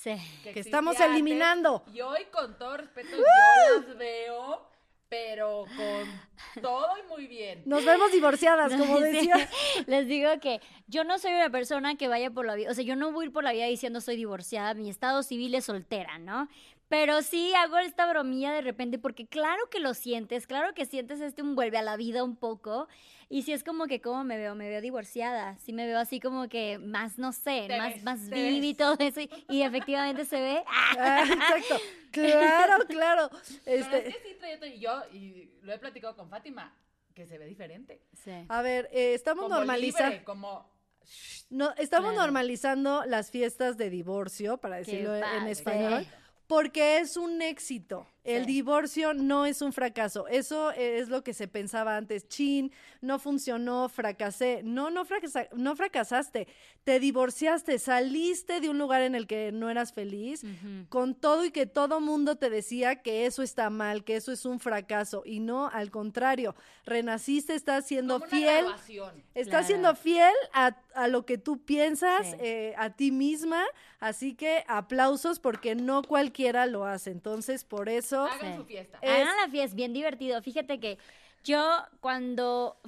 sí. 0.00 0.16
Que 0.42 0.60
estamos 0.60 0.96
antes. 0.96 1.10
eliminando. 1.10 1.84
Y 1.92 2.00
hoy, 2.02 2.26
con 2.30 2.58
todo 2.58 2.76
respeto, 2.76 3.16
yo 3.16 3.80
las 3.86 3.96
veo, 3.96 4.66
pero 5.08 5.64
con 5.76 6.62
todo 6.62 6.86
y 6.98 7.08
muy 7.08 7.26
bien. 7.26 7.62
Nos 7.66 7.84
vemos 7.84 8.10
divorciadas, 8.12 8.72
como 8.74 8.96
Sí. 8.98 9.02
decía. 9.04 9.48
Les 9.86 10.06
digo 10.06 10.28
que 10.40 10.60
yo 10.86 11.04
no 11.04 11.18
soy 11.18 11.32
una 11.32 11.50
persona 11.50 11.96
que 11.96 12.08
vaya 12.08 12.30
por 12.30 12.46
la 12.46 12.54
vida, 12.54 12.70
o 12.70 12.74
sea, 12.74 12.84
yo 12.84 12.96
no 12.96 13.12
voy 13.12 13.24
a 13.24 13.26
ir 13.28 13.32
por 13.32 13.44
la 13.44 13.52
vida 13.52 13.66
diciendo 13.66 14.00
soy 14.00 14.16
divorciada, 14.16 14.74
mi 14.74 14.90
estado 14.90 15.22
civil 15.22 15.54
es 15.54 15.66
soltera, 15.66 16.18
¿no? 16.18 16.48
Pero 16.88 17.22
sí 17.22 17.52
hago 17.54 17.78
esta 17.78 18.06
bromilla 18.08 18.52
de 18.52 18.60
repente 18.60 18.98
porque 18.98 19.26
claro 19.26 19.68
que 19.70 19.80
lo 19.80 19.94
sientes, 19.94 20.46
claro 20.46 20.74
que 20.74 20.84
sientes 20.84 21.20
este 21.20 21.42
un 21.42 21.56
vuelve 21.56 21.78
a 21.78 21.82
la 21.82 21.96
vida 21.96 22.22
un 22.22 22.36
poco 22.36 22.88
y 23.36 23.42
si 23.42 23.52
es 23.52 23.64
como 23.64 23.86
que 23.86 24.00
cómo 24.00 24.22
me 24.22 24.36
veo, 24.36 24.54
me 24.54 24.68
veo 24.68 24.80
divorciada, 24.80 25.56
sí 25.58 25.72
me 25.72 25.86
veo 25.86 25.98
así 25.98 26.20
como 26.20 26.48
que 26.48 26.78
más, 26.78 27.18
no 27.18 27.32
sé, 27.32 27.64
Te 27.66 27.76
más, 27.78 27.94
ves, 27.94 28.02
más 28.04 28.30
te 28.30 28.48
viva 28.50 28.66
y 28.66 28.74
todo 28.74 28.96
eso 29.00 29.20
y, 29.20 29.30
y 29.48 29.62
efectivamente 29.62 30.24
se 30.24 30.40
ve. 30.40 30.62
¡ah! 30.68 31.24
Exacto. 31.26 31.80
Claro, 32.12 32.84
claro. 32.86 33.30
Pero 33.64 33.80
Este, 33.80 34.08
es 34.08 34.16
que 34.16 34.22
sí, 34.22 34.36
trae 34.38 34.54
otro- 34.54 34.68
y 34.68 34.78
yo, 34.78 35.02
y 35.12 35.50
lo 35.62 35.72
he 35.72 35.78
platicado 35.78 36.14
con 36.14 36.30
Fátima, 36.30 36.72
que 37.12 37.26
se 37.26 37.38
ve 37.38 37.46
diferente. 37.46 38.00
Sí. 38.22 38.30
a 38.48 38.62
ver, 38.62 38.88
eh, 38.92 39.14
estamos 39.14 39.48
normalizando. 39.50 40.24
como... 40.24 40.72
No, 41.50 41.72
estamos 41.76 42.10
Claro. 42.12 42.22
normalizando 42.26 43.04
las 43.04 43.30
fiestas 43.30 43.76
de 43.76 43.90
divorcio, 43.90 44.58
para 44.58 44.76
decirlo 44.76 45.14
en 45.16 45.46
español, 45.48 46.06
porque 46.46 46.98
es 46.98 47.16
un 47.16 47.42
éxito. 47.42 48.06
El 48.24 48.46
Sí. 48.46 48.52
divorcio 48.52 49.12
no 49.14 49.44
es 49.46 49.60
un 49.62 49.72
fracaso. 49.72 50.26
Eso 50.28 50.70
es 50.72 51.08
lo 51.10 51.22
que 51.22 51.34
se 51.34 51.46
pensaba 51.46 51.96
antes. 51.96 52.26
Chin, 52.26 52.72
no 53.02 53.18
funcionó, 53.18 53.88
fracasé. 53.90 54.62
No, 54.64 54.90
no, 54.90 55.04
fracasa- 55.04 55.48
no 55.54 55.76
fracasaste. 55.76 56.48
Te 56.84 56.98
divorciaste, 57.00 57.78
saliste 57.78 58.60
de 58.60 58.68
un 58.70 58.78
lugar 58.78 59.02
en 59.02 59.14
el 59.14 59.26
que 59.26 59.52
no 59.52 59.68
eras 59.70 59.92
feliz, 59.92 60.42
con 60.88 61.14
todo 61.14 61.44
y 61.44 61.50
que 61.50 61.66
todo 61.66 62.00
mundo 62.00 62.36
te 62.36 62.48
decía 62.50 63.02
que 63.02 63.26
eso 63.26 63.42
está 63.42 63.68
mal, 63.70 64.04
que 64.04 64.16
eso 64.16 64.32
es 64.32 64.44
un 64.46 64.58
fracaso. 64.58 65.22
Y 65.26 65.40
no, 65.40 65.68
al 65.68 65.90
contrario, 65.90 66.54
renaciste, 66.86 67.54
estás 67.54 67.86
siendo 67.86 68.14
como 68.20 68.24
una 68.30 68.30
fiel. 68.38 68.64
graduación. 68.64 69.22
Estás 69.34 69.48
Claro. 69.50 69.66
siendo 69.66 69.94
fiel 69.96 70.34
a, 70.52 70.76
a 70.94 71.08
lo 71.08 71.26
que 71.26 71.38
tú 71.38 71.64
piensas, 71.64 72.26
Sí. 72.30 72.36
eh, 72.40 72.74
a 72.76 72.90
ti 72.90 73.10
misma, 73.10 73.64
así 74.00 74.34
que 74.34 74.64
aplausos 74.68 75.40
porque 75.40 75.74
no 75.74 76.02
cualquiera 76.02 76.66
lo 76.66 76.84
hace. 76.84 77.10
Entonces, 77.10 77.64
por 77.64 77.88
eso... 77.88 78.24
Hagan 78.26 78.52
Sí. 78.52 78.58
su 78.58 78.64
fiesta. 78.64 78.98
Hagan 79.02 79.36
la 79.42 79.48
fiesta, 79.50 79.76
bien 79.76 79.92
divertido. 79.92 80.40
Fíjate 80.42 80.80
que 80.80 80.98
yo 81.42 81.60
cuando, 82.00 82.80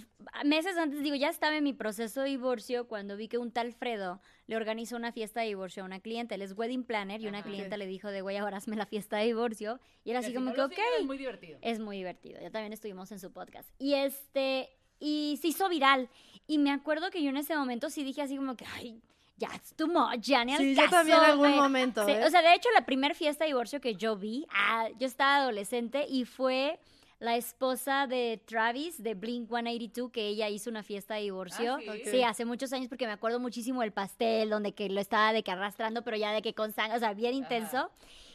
meses 0.45 0.79
antes, 0.79 1.03
digo, 1.03 1.15
ya 1.15 1.29
estaba 1.29 1.57
en 1.57 1.65
mi 1.65 1.75
proceso 1.75 2.23
de 2.23 2.31
divorcio, 2.31 2.89
cuando 2.89 3.15
vi 3.17 3.29
que 3.29 3.37
un 3.37 3.51
tal 3.53 3.75
Fredo 3.75 4.21
le 4.47 4.57
organizó 4.57 4.97
una 4.97 5.13
fiesta 5.13 5.41
de 5.41 5.49
divorcio 5.49 5.83
a 5.83 5.87
una 5.87 6.01
cliente, 6.01 6.37
él 6.37 6.43
es 6.43 6.57
wedding 6.57 6.85
planner, 6.85 7.21
y 7.21 7.27
una 7.27 7.41
Ajá. 7.41 7.49
clienta 7.49 7.77
le 7.77 7.87
dijo 7.87 8.09
de, 8.09 8.23
güey, 8.23 8.39
ahora 8.39 8.57
hazme 8.57 8.77
la 8.77 8.87
fiesta 8.87 9.19
de 9.19 9.27
divorcio. 9.27 9.79
Y 10.05 10.11
era 10.11 10.21
así 10.21 10.29
si 10.29 10.35
como 10.35 10.51
no 10.51 10.55
que, 10.55 10.63
ok. 10.63 10.79
Es 11.01 11.05
muy 11.05 11.19
divertido. 11.19 11.59
Es 11.61 11.81
muy 11.81 11.99
divertido. 11.99 12.41
Ya 12.41 12.51
también 12.51 12.73
estuvimos 12.73 13.13
en 13.13 13.19
su 13.19 13.31
podcast. 13.31 13.69
Y 13.79 13.93
este, 13.95 14.71
y 14.99 15.39
se 15.41 15.49
hizo 15.49 15.69
viral. 15.69 16.09
Y 16.47 16.59
me 16.59 16.71
acuerdo 16.71 17.11
que 17.11 17.23
yo 17.23 17.31
en 17.31 17.37
ese 17.37 17.57
momento 17.57 17.91
sí 17.91 18.05
dije 18.05 18.23
así 18.23 18.37
como 18.37 18.57
que, 18.57 18.65
ay, 18.75 19.01
ya 19.37 19.49
es 19.55 19.75
too 19.75 19.89
much, 19.89 20.21
ya 20.21 20.45
ni 20.45 20.55
al 20.55 20.59
Sí, 20.61 20.75
yo 20.75 20.89
también 20.89 21.19
en 21.19 21.25
algún 21.25 21.49
güey". 21.49 21.61
momento, 21.61 22.05
Sí, 22.07 22.13
¿eh? 22.13 22.25
O 22.25 22.31
sea, 22.31 22.43
de 22.43 22.55
hecho, 22.55 22.69
la 22.75 22.87
primera 22.87 23.15
fiesta 23.15 23.45
de 23.45 23.49
divorcio 23.49 23.81
que 23.81 23.95
yo 23.97 24.17
vi, 24.17 24.47
ah, 24.51 24.89
yo 24.99 25.07
estaba 25.07 25.37
adolescente 25.37 26.07
y 26.09 26.25
fue 26.25 26.79
la 27.19 27.37
esposa 27.37 28.07
de 28.07 28.41
Travis 28.47 29.03
de 29.03 29.15
Blink 29.15 29.49
182 29.49 30.11
que 30.11 30.27
ella 30.29 30.49
hizo 30.51 30.69
una 30.71 30.83
fiesta 30.83 31.15
de 31.15 31.23
divorcio. 31.23 31.77
Ah, 31.77 31.93
¿sí? 32.05 32.11
Sí, 32.11 32.23
hace 32.23 32.45
muchos 32.45 32.73
años 32.75 32.89
porque 32.89 33.07
me 33.07 33.13
acuerdo 33.13 33.41
muchísimo 33.41 33.81
del 33.81 33.93
pastel 33.93 34.51
donde 34.51 34.73
que 34.73 34.89
lo 34.91 35.01
estaba 35.01 35.33
de 35.33 35.43
que 35.43 35.51
arrastrando, 35.51 36.03
pero 36.03 36.17
ya 36.17 36.33
de 36.33 36.43
que 36.43 36.53
con 36.55 36.73
sangre, 36.73 36.97
o 36.97 37.01
sea, 37.01 37.15
bien 37.15 37.35
intenso. 37.35 37.91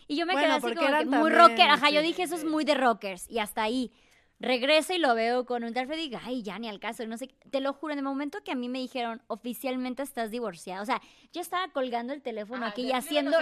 Y 0.08 0.18
yo 0.18 0.26
me 0.26 0.34
Bueno, 0.34 0.48
quedé 0.48 0.58
así 0.68 0.76
como 0.76 0.98
que 0.98 1.06
muy 1.06 1.30
rocker. 1.30 1.70
Ajá, 1.70 1.90
yo 1.92 2.02
sí, 2.02 2.08
dije, 2.08 2.24
eso 2.24 2.36
es 2.36 2.44
muy 2.44 2.66
de 2.66 2.74
rockers. 2.74 3.30
Y 3.30 3.40
hasta 3.40 3.64
ahí. 3.64 3.92
Regreso 4.42 4.94
y 4.94 4.98
lo 4.98 5.14
veo 5.14 5.46
con 5.46 5.64
un 5.64 5.72
tal 5.72 5.86
Fred 5.86 6.00
y 6.00 6.10
digo, 6.10 6.20
ay, 6.24 6.42
ya 6.42 6.58
ni 6.58 6.68
al 6.68 6.80
caso, 6.80 7.06
no 7.06 7.16
sé. 7.16 7.28
qué". 7.28 7.36
Te 7.52 7.62
lo 7.62 7.74
juro, 7.74 7.94
en 7.94 8.00
el 8.00 8.04
momento 8.06 8.44
que 8.44 8.52
a 8.52 8.56
mí 8.56 8.70
me 8.70 8.80
dijeron, 8.80 9.22
oficialmente 9.28 10.02
estás 10.02 10.32
divorciada. 10.32 10.82
O 10.82 10.86
sea, 10.86 11.00
yo 11.34 11.42
estaba 11.42 11.68
colgando 11.70 12.14
el 12.14 12.22
teléfono 12.22 12.64
Ajá, 12.66 12.72
aquí 12.72 12.84
y 12.88 12.92
haciendo 12.92 13.38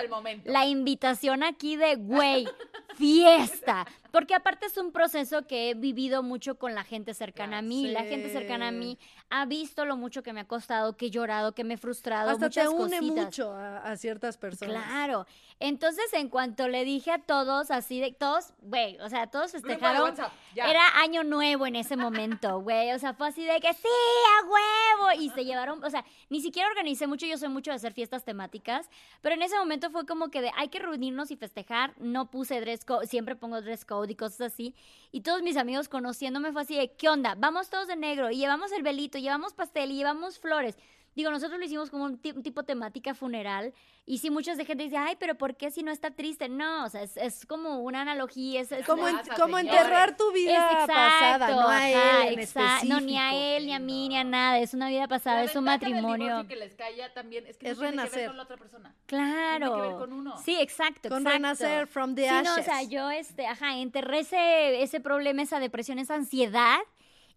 la 0.45 0.65
invitación 0.65 1.43
aquí 1.43 1.75
de, 1.75 1.95
güey, 1.95 2.47
fiesta. 2.95 3.87
Porque 4.11 4.33
aparte 4.33 4.65
es 4.65 4.77
un 4.77 4.91
proceso 4.91 5.45
que 5.45 5.69
he 5.69 5.73
vivido 5.75 6.23
mucho 6.23 6.55
con 6.55 6.73
la 6.73 6.83
gente 6.83 7.13
cercana 7.13 7.59
a 7.59 7.61
mí. 7.61 7.87
La 7.89 8.03
gente 8.03 8.29
cercana 8.31 8.69
a 8.69 8.71
mí 8.71 8.97
ha 9.29 9.45
visto 9.45 9.85
lo 9.85 9.97
mucho 9.97 10.23
que 10.23 10.33
me 10.33 10.39
ha 10.41 10.47
costado, 10.47 10.97
que 10.97 11.07
he 11.07 11.11
llorado, 11.11 11.53
que 11.53 11.63
me 11.63 11.75
he 11.75 11.77
frustrado, 11.77 12.31
Hasta 12.31 12.49
te 12.49 12.63
muchas 12.67 12.67
une 12.69 12.97
cositas. 12.97 13.25
mucho 13.25 13.51
a, 13.53 13.77
a 13.83 13.95
ciertas 13.97 14.37
personas. 14.37 14.83
Claro. 14.83 15.27
Entonces, 15.59 16.11
en 16.13 16.29
cuanto 16.29 16.67
le 16.67 16.85
dije 16.85 17.11
a 17.11 17.19
todos, 17.19 17.69
así 17.69 17.99
de 17.99 18.11
todos, 18.11 18.53
güey, 18.61 18.97
o 19.01 19.09
sea, 19.09 19.27
todos 19.27 19.51
festejaron. 19.51 20.03
WhatsApp. 20.03 20.31
Era 20.55 20.99
año 20.99 21.23
nuevo 21.23 21.67
en 21.67 21.75
ese 21.75 21.95
momento, 21.95 22.61
güey. 22.61 22.91
O 22.93 22.99
sea, 22.99 23.13
fue 23.13 23.27
así 23.27 23.43
de 23.43 23.59
que 23.59 23.73
sí, 23.73 23.87
a 23.87 24.45
huevo. 24.47 25.21
Y 25.21 25.29
se 25.29 25.45
llevaron, 25.45 25.83
o 25.83 25.89
sea, 25.89 26.03
ni 26.29 26.41
siquiera 26.41 26.67
organicé 26.69 27.05
mucho, 27.05 27.27
yo 27.27 27.37
soy 27.37 27.49
mucho 27.49 27.71
de 27.71 27.78
hacer 27.79 27.93
fiestas 27.93 28.23
temáticas, 28.23 28.89
pero 29.21 29.35
en 29.35 29.41
ese 29.41 29.57
momento 29.57 29.89
fue 29.89 30.05
como 30.05 30.29
que 30.29 30.41
de 30.41 30.51
hay 30.55 30.69
que 30.69 30.79
reunirnos 30.79 31.31
y 31.31 31.35
festejar. 31.35 31.93
No 31.99 32.29
puse 32.29 32.61
dress 32.61 32.85
code, 32.85 33.07
siempre 33.07 33.35
pongo 33.35 33.61
dress 33.61 33.85
code 33.85 34.11
y 34.11 34.15
cosas 34.15 34.53
así. 34.53 34.75
Y 35.11 35.21
todos 35.21 35.41
mis 35.41 35.57
amigos 35.57 35.89
conociéndome 35.89 36.51
fue 36.51 36.61
así 36.61 36.77
de, 36.77 36.91
¿qué 36.91 37.09
onda? 37.09 37.35
Vamos 37.35 37.69
todos 37.69 37.87
de 37.87 37.95
negro 37.95 38.29
y 38.29 38.37
llevamos 38.37 38.71
el 38.71 38.83
velito, 38.83 39.17
llevamos 39.17 39.53
pastel 39.53 39.91
y 39.91 39.95
llevamos 39.95 40.39
flores. 40.39 40.77
Digo, 41.19 41.31
nosotros 41.31 41.59
lo 41.59 41.65
hicimos 41.65 41.89
como 41.89 42.05
un, 42.05 42.17
un 42.33 42.43
tipo 42.43 42.63
temática 42.63 43.13
funeral. 43.13 43.73
Y 44.05 44.19
sí, 44.19 44.29
muchas 44.29 44.57
de 44.57 44.63
gente 44.63 44.85
dice, 44.85 44.95
ay, 44.95 45.17
pero 45.19 45.35
¿por 45.35 45.57
qué 45.57 45.69
si 45.69 45.83
no 45.83 45.91
está 45.91 46.11
triste? 46.11 46.47
No, 46.47 46.85
o 46.85 46.89
sea, 46.89 47.03
es, 47.03 47.17
es 47.17 47.45
como 47.45 47.79
una 47.79 48.01
analogía. 48.03 48.61
Es, 48.61 48.71
es 48.71 48.85
Como, 48.85 49.05
en- 49.05 49.17
como 49.37 49.57
enterrar 49.59 50.15
tu 50.15 50.31
vida 50.31 50.53
es 50.55 50.71
exacto, 50.71 50.93
pasada, 50.93 51.49
no 51.49 51.67
a 51.67 51.89
él 51.89 51.95
ajá, 51.97 52.27
en 52.29 52.39
exacto. 52.39 52.85
No, 52.87 53.01
ni 53.01 53.17
a 53.17 53.33
él, 53.57 53.65
ni 53.65 53.73
a 53.73 53.79
mí, 53.79 54.07
ni 54.07 54.17
a 54.17 54.23
nada. 54.23 54.59
Es 54.59 54.73
una 54.73 54.87
vida 54.87 55.09
pasada, 55.09 55.39
La 55.39 55.43
es 55.43 55.55
un 55.57 55.65
matrimonio. 55.65 56.47
que 56.47 56.55
les 56.55 56.73
calla 56.75 57.13
también 57.13 57.45
es 57.47 57.57
que 57.57 57.69
Es 57.69 57.77
no 57.77 57.81
tiene 57.81 57.97
que 57.97 58.01
renacer. 58.03 58.19
ver 58.19 58.27
con 58.29 58.37
la 58.37 58.43
otra 58.43 58.55
persona. 58.57 58.95
Claro. 59.05 59.65
Tiene 59.67 59.81
que 59.81 59.87
ver 59.89 59.97
con 59.97 60.13
uno. 60.13 60.37
Sí, 60.37 60.55
exacto, 60.59 61.09
Con 61.09 61.19
exacto. 61.23 61.29
renacer 61.37 61.87
from 61.87 62.15
the 62.15 62.23
Sí, 62.29 62.35
no, 62.45 62.51
o 62.51 62.53
ashes. 62.53 62.65
sea, 62.65 62.83
yo, 62.83 63.11
este, 63.11 63.45
ajá, 63.45 63.75
enterré 63.77 64.19
ese, 64.19 64.81
ese 64.81 65.01
problema, 65.01 65.41
esa 65.41 65.59
depresión, 65.59 65.99
esa 65.99 66.15
ansiedad. 66.15 66.77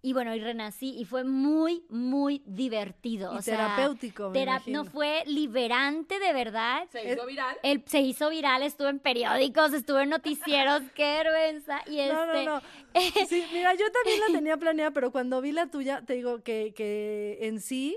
Y 0.05 0.15
bueno, 0.15 0.35
y 0.35 0.41
renací 0.41 0.97
y 0.99 1.05
fue 1.05 1.23
muy, 1.23 1.85
muy 1.89 2.43
divertido. 2.45 3.33
Y 3.35 3.39
o 3.39 3.43
sea, 3.43 3.57
terapéutico, 3.57 4.31
me 4.31 4.43
imagino. 4.43 4.83
No 4.83 4.91
fue 4.91 5.23
liberante 5.27 6.19
de 6.19 6.33
verdad. 6.33 6.89
Se 6.91 7.13
hizo 7.13 7.25
viral. 7.25 7.57
Se 7.87 8.01
hizo 8.01 8.29
viral, 8.31 8.63
estuvo 8.65 8.89
en 8.89 8.99
periódicos, 8.99 9.73
estuvo 9.73 10.01
en 10.01 10.11
noticieros, 10.11 10.83
qué 10.97 11.23
vergüenza. 11.23 11.81
Y 11.87 11.99
No, 11.99 12.25
este, 12.25 12.45
no, 12.45 12.55
no. 12.57 12.63
Sí, 13.29 13.45
mira, 13.53 13.75
yo 13.75 13.85
también 13.93 14.21
la 14.21 14.27
tenía 14.41 14.57
planeada, 14.57 14.91
pero 14.91 15.13
cuando 15.13 15.41
vi 15.41 15.53
la 15.53 15.69
tuya, 15.69 16.03
te 16.05 16.15
digo 16.15 16.43
que, 16.43 16.75
que 16.75 17.39
en 17.43 17.61
sí 17.61 17.97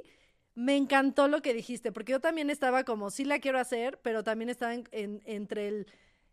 me 0.54 0.78
encantó 0.78 1.28
lo 1.28 1.42
que 1.42 1.56
dijiste, 1.56 1.92
porque 1.92 2.12
yo 2.12 2.20
también 2.22 2.52
estaba 2.52 2.84
como, 2.84 3.10
sí 3.10 3.26
la 3.26 3.40
quiero 3.40 3.58
hacer, 3.60 4.00
pero 4.04 4.24
también 4.24 4.50
estaba 4.50 4.76
en- 4.76 4.88
en- 4.92 5.22
entre 5.26 5.68
el, 5.70 5.88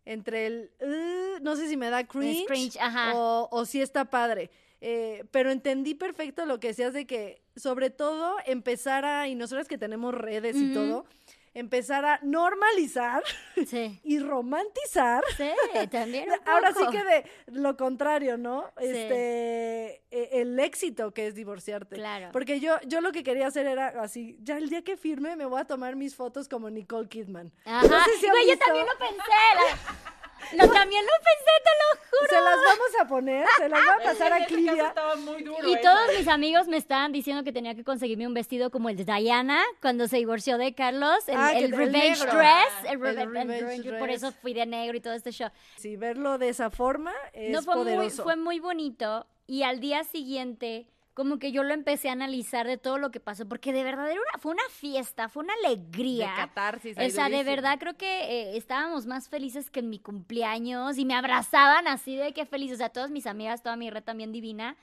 entre 0.05 0.45
el, 0.45 0.71
"Uh", 0.81 1.41
no 1.41 1.55
sé 1.55 1.67
si 1.67 1.77
me 1.77 1.89
da 1.89 2.05
cringe, 2.05 2.45
cringe, 2.45 2.77
ajá. 2.79 3.13
o, 3.15 3.49
o 3.51 3.65
si 3.65 3.81
está 3.81 4.05
padre. 4.05 4.51
Eh, 4.85 5.23
pero 5.31 5.49
entendí 5.49 5.95
perfecto 5.95 6.45
lo 6.45 6.59
que 6.59 6.67
decías 6.67 6.91
de 6.91 7.07
que, 7.07 7.41
sobre 7.55 7.89
todo, 7.89 8.35
empezar 8.45 9.05
a, 9.05 9.29
y 9.29 9.35
nosotras 9.35 9.69
que 9.69 9.77
tenemos 9.77 10.13
redes 10.13 10.57
y 10.57 10.73
todo, 10.73 11.05
empezar 11.53 12.03
a 12.03 12.19
normalizar 12.21 13.23
sí, 13.67 13.97
y 14.03 14.19
romantizar 14.19 15.23
sí, 15.37 15.51
también 15.91 16.29
un 16.31 16.49
Ahora 16.49 16.73
sí 16.73 16.83
que 16.91 17.01
de 17.01 17.25
lo 17.47 17.77
contrario, 17.77 18.37
¿no? 18.37 18.65
Sí. 18.77 18.87
Este, 18.87 20.01
e- 20.11 20.41
el 20.41 20.59
éxito 20.59 21.13
que 21.13 21.27
es 21.27 21.35
divorciarte. 21.35 21.95
Claro. 21.95 22.29
Porque 22.33 22.59
yo, 22.59 22.75
yo 22.85 22.99
lo 22.99 23.13
que 23.13 23.23
quería 23.23 23.47
hacer 23.47 23.67
era 23.67 23.87
así, 24.01 24.37
ya 24.41 24.57
el 24.57 24.67
día 24.69 24.81
que 24.83 24.97
firme 24.97 25.37
me 25.37 25.45
voy 25.45 25.61
a 25.61 25.65
tomar 25.65 25.95
mis 25.95 26.13
fotos 26.13 26.49
como 26.49 26.69
Nicole 26.69 27.07
Kidman. 27.07 27.53
Ajá. 27.63 27.87
No 27.87 28.03
sé 28.03 28.11
si 28.19 28.25
han 28.27 28.31
Güey, 28.33 28.49
yo 28.49 28.57
también 28.57 28.85
lo 28.85 28.97
pensé. 28.99 29.15
la- 29.55 30.12
lo, 30.57 30.71
también 30.71 31.03
lo 31.03 31.11
pensé, 31.23 31.51
te 31.63 31.71
lo 31.79 32.03
juro. 32.09 32.29
Se 32.29 32.35
las 32.41 32.55
vamos 32.55 32.89
a 33.01 33.07
poner, 33.07 33.47
se 33.57 33.69
las 33.69 33.79
voy 33.85 33.93
a 34.01 34.03
pasar 34.11 34.33
a 34.33 34.45
Clivia. 34.45 34.87
estaba 34.87 35.15
muy 35.15 35.43
duro 35.43 35.67
Y 35.67 35.73
eso, 35.73 35.81
todos 35.81 36.09
¿eh? 36.09 36.17
mis 36.19 36.27
amigos 36.27 36.67
me 36.67 36.77
estaban 36.77 37.11
diciendo 37.11 37.43
que 37.43 37.51
tenía 37.51 37.75
que 37.75 37.83
conseguirme 37.83 38.27
un 38.27 38.33
vestido 38.33 38.69
como 38.71 38.89
el 38.89 38.95
de 38.97 39.05
Diana 39.05 39.61
cuando 39.81 40.07
se 40.07 40.17
divorció 40.17 40.57
de 40.57 40.73
Carlos, 40.75 41.27
el, 41.27 41.37
Ah, 41.37 41.53
el 41.53 41.65
el 41.65 41.71
Revenge. 41.71 42.25
Dress, 42.25 42.73
el, 42.85 42.91
El 42.93 42.99
Reve- 43.01 43.21
el 43.21 43.31
Revenge 43.33 43.99
por 43.99 44.09
eso 44.09 44.31
fui 44.31 44.53
de 44.53 44.65
negro 44.65 44.97
y 44.97 45.01
todo 45.01 45.13
este 45.13 45.31
show. 45.31 45.49
Sí, 45.77 45.95
verlo 45.97 46.37
de 46.37 46.49
esa 46.49 46.69
forma 46.69 47.13
es 47.33 47.51
no 47.51 47.61
fue 47.61 47.75
muy, 47.83 48.09
fue 48.09 48.35
muy 48.35 48.59
bonito 48.59 49.25
y 49.47 49.63
al 49.63 49.79
día 49.79 50.03
siguiente 50.03 50.87
como 51.13 51.37
que 51.37 51.51
yo 51.51 51.63
lo 51.63 51.73
empecé 51.73 52.09
a 52.09 52.13
analizar 52.13 52.65
de 52.65 52.77
todo 52.77 52.97
lo 52.97 53.11
que 53.11 53.19
pasó 53.19 53.47
porque 53.47 53.71
de 53.71 53.83
verdad 53.83 54.09
era 54.09 54.19
una, 54.19 54.39
fue 54.39 54.51
una 54.51 54.63
fiesta, 54.71 55.29
fue 55.29 55.43
una 55.43 55.53
alegría. 55.63 56.29
De 56.31 56.35
catarsis. 56.35 56.97
O 56.97 57.09
sea, 57.09 57.29
de 57.29 57.43
verdad 57.43 57.77
creo 57.79 57.95
que 57.97 58.23
eh, 58.53 58.57
estábamos 58.57 59.05
más 59.05 59.29
felices 59.29 59.69
que 59.69 59.81
en 59.81 59.89
mi 59.89 59.99
cumpleaños 59.99 60.97
y 60.97 61.05
me 61.05 61.13
abrazaban 61.13 61.87
así 61.87 62.15
de 62.15 62.33
que 62.33 62.45
feliz. 62.45 62.71
O 62.71 62.75
sea, 62.77 62.89
todas 62.89 63.11
mis 63.11 63.27
amigas, 63.27 63.61
toda 63.61 63.75
mi 63.75 63.89
red 63.91 64.03
también 64.03 64.31
divina. 64.31 64.75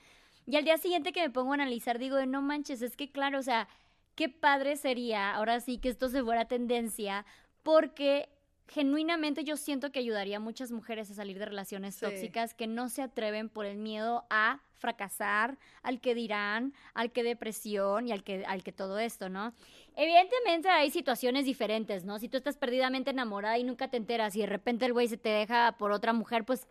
Y 0.47 0.55
al 0.55 0.63
día 0.63 0.77
siguiente 0.77 1.11
que 1.11 1.21
me 1.21 1.29
pongo 1.29 1.51
a 1.51 1.55
analizar, 1.55 1.99
digo, 1.99 2.25
no 2.25 2.41
manches, 2.41 2.81
es 2.81 2.95
que 2.95 3.11
claro, 3.11 3.37
o 3.39 3.43
sea, 3.43 3.67
qué 4.15 4.29
padre 4.29 4.77
sería 4.77 5.35
ahora 5.35 5.59
sí 5.59 5.77
que 5.79 5.89
esto 5.89 6.09
se 6.09 6.23
fuera 6.23 6.45
tendencia, 6.45 7.25
porque 7.61 8.29
genuinamente 8.67 9.43
yo 9.43 9.57
siento 9.57 9.91
que 9.91 9.99
ayudaría 9.99 10.37
a 10.37 10.39
muchas 10.39 10.71
mujeres 10.71 11.11
a 11.11 11.13
salir 11.13 11.37
de 11.39 11.45
relaciones 11.45 11.95
Sí. 11.95 12.05
tóxicas 12.05 12.53
que 12.53 12.67
no 12.67 12.89
se 12.89 13.01
atreven 13.01 13.49
por 13.49 13.65
el 13.65 13.77
miedo 13.77 14.25
a 14.29 14.61
fracasar, 14.81 15.57
al 15.81 16.01
que 16.01 16.13
dirán, 16.13 16.73
al 16.93 17.11
que 17.11 17.23
depresión 17.23 18.07
y 18.07 18.11
al 18.11 18.23
que, 18.23 18.43
al 18.45 18.63
que 18.63 18.73
todo 18.73 18.99
esto, 18.99 19.29
¿no? 19.29 19.53
Evidentemente 19.95 20.67
hay 20.67 20.91
situaciones 20.91 21.45
diferentes, 21.45 22.03
¿no? 22.03 22.19
Si 22.19 22.27
tú 22.27 22.37
estás 22.37 22.57
perdidamente 22.57 23.11
enamorada 23.11 23.57
y 23.57 23.63
nunca 23.63 23.87
te 23.89 23.97
enteras 23.97 24.35
y 24.35 24.41
de 24.41 24.47
repente 24.47 24.85
el 24.85 24.93
güey 24.93 25.07
se 25.07 25.17
te 25.17 25.29
deja 25.29 25.77
por 25.77 25.91
otra 25.91 26.11
mujer, 26.11 26.43
pues 26.43 26.67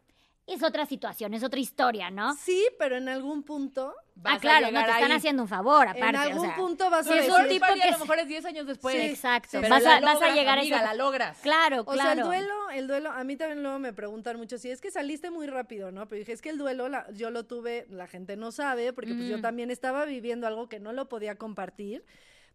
es 0.53 0.63
otra 0.63 0.87
situación, 0.87 1.35
es 1.35 1.43
otra 1.45 1.61
historia, 1.61 2.11
¿no? 2.11 2.35
Sí, 2.35 2.67
pero 2.79 2.97
en 2.97 3.09
algún 3.09 3.43
punto, 3.43 3.95
Vas 4.17 4.35
ah, 4.35 4.37
a 4.37 4.41
claro, 4.41 4.61
no 4.67 4.67
llegar 4.69 4.85
te 4.85 4.91
están 4.93 5.11
ahí. 5.13 5.17
haciendo 5.17 5.43
un 5.45 5.49
favor, 5.49 5.89
aparte. 5.89 6.07
en 6.09 6.17
o 6.17 6.21
algún 6.21 6.47
sea. 6.47 6.57
punto 6.57 6.91
vas 6.91 7.07
a 7.07 7.11
Sí, 7.13 7.19
es 7.19 7.27
decir... 7.27 7.41
un 7.43 7.49
tipo 7.49 7.67
que 7.75 7.83
a 7.83 7.91
lo 7.93 7.99
mejor 8.01 8.19
es 8.19 8.29
10 8.29 8.45
años 8.45 8.67
después. 8.67 8.95
Sí, 8.95 9.01
Exacto. 9.01 9.49
sí, 9.53 9.59
Pero 9.63 9.71
vas, 9.71 9.83
la 9.83 9.97
a, 9.97 10.01
vas 10.01 10.21
a 10.23 10.35
llegar 10.35 10.59
a 10.59 10.63
ese... 10.63 10.71
la 10.71 10.93
logras. 10.95 11.39
Claro, 11.39 11.81
O 11.81 11.85
claro. 11.87 12.03
sea, 12.03 12.13
el 12.13 12.21
duelo, 12.27 12.71
el 12.71 12.87
duelo, 12.87 13.11
a 13.13 13.25
mí 13.25 13.37
también 13.37 13.63
luego 13.63 13.79
me 13.79 13.93
preguntan 13.95 14.37
mucho 14.37 14.59
si 14.59 14.71
es 14.71 14.81
que 14.83 14.91
saliste 14.91 15.31
muy 15.31 15.47
rápido, 15.47 15.91
¿no? 15.91 16.07
Pero 16.07 16.19
dije, 16.19 16.33
es 16.33 16.43
que 16.43 16.51
el 16.51 16.59
duelo 16.59 16.89
la- 16.91 17.11
yo 17.13 17.31
lo 17.31 17.47
tuve, 17.47 17.87
la 17.89 18.07
gente 18.09 18.37
no 18.37 18.53
sabe, 18.53 18.93
porque 18.93 19.15
pues 19.15 19.27
yo 19.29 19.39
Mm. 19.39 19.43
también 19.43 19.71
estaba 19.71 20.05
viviendo 20.05 20.47
algo 20.47 20.69
que 20.69 20.81
no 20.81 20.93
lo 20.93 21.09
podía 21.09 21.37
compartir 21.37 22.05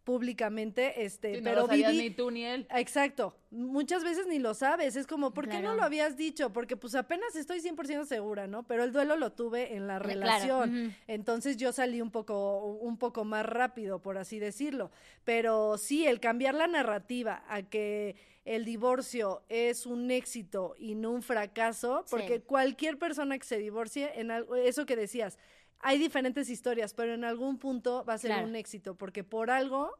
públicamente, 0.05 1.03
este, 1.03 1.35
Sí, 1.35 1.41
no 1.41 1.43
pero 1.43 1.61
lo 1.61 1.67
viví... 1.67 1.97
ni 1.97 2.09
tú 2.11 2.31
ni 2.31 2.45
él. 2.45 2.65
Exacto, 2.69 3.35
muchas 3.51 4.03
veces 4.03 4.27
ni 4.27 4.39
lo 4.39 4.53
sabes, 4.53 4.95
es 4.95 5.07
como, 5.07 5.33
¿por 5.33 5.49
qué 5.49 5.59
no 5.61 5.75
lo 5.75 5.83
habías 5.83 6.15
dicho? 6.15 6.53
Porque 6.53 6.77
pues 6.77 6.95
apenas 6.95 7.35
estoy 7.35 7.59
100% 7.59 8.05
segura, 8.05 8.47
¿no? 8.47 8.63
Pero 8.63 8.83
el 8.83 8.93
duelo 8.93 9.17
lo 9.17 9.33
tuve 9.33 9.75
en 9.75 9.87
la 9.87 9.99
Claro, 9.99 10.19
relación, 10.19 10.95
entonces 11.07 11.57
yo 11.57 11.73
salí 11.73 12.01
un 12.01 12.11
poco, 12.11 12.65
un 12.65 12.97
poco 12.97 13.25
más 13.25 13.45
rápido, 13.45 14.01
por 14.01 14.17
así 14.17 14.39
decirlo. 14.39 14.91
Pero 15.25 15.77
sí, 15.77 16.05
el 16.05 16.19
cambiar 16.19 16.53
la 16.53 16.67
narrativa 16.67 17.43
a 17.49 17.63
que 17.63 18.15
el 18.45 18.63
divorcio 18.63 19.41
es 19.49 19.87
un 19.87 20.11
éxito 20.11 20.75
y 20.77 20.93
no 20.93 21.09
un 21.11 21.23
fracaso, 21.23 22.05
porque 22.11 22.35
Sí. 22.37 22.43
cualquier 22.45 22.99
persona 22.99 23.39
que 23.39 23.45
se 23.45 23.57
divorcie, 23.57 24.11
en 24.19 24.29
algo, 24.29 24.55
eso 24.55 24.85
que 24.85 24.95
decías, 24.95 25.39
hay 25.79 25.97
diferentes 25.99 26.49
historias, 26.49 26.93
pero 26.93 27.13
en 27.13 27.23
algún 27.23 27.57
punto 27.57 28.03
va 28.05 28.13
a 28.13 28.17
ser 28.17 28.31
Claro. 28.31 28.47
un 28.47 28.55
éxito, 28.55 28.95
porque 28.95 29.23
por 29.23 29.49
algo 29.51 29.91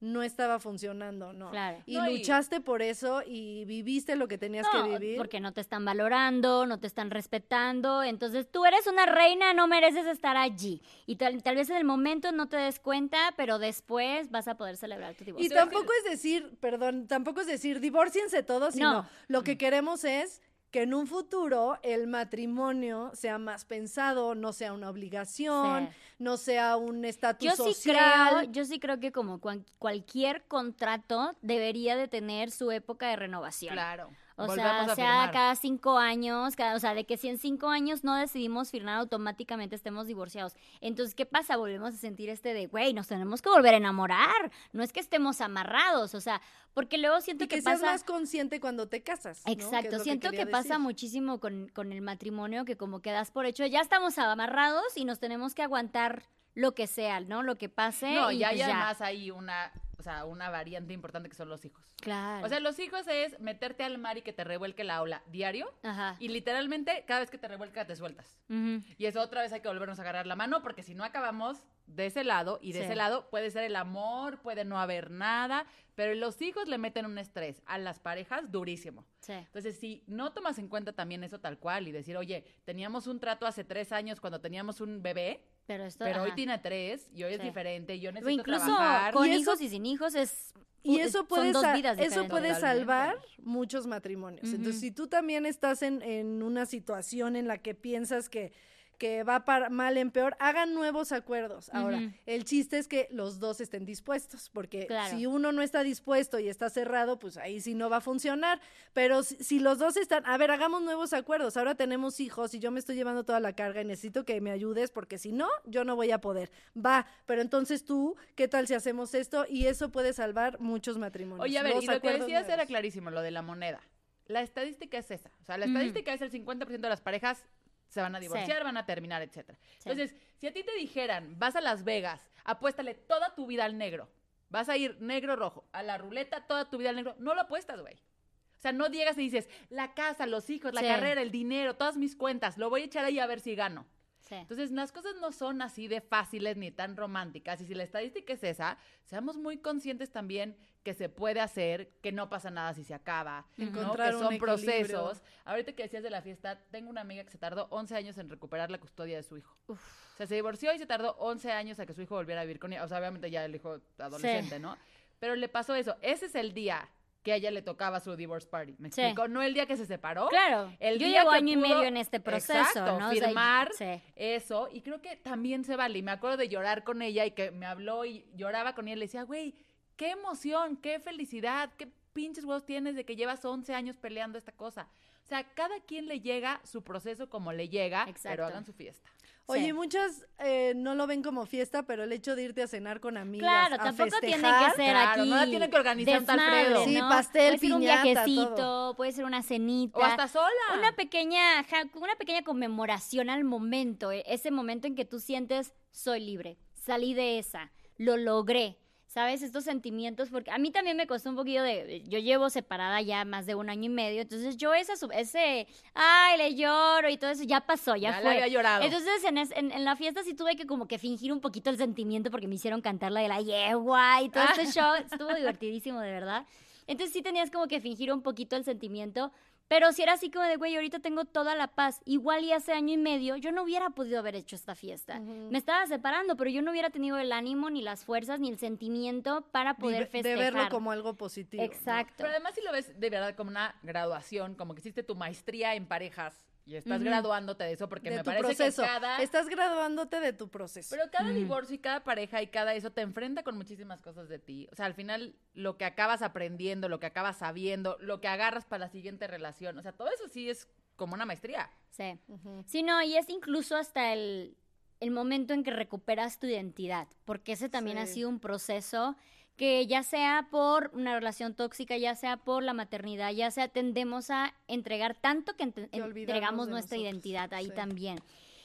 no 0.00 0.22
estaba 0.22 0.60
funcionando, 0.60 1.32
¿no? 1.32 1.50
Claro. 1.50 1.82
Y 1.84 1.96
No, 1.96 2.08
y- 2.08 2.18
luchaste 2.18 2.60
por 2.60 2.82
eso 2.82 3.20
y 3.26 3.64
viviste 3.64 4.14
lo 4.14 4.28
que 4.28 4.38
tenías 4.38 4.64
No, 4.72 4.84
que 4.84 4.90
vivir. 4.96 5.16
porque 5.16 5.40
no 5.40 5.52
te 5.52 5.60
están 5.60 5.84
valorando, 5.84 6.66
no 6.66 6.78
te 6.78 6.86
están 6.86 7.10
respetando, 7.10 8.04
entonces 8.04 8.48
tú 8.48 8.64
eres 8.64 8.86
una 8.86 9.06
reina, 9.06 9.54
no 9.54 9.66
mereces 9.66 10.06
estar 10.06 10.36
allí. 10.36 10.80
Y 11.06 11.16
tal, 11.16 11.42
tal 11.42 11.56
vez 11.56 11.68
en 11.70 11.76
el 11.78 11.84
momento 11.84 12.30
no 12.30 12.48
te 12.48 12.56
des 12.56 12.78
cuenta, 12.78 13.34
pero 13.36 13.58
después 13.58 14.30
vas 14.30 14.46
a 14.46 14.56
poder 14.56 14.76
celebrar 14.76 15.14
tu 15.16 15.24
Y 15.24 15.26
divorcio. 15.26 15.54
tampoco 15.56 15.92
es 16.04 16.10
decir, 16.12 16.56
perdón, 16.60 17.08
tampoco 17.08 17.40
es 17.40 17.48
decir, 17.48 17.80
divórciense 17.80 18.44
todos, 18.44 18.74
sino 18.74 18.92
No. 19.02 19.08
lo 19.26 19.42
que 19.42 19.58
queremos 19.58 20.04
es 20.04 20.40
que 20.70 20.82
en 20.82 20.92
un 20.94 21.06
futuro 21.06 21.78
el 21.82 22.06
matrimonio 22.06 23.10
sea 23.14 23.38
más 23.38 23.64
pensado, 23.64 24.34
no 24.34 24.52
sea 24.52 24.72
una 24.72 24.90
obligación, 24.90 25.88
Sí. 25.88 25.94
no 26.18 26.36
sea 26.36 26.76
un 26.76 27.04
estatus 27.04 27.48
Yo 27.48 27.52
sí 27.64 27.74
social. 27.74 28.36
creo, 28.40 28.52
yo 28.52 28.64
sí 28.64 28.78
creo 28.78 29.00
que 29.00 29.10
como 29.12 29.40
cuan- 29.40 29.64
cualquier 29.78 30.42
contrato 30.44 31.36
debería 31.42 31.96
de 31.96 32.08
tener 32.08 32.50
su 32.50 32.70
época 32.70 33.08
de 33.08 33.16
renovación. 33.16 33.72
Claro. 33.74 34.10
O 34.38 34.46
Volvemos 34.46 34.86
sea, 34.86 34.94
sea 34.94 35.30
cada 35.32 35.56
cinco 35.56 35.98
años, 35.98 36.54
cada, 36.54 36.76
o 36.76 36.78
sea, 36.78 36.94
de 36.94 37.04
que 37.04 37.16
si 37.16 37.28
en 37.28 37.38
cinco 37.38 37.70
años 37.70 38.04
no 38.04 38.14
decidimos 38.14 38.70
firmar, 38.70 38.98
automáticamente 38.98 39.74
estemos 39.74 40.06
divorciados. 40.06 40.54
Entonces, 40.80 41.16
¿qué 41.16 41.26
pasa? 41.26 41.56
Volvemos 41.56 41.92
a 41.94 41.96
sentir 41.96 42.30
este 42.30 42.54
de, 42.54 42.68
güey, 42.68 42.94
nos 42.94 43.08
tenemos 43.08 43.42
que 43.42 43.50
volver 43.50 43.74
a 43.74 43.78
enamorar. 43.78 44.52
No 44.72 44.84
es 44.84 44.92
que 44.92 45.00
estemos 45.00 45.40
amarrados, 45.40 46.14
o 46.14 46.20
sea, 46.20 46.40
porque 46.72 46.98
luego 46.98 47.20
siento 47.20 47.44
Y 47.44 47.48
que, 47.48 47.56
que, 47.56 47.62
seas 47.62 47.80
pasa... 47.80 47.92
más 47.92 48.04
consciente 48.04 48.60
cuando 48.60 48.88
te 48.88 49.02
casas. 49.02 49.42
Que 49.44 49.52
Exacto, 49.52 49.98
siento 49.98 50.30
que, 50.30 50.36
quería 50.36 50.52
pasa 50.52 50.78
muchísimo 50.78 51.40
con, 51.40 51.68
con 51.74 51.92
el 51.92 52.00
matrimonio, 52.00 52.64
que 52.64 52.76
como 52.76 53.00
que 53.00 53.10
das 53.10 53.32
por 53.32 53.44
hecho, 53.44 53.66
ya 53.66 53.80
estamos 53.80 54.18
amarrados 54.18 54.96
y 54.96 55.04
nos 55.04 55.18
tenemos 55.18 55.56
que 55.56 55.62
aguantar 55.62 56.28
lo 56.54 56.74
que 56.74 56.86
sea, 56.86 57.20
¿no? 57.20 57.42
Lo 57.42 57.56
que 57.56 57.68
pase. 57.68 58.14
No, 58.14 58.30
y 58.32 58.42
hay 58.44 58.56
pues 58.56 58.66
ya. 58.66 58.66
además 58.66 59.00
hay 59.00 59.30
una, 59.30 59.72
o 59.98 60.02
sea, 60.02 60.24
una 60.24 60.50
variante 60.50 60.92
importante 60.92 61.28
que 61.28 61.36
son 61.36 61.48
los 61.48 61.64
hijos. 61.64 61.84
Claro. 62.00 62.44
O 62.46 62.48
sea, 62.48 62.60
los 62.60 62.78
hijos 62.78 63.06
es 63.08 63.38
meterte 63.40 63.82
al 63.84 63.98
mar 63.98 64.18
y 64.18 64.22
que 64.22 64.32
te 64.32 64.44
revuelque 64.44 64.84
la 64.84 65.02
ola 65.02 65.22
diario. 65.28 65.72
Ajá. 65.82 66.16
Y 66.20 66.28
literalmente, 66.28 67.04
cada 67.06 67.20
vez 67.20 67.30
que 67.30 67.38
te 67.38 67.48
revuelca, 67.48 67.86
te 67.86 67.96
sueltas. 67.96 68.38
Ujú. 68.48 68.82
Y 68.96 69.06
eso 69.06 69.20
otra 69.20 69.42
vez 69.42 69.52
hay 69.52 69.60
que 69.60 69.68
volvernos 69.68 69.98
a 69.98 70.02
agarrar 70.02 70.26
la 70.26 70.36
mano, 70.36 70.62
porque 70.62 70.82
si 70.82 70.94
no 70.94 71.04
acabamos 71.04 71.58
de 71.86 72.06
ese 72.06 72.22
lado, 72.22 72.58
y 72.62 72.72
de 72.72 72.80
Sí. 72.80 72.84
ese 72.84 72.96
lado 72.96 73.28
puede 73.30 73.50
ser 73.50 73.64
el 73.64 73.74
amor, 73.74 74.40
puede 74.40 74.64
no 74.64 74.78
haber 74.78 75.10
nada, 75.10 75.64
pero 75.94 76.14
los 76.14 76.40
hijos 76.42 76.68
le 76.68 76.76
meten 76.78 77.06
un 77.06 77.16
estrés 77.18 77.62
a 77.66 77.78
las 77.78 77.98
parejas 77.98 78.52
durísimo. 78.52 79.04
Sí. 79.20 79.32
Entonces, 79.32 79.78
si 79.80 80.04
no 80.06 80.32
tomas 80.32 80.58
en 80.58 80.68
cuenta 80.68 80.92
también 80.92 81.24
eso 81.24 81.40
tal 81.40 81.58
cual 81.58 81.88
y 81.88 81.92
decir, 81.92 82.16
oye, 82.16 82.44
teníamos 82.64 83.06
un 83.06 83.18
trato 83.20 83.46
hace 83.46 83.64
tres 83.64 83.90
años 83.92 84.20
cuando 84.20 84.40
teníamos 84.40 84.80
un 84.80 85.02
bebé, 85.02 85.42
Pero 85.68 85.84
esto. 85.84 86.04
pero 86.04 86.22
hoy 86.22 86.28
ajá. 86.28 86.34
tiene 86.34 86.58
tres 86.58 87.08
y 87.14 87.22
hoy 87.22 87.34
es 87.34 87.42
diferente, 87.42 88.00
yo 88.00 88.08
O 88.08 88.12
necesito 88.14 88.40
incluso 88.40 88.64
trabajar. 88.66 89.12
con 89.14 89.26
Y 89.28 89.30
eso- 89.32 89.40
hijos 89.40 89.60
y 89.60 89.68
sin 89.68 89.86
hijos 89.86 90.14
es. 90.16 90.52
Y 90.82 90.98
es- 91.00 91.08
eso 91.08 91.18
son 91.18 91.26
puede, 91.28 91.52
dos 91.52 91.62
sa- 91.62 91.74
vidas 91.74 91.98
eso 91.98 92.26
puede 92.26 92.54
salvar 92.54 93.16
muchos 93.42 93.86
matrimonios. 93.86 94.48
Entonces, 94.52 94.80
si 94.80 94.90
tú 94.90 95.06
también 95.08 95.44
estás 95.44 95.82
en, 95.82 96.00
en 96.02 96.42
una 96.42 96.64
situación 96.66 97.36
en 97.36 97.46
la 97.48 97.58
que 97.58 97.74
piensas 97.74 98.28
que, 98.28 98.52
que 98.98 99.22
va 99.22 99.44
para 99.44 99.70
mal 99.70 99.96
en 99.96 100.10
peor, 100.10 100.36
hagan 100.40 100.74
nuevos 100.74 101.12
acuerdos. 101.12 101.70
Ahora, 101.72 102.00
el 102.26 102.44
chiste 102.44 102.78
es 102.78 102.88
que 102.88 103.08
los 103.12 103.38
dos 103.38 103.60
estén 103.60 103.86
dispuestos, 103.86 104.50
porque 104.50 104.86
Claro. 104.86 105.16
si 105.16 105.26
uno 105.26 105.52
no 105.52 105.62
está 105.62 105.82
dispuesto 105.82 106.38
y 106.38 106.48
está 106.48 106.68
cerrado, 106.68 107.18
pues 107.18 107.36
ahí 107.36 107.60
sí 107.60 107.74
no 107.74 107.88
va 107.88 107.98
a 107.98 108.00
funcionar. 108.00 108.60
Pero 108.92 109.22
si, 109.22 109.36
si 109.36 109.60
los 109.60 109.78
dos 109.78 109.96
están, 109.96 110.26
a 110.26 110.36
ver, 110.36 110.50
hagamos 110.50 110.82
nuevos 110.82 111.12
acuerdos. 111.12 111.56
Ahora 111.56 111.76
tenemos 111.76 112.18
hijos 112.20 112.52
y 112.54 112.58
yo 112.58 112.70
me 112.70 112.80
estoy 112.80 112.96
llevando 112.96 113.24
toda 113.24 113.38
la 113.40 113.54
carga 113.54 113.80
y 113.80 113.84
necesito 113.84 114.24
que 114.24 114.40
me 114.40 114.50
ayudes 114.50 114.90
porque 114.90 115.16
si 115.18 115.32
no, 115.32 115.48
yo 115.64 115.84
no 115.84 115.94
voy 115.94 116.10
a 116.10 116.20
poder. 116.20 116.50
Va, 116.76 117.06
pero 117.24 117.40
entonces 117.40 117.84
tú, 117.84 118.16
¿qué 118.34 118.48
tal 118.48 118.66
si 118.66 118.74
hacemos 118.74 119.14
esto? 119.14 119.46
Y 119.48 119.66
eso 119.66 119.90
puede 119.90 120.12
salvar 120.12 120.58
muchos 120.60 120.98
matrimonios. 120.98 121.44
Oye, 121.44 121.58
a 121.58 121.62
ver, 121.62 121.76
Los 121.76 121.84
y 121.84 121.86
lo 121.86 122.00
que 122.00 122.12
decías 122.18 122.48
era 122.48 122.66
clarísimo, 122.66 123.10
lo 123.10 123.22
de 123.22 123.30
la 123.30 123.42
moneda. 123.42 123.80
La 124.26 124.42
estadística 124.42 124.98
es 124.98 125.10
esa. 125.10 125.30
O 125.40 125.44
sea, 125.44 125.56
la 125.56 125.64
estadística 125.64 126.12
es 126.12 126.20
el 126.20 126.30
50% 126.30 126.66
de 126.80 126.88
las 126.90 127.00
parejas 127.00 127.46
se 127.88 128.00
van 128.00 128.14
a 128.14 128.20
divorciar, 128.20 128.64
van 128.64 128.76
a 128.76 128.86
terminar, 128.86 129.22
etcétera. 129.22 129.58
Sí. 129.78 129.88
Entonces, 129.90 130.14
si 130.36 130.46
a 130.46 130.52
ti 130.52 130.62
te 130.62 130.74
dijeran, 130.74 131.38
vas 131.38 131.56
a 131.56 131.60
Las 131.60 131.84
Vegas, 131.84 132.30
apuéstale 132.44 132.94
toda 132.94 133.34
tu 133.34 133.46
vida 133.46 133.64
al 133.64 133.78
negro, 133.78 134.08
vas 134.50 134.68
a 134.68 134.76
ir 134.76 135.00
negro 135.00 135.36
rojo, 135.36 135.64
a 135.72 135.82
la 135.82 135.98
ruleta 135.98 136.46
toda 136.46 136.68
tu 136.70 136.78
vida 136.78 136.90
al 136.90 136.96
negro, 136.96 137.14
no 137.18 137.34
lo 137.34 137.42
apuestas, 137.42 137.80
güey. 137.80 137.94
O 137.94 138.60
sea, 138.60 138.72
no 138.72 138.88
llegas 138.88 139.16
y 139.18 139.22
dices, 139.22 139.48
la 139.70 139.94
casa, 139.94 140.26
los 140.26 140.50
hijos, 140.50 140.74
la 140.74 140.80
Sí. 140.80 140.86
carrera, 140.88 141.22
el 141.22 141.30
dinero, 141.30 141.76
todas 141.76 141.96
mis 141.96 142.16
cuentas, 142.16 142.58
lo 142.58 142.68
voy 142.70 142.82
a 142.82 142.84
echar 142.86 143.04
ahí 143.04 143.18
a 143.20 143.26
ver 143.26 143.40
si 143.40 143.54
gano. 143.54 143.86
Entonces, 144.30 144.70
las 144.72 144.92
cosas 144.92 145.14
no 145.22 145.32
son 145.32 145.62
así 145.62 145.88
de 145.88 146.02
fáciles 146.02 146.56
ni 146.58 146.70
tan 146.70 146.96
románticas. 146.98 147.62
Y 147.62 147.66
si 147.66 147.74
la 147.74 147.84
estadística 147.84 148.34
es 148.34 148.44
esa, 148.44 148.76
seamos 149.04 149.38
muy 149.38 149.56
conscientes 149.58 150.10
también 150.10 150.54
que 150.88 150.94
se 150.94 151.10
puede 151.10 151.38
hacer, 151.40 151.90
que 152.00 152.12
no 152.12 152.30
pasa 152.30 152.50
nada 152.50 152.72
si 152.72 152.82
se 152.82 152.94
acaba, 152.94 153.44
¿no? 153.58 153.66
Encontrar 153.66 154.08
que 154.10 154.16
un 154.16 154.22
son 154.22 154.32
equilibrio. 154.32 154.54
procesos. 154.56 155.22
Ahorita 155.44 155.72
que 155.74 155.82
decías 155.82 156.02
de 156.02 156.08
la 156.08 156.22
fiesta, 156.22 156.58
tengo 156.70 156.88
una 156.88 157.02
amiga 157.02 157.24
que 157.24 157.30
se 157.30 157.36
tardó 157.36 157.66
11 157.70 157.94
años 157.94 158.16
en 158.16 158.30
recuperar 158.30 158.70
la 158.70 158.78
custodia 158.78 159.16
de 159.18 159.22
su 159.22 159.36
hijo. 159.36 159.54
O 159.66 159.76
sea, 160.16 160.26
se 160.26 160.34
divorció 160.34 160.72
y 160.72 160.78
se 160.78 160.86
tardó 160.86 161.14
11 161.18 161.52
años 161.52 161.78
a 161.78 161.84
que 161.84 161.92
su 161.92 162.00
hijo 162.00 162.14
volviera 162.14 162.40
a 162.40 162.44
vivir 162.44 162.58
con 162.58 162.72
ella. 162.72 162.84
O 162.84 162.88
sea, 162.88 162.98
obviamente 163.00 163.30
ya 163.30 163.44
el 163.44 163.54
hijo 163.54 163.80
adolescente, 163.98 164.58
¿no? 164.58 164.78
Pero 165.18 165.36
le 165.36 165.48
pasó 165.50 165.74
eso. 165.74 165.94
Ese 166.00 166.24
es 166.26 166.34
el 166.34 166.54
día 166.54 166.88
que 167.22 167.32
a 167.32 167.36
ella 167.36 167.50
le 167.50 167.60
tocaba 167.60 168.00
su 168.00 168.16
divorce 168.16 168.48
party. 168.48 168.76
¿Me 168.78 168.90
Sí. 168.90 169.02
explico? 169.02 169.28
No 169.28 169.42
el 169.42 169.52
día 169.52 169.66
que 169.66 169.76
se 169.76 169.84
separó. 169.84 170.28
Claro. 170.28 170.72
El 170.80 170.98
Yo 170.98 171.06
día 171.08 171.18
llevo 171.20 171.32
que 171.32 171.36
año 171.36 171.52
y 171.52 171.56
pudo- 171.56 171.68
medio 171.68 171.82
en 171.82 171.96
este 171.98 172.20
proceso, 172.20 172.58
Exacto, 172.58 172.98
¿no? 172.98 173.08
O 173.08 173.12
sea, 173.12 173.26
firmar 173.26 173.70
sí. 173.74 174.00
eso. 174.16 174.68
Y 174.72 174.80
creo 174.80 175.02
que 175.02 175.16
también 175.16 175.64
se 175.64 175.76
vale. 175.76 175.98
Y 175.98 176.02
me 176.02 176.12
acuerdo 176.12 176.36
de 176.38 176.48
llorar 176.48 176.84
con 176.84 177.02
ella 177.02 177.26
y 177.26 177.32
que 177.32 177.50
me 177.50 177.66
habló 177.66 178.04
y 178.06 178.24
lloraba 178.34 178.74
con 178.74 178.86
ella. 178.88 178.94
y 178.96 178.98
Le 179.00 179.04
decía, 179.06 179.24
güey, 179.24 179.54
qué 179.98 180.12
emoción, 180.12 180.76
qué 180.78 180.98
felicidad, 181.00 181.70
qué 181.76 181.88
pinches 182.14 182.44
huevos 182.44 182.64
tienes 182.64 182.94
de 182.94 183.04
que 183.04 183.16
llevas 183.16 183.44
11 183.44 183.74
años 183.74 183.96
peleando 183.98 184.38
esta 184.38 184.52
cosa. 184.52 184.88
O 185.24 185.26
sea, 185.28 185.44
cada 185.52 185.78
quien 185.80 186.06
le 186.08 186.20
llega 186.20 186.60
su 186.64 186.82
proceso 186.82 187.28
como 187.28 187.52
le 187.52 187.68
llega, 187.68 188.06
pero 188.22 188.46
hagan 188.46 188.64
su 188.64 188.72
fiesta. 188.72 189.10
Oye, 189.50 189.66
Sí. 189.66 189.72
muchas 189.72 190.26
eh, 190.38 190.74
no 190.76 190.94
lo 190.94 191.06
ven 191.06 191.22
como 191.22 191.46
fiesta, 191.46 191.82
pero 191.84 192.04
el 192.04 192.12
hecho 192.12 192.36
de 192.36 192.42
irte 192.44 192.62
a 192.62 192.66
cenar 192.68 193.00
con 193.00 193.16
amigas, 193.16 193.48
Claro, 193.48 193.74
a 193.76 193.78
tampoco 193.84 194.20
tiene 194.20 194.36
que 194.42 194.70
ser 194.76 194.90
Claro, 194.92 195.22
aquí. 195.22 195.30
no 195.30 195.36
la 195.36 195.46
tiene 195.46 195.70
que 195.70 195.76
organizar 195.76 196.20
un 196.20 196.26
tal 196.26 196.36
desmadre, 196.38 196.64
Fredo. 196.66 196.84
Sí, 196.84 196.94
¿no? 196.94 197.08
pastel, 197.08 197.46
puede 197.54 197.58
ser 197.58 197.72
un 197.74 197.80
viajecito, 197.80 198.54
todo. 198.54 198.94
puede 198.96 199.12
ser 199.12 199.24
una 199.24 199.42
cenita. 199.42 199.98
O 199.98 200.02
hasta 200.02 200.28
sola. 200.28 200.48
Una 200.78 200.92
pequeña, 200.92 201.64
una 201.94 202.14
pequeña 202.16 202.42
conmemoración 202.42 203.30
al 203.30 203.44
momento, 203.44 204.12
eh, 204.12 204.22
ese 204.26 204.50
momento 204.50 204.86
en 204.86 204.94
que 204.94 205.04
tú 205.06 205.18
sientes, 205.18 205.72
soy 205.92 206.20
libre, 206.20 206.58
salí 206.74 207.14
de 207.14 207.38
esa, 207.38 207.72
lo 207.96 208.16
logré. 208.18 208.76
¿Sabes? 209.18 209.42
Estos 209.42 209.64
sentimientos, 209.64 210.28
porque 210.30 210.48
a 210.52 210.58
mí 210.58 210.70
también 210.70 210.96
me 210.96 211.08
costó 211.08 211.28
un 211.28 211.34
poquito 211.34 211.60
de, 211.64 212.04
yo 212.06 212.20
llevo 212.20 212.50
separada 212.50 213.02
ya 213.02 213.24
más 213.24 213.46
de 213.46 213.56
un 213.56 213.68
año 213.68 213.86
y 213.86 213.88
medio, 213.88 214.22
entonces 214.22 214.56
yo 214.56 214.74
esa, 214.74 214.92
ese, 215.12 215.66
ay, 215.92 216.38
le 216.38 216.54
lloro 216.54 217.08
y 217.10 217.16
todo 217.16 217.30
eso, 217.30 217.42
ya 217.42 217.60
pasó, 217.62 217.96
ya, 217.96 218.12
Ya 218.12 218.20
fue. 218.20 218.30
había 218.34 218.46
llorado. 218.46 218.84
Entonces 218.84 219.24
en, 219.24 219.38
es- 219.38 219.50
en, 219.56 219.72
en 219.72 219.84
la 219.84 219.96
fiesta 219.96 220.22
sí 220.22 220.34
tuve 220.34 220.54
que 220.54 220.66
como 220.68 220.86
que 220.86 220.98
fingir 220.98 221.32
un 221.32 221.40
poquito 221.40 221.68
el 221.68 221.78
sentimiento 221.78 222.30
porque 222.30 222.46
me 222.46 222.54
hicieron 222.54 222.80
cantar 222.80 223.10
la 223.10 223.20
de 223.20 223.26
la 223.26 223.40
yegua 223.40 224.22
y 224.22 224.28
todo 224.28 224.44
este 224.44 224.66
show, 224.80 224.94
estuvo 224.94 225.34
divertidísimo, 225.34 225.98
de 226.00 226.12
verdad. 226.12 226.46
Entonces 226.86 227.12
sí 227.12 227.20
tenías 227.20 227.50
como 227.50 227.66
que 227.66 227.80
fingir 227.80 228.12
un 228.12 228.22
poquito 228.22 228.54
el 228.54 228.62
sentimiento, 228.62 229.32
pero 229.68 229.92
si 229.92 230.02
era 230.02 230.14
así 230.14 230.30
como 230.30 230.44
de, 230.46 230.56
güey, 230.56 230.74
ahorita 230.74 230.98
tengo 230.98 231.24
toda 231.24 231.54
la 231.54 231.68
paz, 231.68 232.00
igual 232.04 232.42
y 232.44 232.52
hace 232.52 232.72
año 232.72 232.94
y 232.94 232.96
medio 232.96 233.36
yo 233.36 233.52
no 233.52 233.62
hubiera 233.62 233.90
podido 233.90 234.18
haber 234.18 234.34
hecho 234.34 234.56
esta 234.56 234.74
fiesta. 234.74 235.20
Me 235.20 235.58
estaba 235.58 235.86
separando, 235.86 236.36
pero 236.36 236.50
yo 236.50 236.62
no 236.62 236.70
hubiera 236.70 236.90
tenido 236.90 237.18
el 237.18 237.32
ánimo, 237.32 237.70
ni 237.70 237.82
las 237.82 238.04
fuerzas, 238.04 238.40
ni 238.40 238.48
el 238.48 238.58
sentimiento 238.58 239.42
para 239.52 239.74
de- 239.74 239.80
poder 239.80 239.98
de, 240.00 240.06
festejar. 240.06 240.38
verlo 240.54 240.68
como 240.70 240.90
algo 240.90 241.14
positivo. 241.14 241.62
¿no? 241.62 241.66
Exacto. 241.70 242.14
Pero 242.18 242.30
además 242.30 242.54
si 242.54 242.62
lo 242.62 242.72
ves 242.72 242.98
de 242.98 243.10
verdad 243.10 243.34
como 243.34 243.50
una 243.50 243.74
graduación, 243.82 244.54
como 244.54 244.74
que 244.74 244.80
hiciste 244.80 245.02
tu 245.02 245.14
maestría 245.14 245.74
en 245.74 245.86
parejas 245.86 246.47
y 246.68 246.76
estás 246.76 247.02
graduándote 247.02 247.64
de 247.64 247.72
eso, 247.72 247.88
porque 247.88 248.10
de 248.10 248.16
me 248.16 248.22
tu 248.22 248.26
parece 248.26 248.44
proceso. 248.44 248.82
que 248.82 248.88
cada... 248.88 249.22
Estás 249.22 249.48
graduándote 249.48 250.20
de 250.20 250.34
tu 250.34 250.50
proceso. 250.50 250.88
Pero 250.90 251.10
cada 251.10 251.30
divorcio 251.30 251.76
y 251.76 251.78
cada 251.78 252.04
pareja 252.04 252.42
y 252.42 252.48
cada 252.48 252.74
eso 252.74 252.92
te 252.92 253.00
enfrenta 253.00 253.42
con 253.42 253.56
muchísimas 253.56 254.02
cosas 254.02 254.28
de 254.28 254.38
ti. 254.38 254.68
O 254.70 254.76
sea, 254.76 254.84
al 254.84 254.92
final 254.92 255.34
lo 255.54 255.78
que 255.78 255.86
acabas 255.86 256.20
aprendiendo, 256.20 256.90
lo 256.90 257.00
que 257.00 257.06
acabas 257.06 257.38
sabiendo, 257.38 257.96
lo 258.00 258.20
que 258.20 258.28
agarras 258.28 258.66
para 258.66 258.80
la 258.80 258.88
siguiente 258.90 259.26
relación, 259.26 259.78
o 259.78 259.82
sea, 259.82 259.92
todo 259.92 260.08
eso 260.08 260.28
sí 260.28 260.50
es 260.50 260.68
como 260.96 261.14
una 261.14 261.24
maestría. 261.24 261.70
Sí. 261.90 262.20
Ujú. 262.28 262.64
Sí, 262.66 262.82
no, 262.82 263.02
y 263.02 263.16
es 263.16 263.30
incluso 263.30 263.76
hasta 263.76 264.12
el, 264.12 264.56
el 265.00 265.10
momento 265.10 265.54
en 265.54 265.64
que 265.64 265.70
recuperas 265.70 266.38
tu 266.38 266.46
identidad, 266.46 267.08
porque 267.24 267.52
ese 267.52 267.70
también 267.70 267.96
ha 267.98 268.06
sido 268.06 268.28
un 268.28 268.40
proceso 268.40 269.16
que 269.58 269.86
ya 269.86 270.02
sea 270.02 270.46
por 270.50 270.90
una 270.94 271.12
relación 271.14 271.52
tóxica, 271.54 271.96
ya 271.98 272.14
sea 272.14 272.38
por 272.38 272.62
la 272.62 272.72
maternidad, 272.72 273.32
ya 273.32 273.50
sea 273.50 273.68
tendemos 273.68 274.30
a 274.30 274.54
entregar 274.68 275.14
tanto 275.16 275.54
que 275.56 275.64
ent- 275.64 275.90
Que 275.90 276.00
olvidarnos 276.00 276.16
entregamos 276.16 276.68
nuestra 276.68 276.96
nosotros, 276.96 277.12
identidad 277.12 277.52
ahí 277.52 277.66
sí. 277.66 277.72
también. 277.74 278.20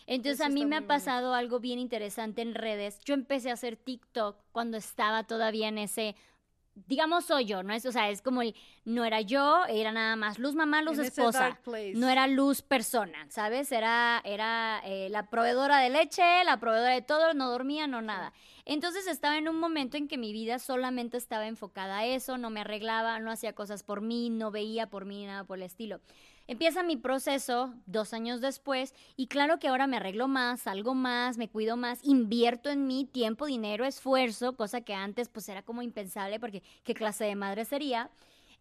Entonces 0.06 0.40
Eso 0.42 0.46
a 0.46 0.50
mí 0.50 0.66
me 0.66 0.76
ha 0.78 0.86
pasado 0.88 1.34
algo 1.34 1.60
bien 1.60 1.80
interesante 1.80 2.42
en 2.42 2.56
redes. 2.56 3.00
Yo 3.06 3.14
empecé 3.14 3.50
a 3.50 3.54
hacer 3.54 3.76
TikTok 3.76 4.36
cuando 4.52 4.78
estaba 4.78 5.24
todavía 5.24 5.68
en 5.68 5.78
ese 5.80 6.16
digamos 6.76 7.26
soy 7.26 7.46
yo, 7.46 7.64
¿no 7.64 7.74
es? 7.74 7.86
O 7.86 7.92
sea, 7.92 8.10
es 8.10 8.22
como 8.22 8.42
el, 8.42 8.56
no 8.86 9.06
era 9.06 9.22
yo, 9.22 9.66
era 9.68 9.92
nada 9.92 10.16
más 10.16 10.40
luz 10.40 10.56
mamá, 10.56 10.82
luz 10.82 10.98
En 10.98 11.06
esposa. 11.06 11.60
No 11.96 12.10
era 12.10 12.28
luz 12.28 12.62
persona, 12.62 13.26
¿sabes? 13.30 13.72
Era, 13.72 14.22
era 14.26 14.82
eh, 14.86 15.10
la 15.10 15.30
proveedora 15.30 15.80
de 15.80 15.90
leche, 15.90 16.44
la 16.44 16.60
proveedora 16.60 16.94
de 16.94 17.02
todo, 17.02 17.34
no 17.34 17.50
dormía, 17.50 17.88
no 17.88 18.02
nada. 18.02 18.34
Entonces 18.66 19.08
estaba 19.08 19.38
en 19.38 19.50
un 19.50 19.60
momento 19.60 19.98
en 19.98 20.08
que 20.08 20.18
mi 20.18 20.32
vida 20.32 20.58
solamente 20.58 21.18
estaba 21.18 21.48
enfocada 21.48 22.00
a 22.00 22.06
eso, 22.06 22.38
no 22.38 22.50
me 22.50 22.62
arreglaba, 22.62 23.20
no 23.20 23.32
hacía 23.32 23.54
cosas 23.54 23.84
por 23.84 24.02
mí, 24.02 24.30
no 24.30 24.52
veía 24.52 24.90
por 24.90 25.06
mí, 25.06 25.26
nada 25.26 25.44
por 25.44 25.58
el 25.58 25.64
estilo. 25.64 26.00
Empieza 26.46 26.84
mi 26.84 26.98
proceso 26.98 27.74
dos 27.86 28.14
años 28.14 28.42
después 28.42 28.94
y 29.16 29.28
claro 29.28 29.60
que 29.60 29.70
ahora 29.70 29.88
me 29.88 29.98
arreglo 29.98 30.28
más, 30.28 30.62
salgo 30.62 30.94
más, 30.94 31.38
me 31.38 31.50
cuido 31.50 31.78
más, 31.78 32.04
invierto 32.04 32.70
en 32.70 32.86
mí 32.86 33.06
tiempo, 33.06 33.46
dinero, 33.46 33.86
esfuerzo, 33.86 34.58
cosa 34.58 34.82
que 34.82 34.94
antes 34.94 35.30
pues 35.30 35.48
era 35.48 35.64
como 35.64 35.82
impensable 35.82 36.42
porque 36.42 36.62
qué 36.84 36.94
clase 36.94 37.24
de 37.24 37.36
madre 37.36 37.64
sería. 37.64 38.12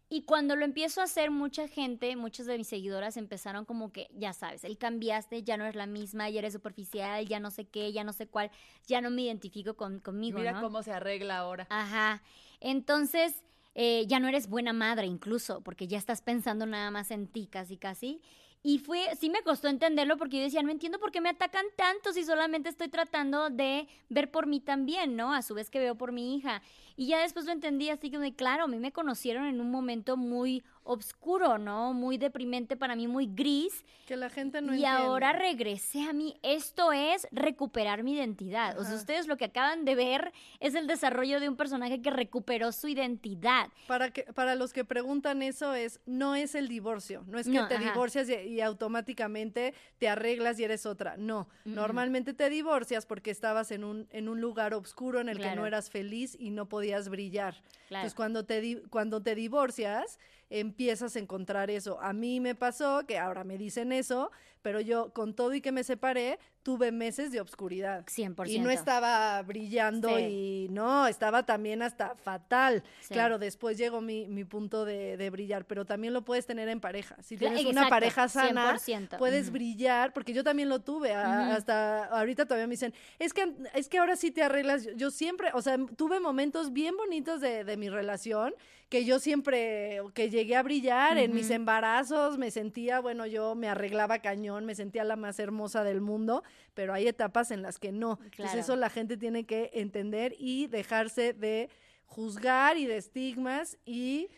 Y 0.09 0.25
cuando 0.25 0.57
lo 0.57 0.67
empiezo 0.67 1.01
a 1.01 1.05
hacer, 1.05 1.31
mucha 1.31 1.69
gente, 1.69 2.15
muchas 2.17 2.45
de 2.45 2.59
mis 2.59 2.69
seguidoras 2.69 3.17
empezaron 3.17 3.65
como 3.65 3.93
que, 3.93 4.11
ya 4.13 4.35
sabes, 4.35 4.63
él 4.63 4.77
cambiaste, 4.77 5.43
ya 5.43 5.57
no 5.57 5.65
es 5.65 5.75
la 5.75 5.87
misma, 5.87 6.29
ya 6.29 6.41
eres 6.41 6.53
superficial, 6.53 7.27
ya 7.27 7.41
no 7.41 7.51
sé 7.51 7.65
qué, 7.65 7.95
ya 7.95 8.05
no 8.05 8.13
sé 8.13 8.27
cuál, 8.27 8.51
ya 8.87 9.01
no 9.01 9.09
me 9.09 9.23
identifico 9.23 9.75
con, 9.75 10.01
conmigo, 10.01 10.39
Mira 10.39 10.53
¿no? 10.53 10.61
cómo 10.61 10.83
se 10.83 10.93
arregla 10.93 11.39
ahora. 11.39 11.67
Ajá. 11.71 12.23
Entonces, 12.61 13.43
eh, 13.75 14.05
ya 14.07 14.21
no 14.21 14.29
eres 14.29 14.49
buena 14.49 14.73
madre 14.73 15.07
incluso, 15.07 15.63
porque 15.63 15.87
ya 15.87 15.99
estás 15.99 16.23
pensando 16.23 16.67
nada 16.67 16.91
más 16.91 17.11
en 17.11 17.27
ti, 17.27 17.47
casi, 17.47 17.77
casi. 17.77 18.21
Y 18.65 18.79
fue, 18.79 19.09
sí 19.19 19.29
me 19.29 19.43
costó 19.43 19.67
entenderlo 19.67 20.17
porque 20.17 20.37
yo 20.37 20.45
decía, 20.45 20.63
no 20.63 20.71
entiendo 20.71 21.01
por 21.01 21.11
qué 21.11 21.21
me 21.21 21.31
atacan 21.31 21.67
tanto 21.77 22.13
si 22.13 22.23
solamente 22.23 22.69
estoy 22.69 22.89
tratando 22.89 23.51
de 23.51 23.89
ver 24.09 24.31
por 24.31 24.47
mí 24.47 24.61
también, 24.61 25.17
¿no? 25.17 25.35
A 25.35 25.43
su 25.43 25.55
vez 25.55 25.69
que 25.69 25.81
veo 25.81 25.97
por 25.97 26.13
mi 26.13 26.37
hija. 26.37 26.63
Y 26.97 27.09
ya 27.09 27.21
después 27.21 27.47
lo 27.47 27.53
entendí 27.53 27.91
así 27.91 28.11
que, 28.11 28.35
claro, 28.35 28.65
a 28.65 28.69
mí 28.69 28.79
me 28.79 28.93
conocieron 28.93 29.47
en 29.47 29.61
un 29.61 29.71
momento 29.71 30.17
muy 30.17 30.63
oscuro, 30.85 31.59
¿no? 31.59 31.93
Muy 31.93 32.19
deprimente 32.19 32.77
para 32.77 32.97
mí, 32.97 33.07
muy 33.07 33.27
gris. 33.27 33.85
Que 34.07 34.17
la 34.17 34.29
gente 34.31 34.61
no 34.61 34.73
y 34.73 34.85
entiende. 34.85 34.97
ahora 34.99 35.33
regresé 35.33 36.03
a 36.03 36.13
mí. 36.13 36.37
Esto 36.43 36.93
es 36.93 37.29
recuperar 37.31 38.03
mi 38.03 38.15
identidad. 38.15 38.79
O 38.79 38.85
sea, 38.85 38.97
ustedes 38.97 39.29
lo 39.29 39.37
que 39.37 39.45
acaban 39.45 39.85
de 39.85 39.95
ver 39.95 40.33
es 40.59 40.75
el 40.75 40.87
desarrollo 40.89 41.39
de 41.39 41.49
un 41.49 41.57
personaje 41.57 42.03
que 42.03 42.11
recuperó 42.11 42.73
su 42.73 42.89
identidad. 42.89 43.69
Para, 43.87 44.11
que, 44.11 44.25
para 44.25 44.57
los 44.57 44.73
que 44.73 44.85
preguntan 44.85 45.43
eso 45.43 45.73
es, 45.75 46.01
no 46.05 46.35
es 46.35 46.55
el 46.57 46.67
divorcio, 46.69 47.23
no 47.29 47.39
es 47.39 47.47
que 47.47 47.53
No, 47.53 47.69
te 47.69 47.77
ajá. 47.77 47.93
divorcias 47.93 48.29
y, 48.29 48.35
y 48.35 48.61
automáticamente 48.61 49.75
te 49.99 50.09
arreglas 50.09 50.59
y 50.59 50.65
eres 50.65 50.85
otra, 50.87 51.17
no, 51.17 51.49
normalmente 51.65 52.35
te 52.35 52.49
divorcias 52.51 53.07
porque 53.07 53.31
estabas 53.31 53.71
en 53.71 53.85
un, 53.85 54.07
en 54.11 54.29
un 54.29 54.41
lugar 54.41 54.75
oscuro 54.75 55.21
en 55.21 55.29
el 55.29 55.39
que 55.39 55.55
no 55.55 55.67
eras 55.67 55.91
feliz 55.91 56.37
y 56.39 56.51
no 56.51 56.69
podías 56.69 56.82
brillar. 57.09 57.55
Claro. 57.89 58.07
Entonces 58.07 58.15
cuando 58.15 58.45
te, 58.45 58.83
cuando 58.91 59.23
te 59.23 59.35
divorcias 59.35 60.19
empiezas 60.61 61.17
a 61.17 61.19
encontrar 61.19 61.71
eso. 61.71 61.99
A 62.01 62.13
mí 62.13 62.41
me 62.41 62.55
pasó 62.55 63.05
que 63.07 63.19
ahora 63.19 63.45
me 63.45 63.59
dicen 63.59 63.93
eso, 63.93 64.31
pero 64.61 64.81
yo 64.81 65.13
con 65.13 65.35
todo 65.35 65.55
y 65.55 65.61
que 65.61 65.73
me 65.73 65.83
separé 65.83 66.39
tuve 66.63 66.93
meses 66.93 67.33
de 67.33 67.41
obscuridad. 67.41 68.05
100%. 68.07 68.49
Y 68.49 68.61
no 68.61 68.71
estaba 68.71 69.43
brillando 69.43 70.17
Sí. 70.17 70.23
y 70.25 70.69
no, 70.71 71.09
estaba 71.09 71.43
también 71.45 71.83
hasta 71.83 72.15
fatal. 72.15 72.85
Sí. 73.01 73.13
Claro, 73.15 73.41
después 73.41 73.77
llegó 73.77 74.01
mi, 74.01 74.29
mi 74.29 74.45
punto 74.45 74.85
de, 74.85 75.17
de 75.17 75.31
brillar, 75.31 75.65
pero 75.67 75.85
también 75.85 76.13
lo 76.13 76.23
puedes 76.25 76.47
tener 76.47 76.69
en 76.69 76.81
pareja. 76.81 77.17
Si 77.21 77.37
tienes 77.37 77.65
una 77.67 77.89
pareja 77.89 78.29
sana, 78.29 78.75
100%. 78.77 79.19
puedes 79.19 79.51
brillar, 79.51 80.13
porque 80.13 80.33
yo 80.33 80.45
también 80.45 80.69
lo 80.69 80.81
tuve, 80.81 81.13
a- 81.13 81.57
hasta 81.57 82.05
ahorita 82.05 82.45
todavía 82.47 82.69
me 82.69 82.75
dicen, 82.75 82.95
es 83.19 83.33
que, 83.33 83.53
es 83.75 83.89
que 83.89 83.99
ahora 83.99 84.15
sí 84.15 84.31
te 84.31 84.45
arreglas. 84.45 84.85
Yo, 84.85 84.93
yo 84.93 85.11
siempre, 85.11 85.49
o 85.55 85.63
sea, 85.63 85.77
tuve 85.97 86.21
momentos 86.21 86.73
bien 86.73 86.97
bonitos 86.97 87.41
de, 87.41 87.65
de 87.65 87.77
mi 87.77 87.89
relación, 87.89 88.55
que 88.93 89.07
yo 89.07 89.19
siempre, 89.19 90.03
que 90.13 90.29
llegué 90.29 90.55
a 90.55 90.63
brillar 90.63 91.17
en 91.17 91.35
mis 91.35 91.49
embarazos, 91.49 92.37
me 92.37 92.51
sentía, 92.51 93.01
bueno, 93.01 93.25
yo 93.27 93.55
me 93.55 93.67
arreglaba 93.67 94.19
cañón, 94.19 94.67
me 94.67 94.75
sentía 94.75 95.03
la 95.03 95.17
más 95.17 95.39
hermosa 95.39 95.83
del 95.83 96.03
mundo, 96.03 96.43
pero 96.75 96.93
hay 96.93 97.09
etapas 97.09 97.51
en 97.53 97.63
las 97.63 97.79
que 97.79 97.91
no. 97.91 98.19
Entonces 98.23 98.51
eso 98.61 98.77
la 98.77 98.91
gente 98.91 99.17
tiene 99.17 99.45
que 99.47 99.71
entender 99.73 100.35
y 100.39 100.67
dejarse 100.67 101.33
de 101.33 101.71
juzgar 102.05 102.77
y 102.77 102.85
de 102.85 102.99
estigmas 102.99 103.79
y 103.87 104.29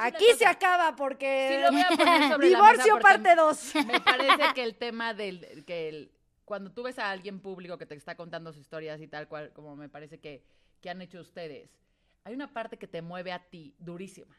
aquí 0.00 0.24
se 0.38 0.46
acaba 0.46 0.96
porque 0.96 1.56
Sí, 1.56 1.62
lo 1.62 1.70
voy 1.72 1.82
a 1.82 1.88
poner 1.94 2.32
sobre 2.32 2.48
la 2.50 2.58
divorcio 2.58 2.94
mesa 2.96 3.06
parte 3.06 3.34
2. 3.36 3.74
Me 3.86 4.00
parece 4.00 4.42
que 4.54 4.62
el 4.62 4.76
tema 4.76 5.12
del 5.12 5.62
que 5.66 5.90
el- 5.90 6.10
cuando 6.46 6.72
tú 6.72 6.84
ves 6.84 6.98
a 6.98 7.10
alguien 7.10 7.38
público 7.40 7.76
que 7.76 7.84
te 7.84 7.94
está 7.96 8.14
contando 8.16 8.50
sus 8.54 8.62
historias 8.62 8.98
y 9.02 9.08
tal 9.08 9.28
cual, 9.28 9.52
como 9.52 9.76
me 9.76 9.90
parece 9.90 10.18
que, 10.20 10.42
que 10.80 10.88
han 10.88 11.02
hecho 11.02 11.20
ustedes, 11.20 11.68
hay 12.24 12.34
una 12.34 12.52
parte 12.52 12.76
que 12.78 12.86
te 12.86 13.02
mueve 13.02 13.32
a 13.32 13.38
ti 13.48 13.74
durísima. 13.78 14.36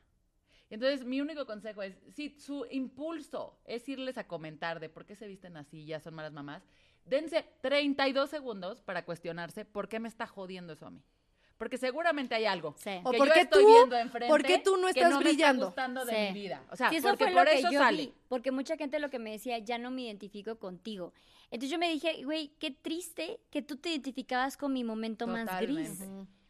Entonces, 0.69 1.03
mi 1.05 1.19
único 1.19 1.45
consejo 1.45 1.81
es, 1.83 1.97
si 2.15 2.39
su 2.39 2.65
impulso 2.71 3.59
es 3.65 3.87
irles 3.89 4.17
a 4.17 4.27
comentar 4.27 4.79
de 4.79 4.87
por 4.89 5.05
qué 5.05 5.15
se 5.15 5.27
visten 5.27 5.57
así, 5.57 5.85
ya 5.85 5.99
son 5.99 6.13
malas 6.13 6.31
mamás, 6.31 6.63
dense 7.05 7.45
32 7.61 8.29
segundos 8.29 8.81
para 8.81 9.03
cuestionarse 9.03 9.65
por 9.65 9.89
qué 9.89 9.99
me 9.99 10.07
está 10.07 10.27
jodiendo 10.27 10.73
eso 10.73 10.85
a 10.85 10.91
mí. 10.91 11.03
Porque 11.57 11.77
seguramente 11.77 12.33
hay 12.33 12.45
algo 12.45 12.73
Sí. 12.77 12.89
O 13.03 13.11
que 13.11 13.17
por 13.19 13.27
yo 13.27 13.33
qué 13.33 13.41
estoy 13.41 13.63
tú- 13.63 13.69
viendo 13.69 13.97
enfrente 13.97 14.29
por 14.29 14.41
qué 14.43 14.57
tú 14.59 14.77
no 14.77 14.83
que 14.85 14.91
estás 14.91 15.11
no 15.11 15.19
brillando. 15.19 15.65
Me 15.65 15.69
está 15.69 15.81
gustando 15.87 16.05
de 16.05 16.11
Sí. 16.15 16.33
mi 16.33 16.39
vida. 16.39 16.63
O 16.71 16.75
sea, 16.75 16.89
Sí, 16.89 16.95
eso 16.95 17.09
porque 17.09 17.25
fue 17.25 17.33
por 17.33 17.43
lo 17.45 17.51
que 17.51 17.57
eso 17.59 17.69
yo 17.71 17.79
sale. 17.79 17.97
vi, 18.03 18.13
porque 18.29 18.51
mucha 18.51 18.77
gente 18.77 18.97
lo 18.99 19.09
que 19.11 19.19
me 19.19 19.31
decía, 19.31 19.59
ya 19.59 19.77
no 19.77 19.91
me 19.91 20.03
identifico 20.03 20.57
contigo. 20.57 21.13
Entonces 21.51 21.69
yo 21.69 21.77
me 21.77 21.91
dije, 21.91 22.23
güey, 22.23 22.47
qué 22.59 22.71
triste 22.71 23.41
que 23.51 23.61
tú 23.61 23.75
te 23.77 23.89
identificabas 23.89 24.55
con 24.57 24.71
mi 24.73 24.83
momento 24.83 25.27
más 25.27 25.47
gris. 25.61 26.01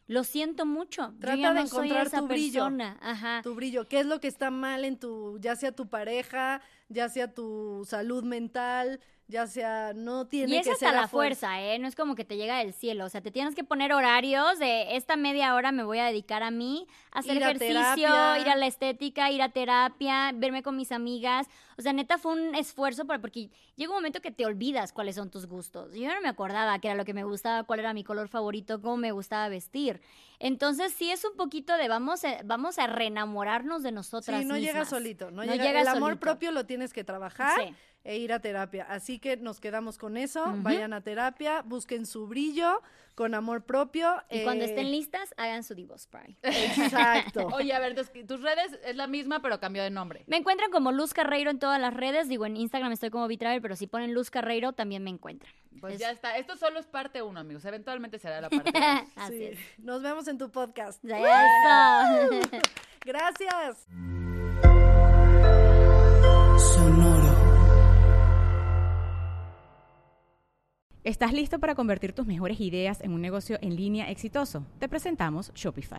Lo 0.06 0.24
siento 0.24 0.66
mucho. 0.66 1.14
Trata 1.20 1.36
yo 1.36 1.42
ya 1.42 1.54
de 1.54 1.66
soy 1.66 1.86
encontrar 1.88 2.06
esa 2.06 2.18
tu 2.18 2.28
brillo. 2.28 2.60
persona. 2.64 2.98
Ajá. 3.00 3.40
tu 3.42 3.54
brillo, 3.54 3.88
qué 3.88 4.00
es 4.00 4.06
lo 4.06 4.20
que 4.20 4.28
está 4.28 4.50
mal 4.50 4.84
en 4.84 4.98
tu, 4.98 5.38
ya 5.40 5.56
sea 5.56 5.72
tu 5.72 5.88
pareja, 5.88 6.60
ya 6.88 7.08
sea 7.08 7.32
tu 7.32 7.84
salud 7.86 8.24
mental, 8.24 9.00
ya 9.28 9.46
sea, 9.46 9.92
no 9.94 10.26
tiene 10.26 10.52
Y 10.52 10.58
es 10.58 10.66
que 10.66 10.72
hasta 10.72 10.90
ser 10.90 10.94
la 10.94 11.08
fuerza, 11.08 11.62
¿eh? 11.62 11.78
No 11.78 11.88
es 11.88 11.96
como 11.96 12.14
que 12.14 12.24
te 12.24 12.36
llega 12.36 12.58
del 12.58 12.74
cielo. 12.74 13.06
O 13.06 13.08
sea, 13.08 13.22
te 13.22 13.30
tienes 13.30 13.54
que 13.54 13.64
poner 13.64 13.92
horarios 13.92 14.58
de 14.58 14.96
esta 14.96 15.16
media 15.16 15.54
hora 15.54 15.72
me 15.72 15.84
voy 15.84 15.98
a 15.98 16.04
dedicar 16.06 16.42
a 16.42 16.50
mí, 16.50 16.86
hacer 17.10 17.36
Ir 17.36 17.42
ejercicio, 17.42 18.36
ir 18.36 18.48
a 18.50 18.56
la 18.56 18.66
estética, 18.66 19.30
ir 19.30 19.40
a 19.40 19.48
terapia, 19.48 20.32
verme 20.34 20.62
con 20.62 20.76
mis 20.76 20.92
amigas. 20.92 21.46
O 21.78 21.82
sea, 21.82 21.92
neta 21.92 22.18
fue 22.18 22.32
un 22.32 22.54
esfuerzo 22.54 23.06
para, 23.06 23.20
porque 23.20 23.50
llega 23.76 23.90
un 23.90 23.96
momento 23.96 24.20
que 24.20 24.30
te 24.30 24.44
olvidas 24.46 24.92
cuáles 24.92 25.16
son 25.16 25.30
tus 25.30 25.46
gustos. 25.46 25.94
Yo 25.94 26.12
no 26.12 26.20
me 26.20 26.28
acordaba 26.28 26.78
qué 26.78 26.88
era 26.88 26.96
lo 26.96 27.04
que 27.04 27.14
me 27.14 27.24
gustaba, 27.24 27.64
cuál 27.64 27.80
era 27.80 27.92
mi 27.94 28.04
color 28.04 28.28
favorito, 28.28 28.80
cómo 28.80 28.96
me 28.96 29.12
gustaba 29.12 29.48
vestir. 29.48 30.00
Entonces, 30.38 30.92
sí 30.92 31.10
es 31.10 31.24
un 31.24 31.36
poquito 31.36 31.76
de 31.76 31.88
vamos 31.88 32.24
a, 32.24 32.40
vamos 32.44 32.78
a 32.78 32.86
reenamorarnos 32.88 33.82
de 33.82 33.92
nosotras 33.92 34.40
Sí, 34.40 34.46
no 34.46 34.56
llega 34.56 34.72
mismas. 34.80 34.88
solito, 34.88 35.30
no, 35.30 35.44
No 35.44 35.52
llega, 35.52 35.64
llega 35.64 35.80
el 35.82 35.88
amor 35.88 36.10
solito. 36.12 36.20
propio 36.20 36.50
lo 36.52 36.66
tienes 36.66 36.92
que 36.92 37.04
trabajar 37.04 37.60
Sí. 37.60 37.74
e 38.04 38.18
ir 38.18 38.32
a 38.32 38.40
terapia. 38.40 38.84
Así 38.88 39.18
que 39.20 39.36
nos 39.36 39.60
quedamos 39.60 39.98
con 39.98 40.16
eso, 40.16 40.42
Ujú. 40.44 40.62
vayan 40.62 40.92
a 40.92 41.00
terapia, 41.02 41.62
busquen 41.62 42.06
su 42.06 42.26
brillo 42.26 42.82
con 43.14 43.34
amor 43.34 43.62
propio. 43.64 44.20
Y 44.30 44.42
cuando 44.42 44.64
eh, 44.64 44.68
estén 44.68 44.90
listas, 44.90 45.32
hagan 45.36 45.62
su 45.62 45.74
divorce 45.74 46.08
party. 46.10 46.36
Exacto. 46.42 47.46
Oye, 47.54 47.72
a 47.74 47.78
ver, 47.78 47.94
tus, 47.94 48.10
tus 48.26 48.40
redes 48.42 48.78
es 48.84 48.96
la 48.96 49.06
misma, 49.06 49.40
pero 49.42 49.60
cambió 49.60 49.82
de 49.82 49.90
nombre. 49.90 50.24
Me 50.26 50.38
encuentran 50.38 50.70
como 50.70 50.92
Luz 50.92 51.12
Carreiro 51.14 51.50
en 51.50 51.58
todas 51.62 51.80
las 51.80 51.94
redes. 51.94 52.28
Digo, 52.28 52.44
en 52.44 52.56
Instagram 52.56 52.90
estoy 52.90 53.10
como 53.10 53.28
Vitravel, 53.28 53.62
pero 53.62 53.76
si 53.76 53.86
ponen 53.86 54.12
Luz 54.12 54.30
Carreiro 54.30 54.72
también 54.72 55.04
me 55.04 55.10
encuentran. 55.10 55.52
Pues 55.80 55.94
Es- 55.94 56.00
ya 56.00 56.10
está. 56.10 56.36
Esto 56.36 56.56
solo 56.56 56.80
es 56.80 56.86
parte 56.86 57.22
uno, 57.22 57.38
amigos. 57.38 57.64
Eventualmente 57.64 58.18
será 58.18 58.40
la 58.40 58.50
parte 58.50 58.72
dos. 58.72 58.82
Así 59.16 59.38
Sí. 59.38 59.44
es. 59.44 59.58
Nos 59.78 60.02
vemos 60.02 60.26
en 60.26 60.38
tu 60.38 60.50
podcast. 60.50 61.02
Eso. 61.04 61.14
Gracias. 63.04 63.86
¿Estás 71.04 71.32
listo 71.32 71.58
para 71.58 71.74
convertir 71.74 72.12
tus 72.12 72.26
mejores 72.26 72.60
ideas 72.60 73.00
en 73.00 73.12
un 73.12 73.20
negocio 73.20 73.58
en 73.60 73.74
línea 73.74 74.10
exitoso? 74.10 74.64
Te 74.78 74.88
presentamos 74.88 75.52
Shopify. 75.54 75.98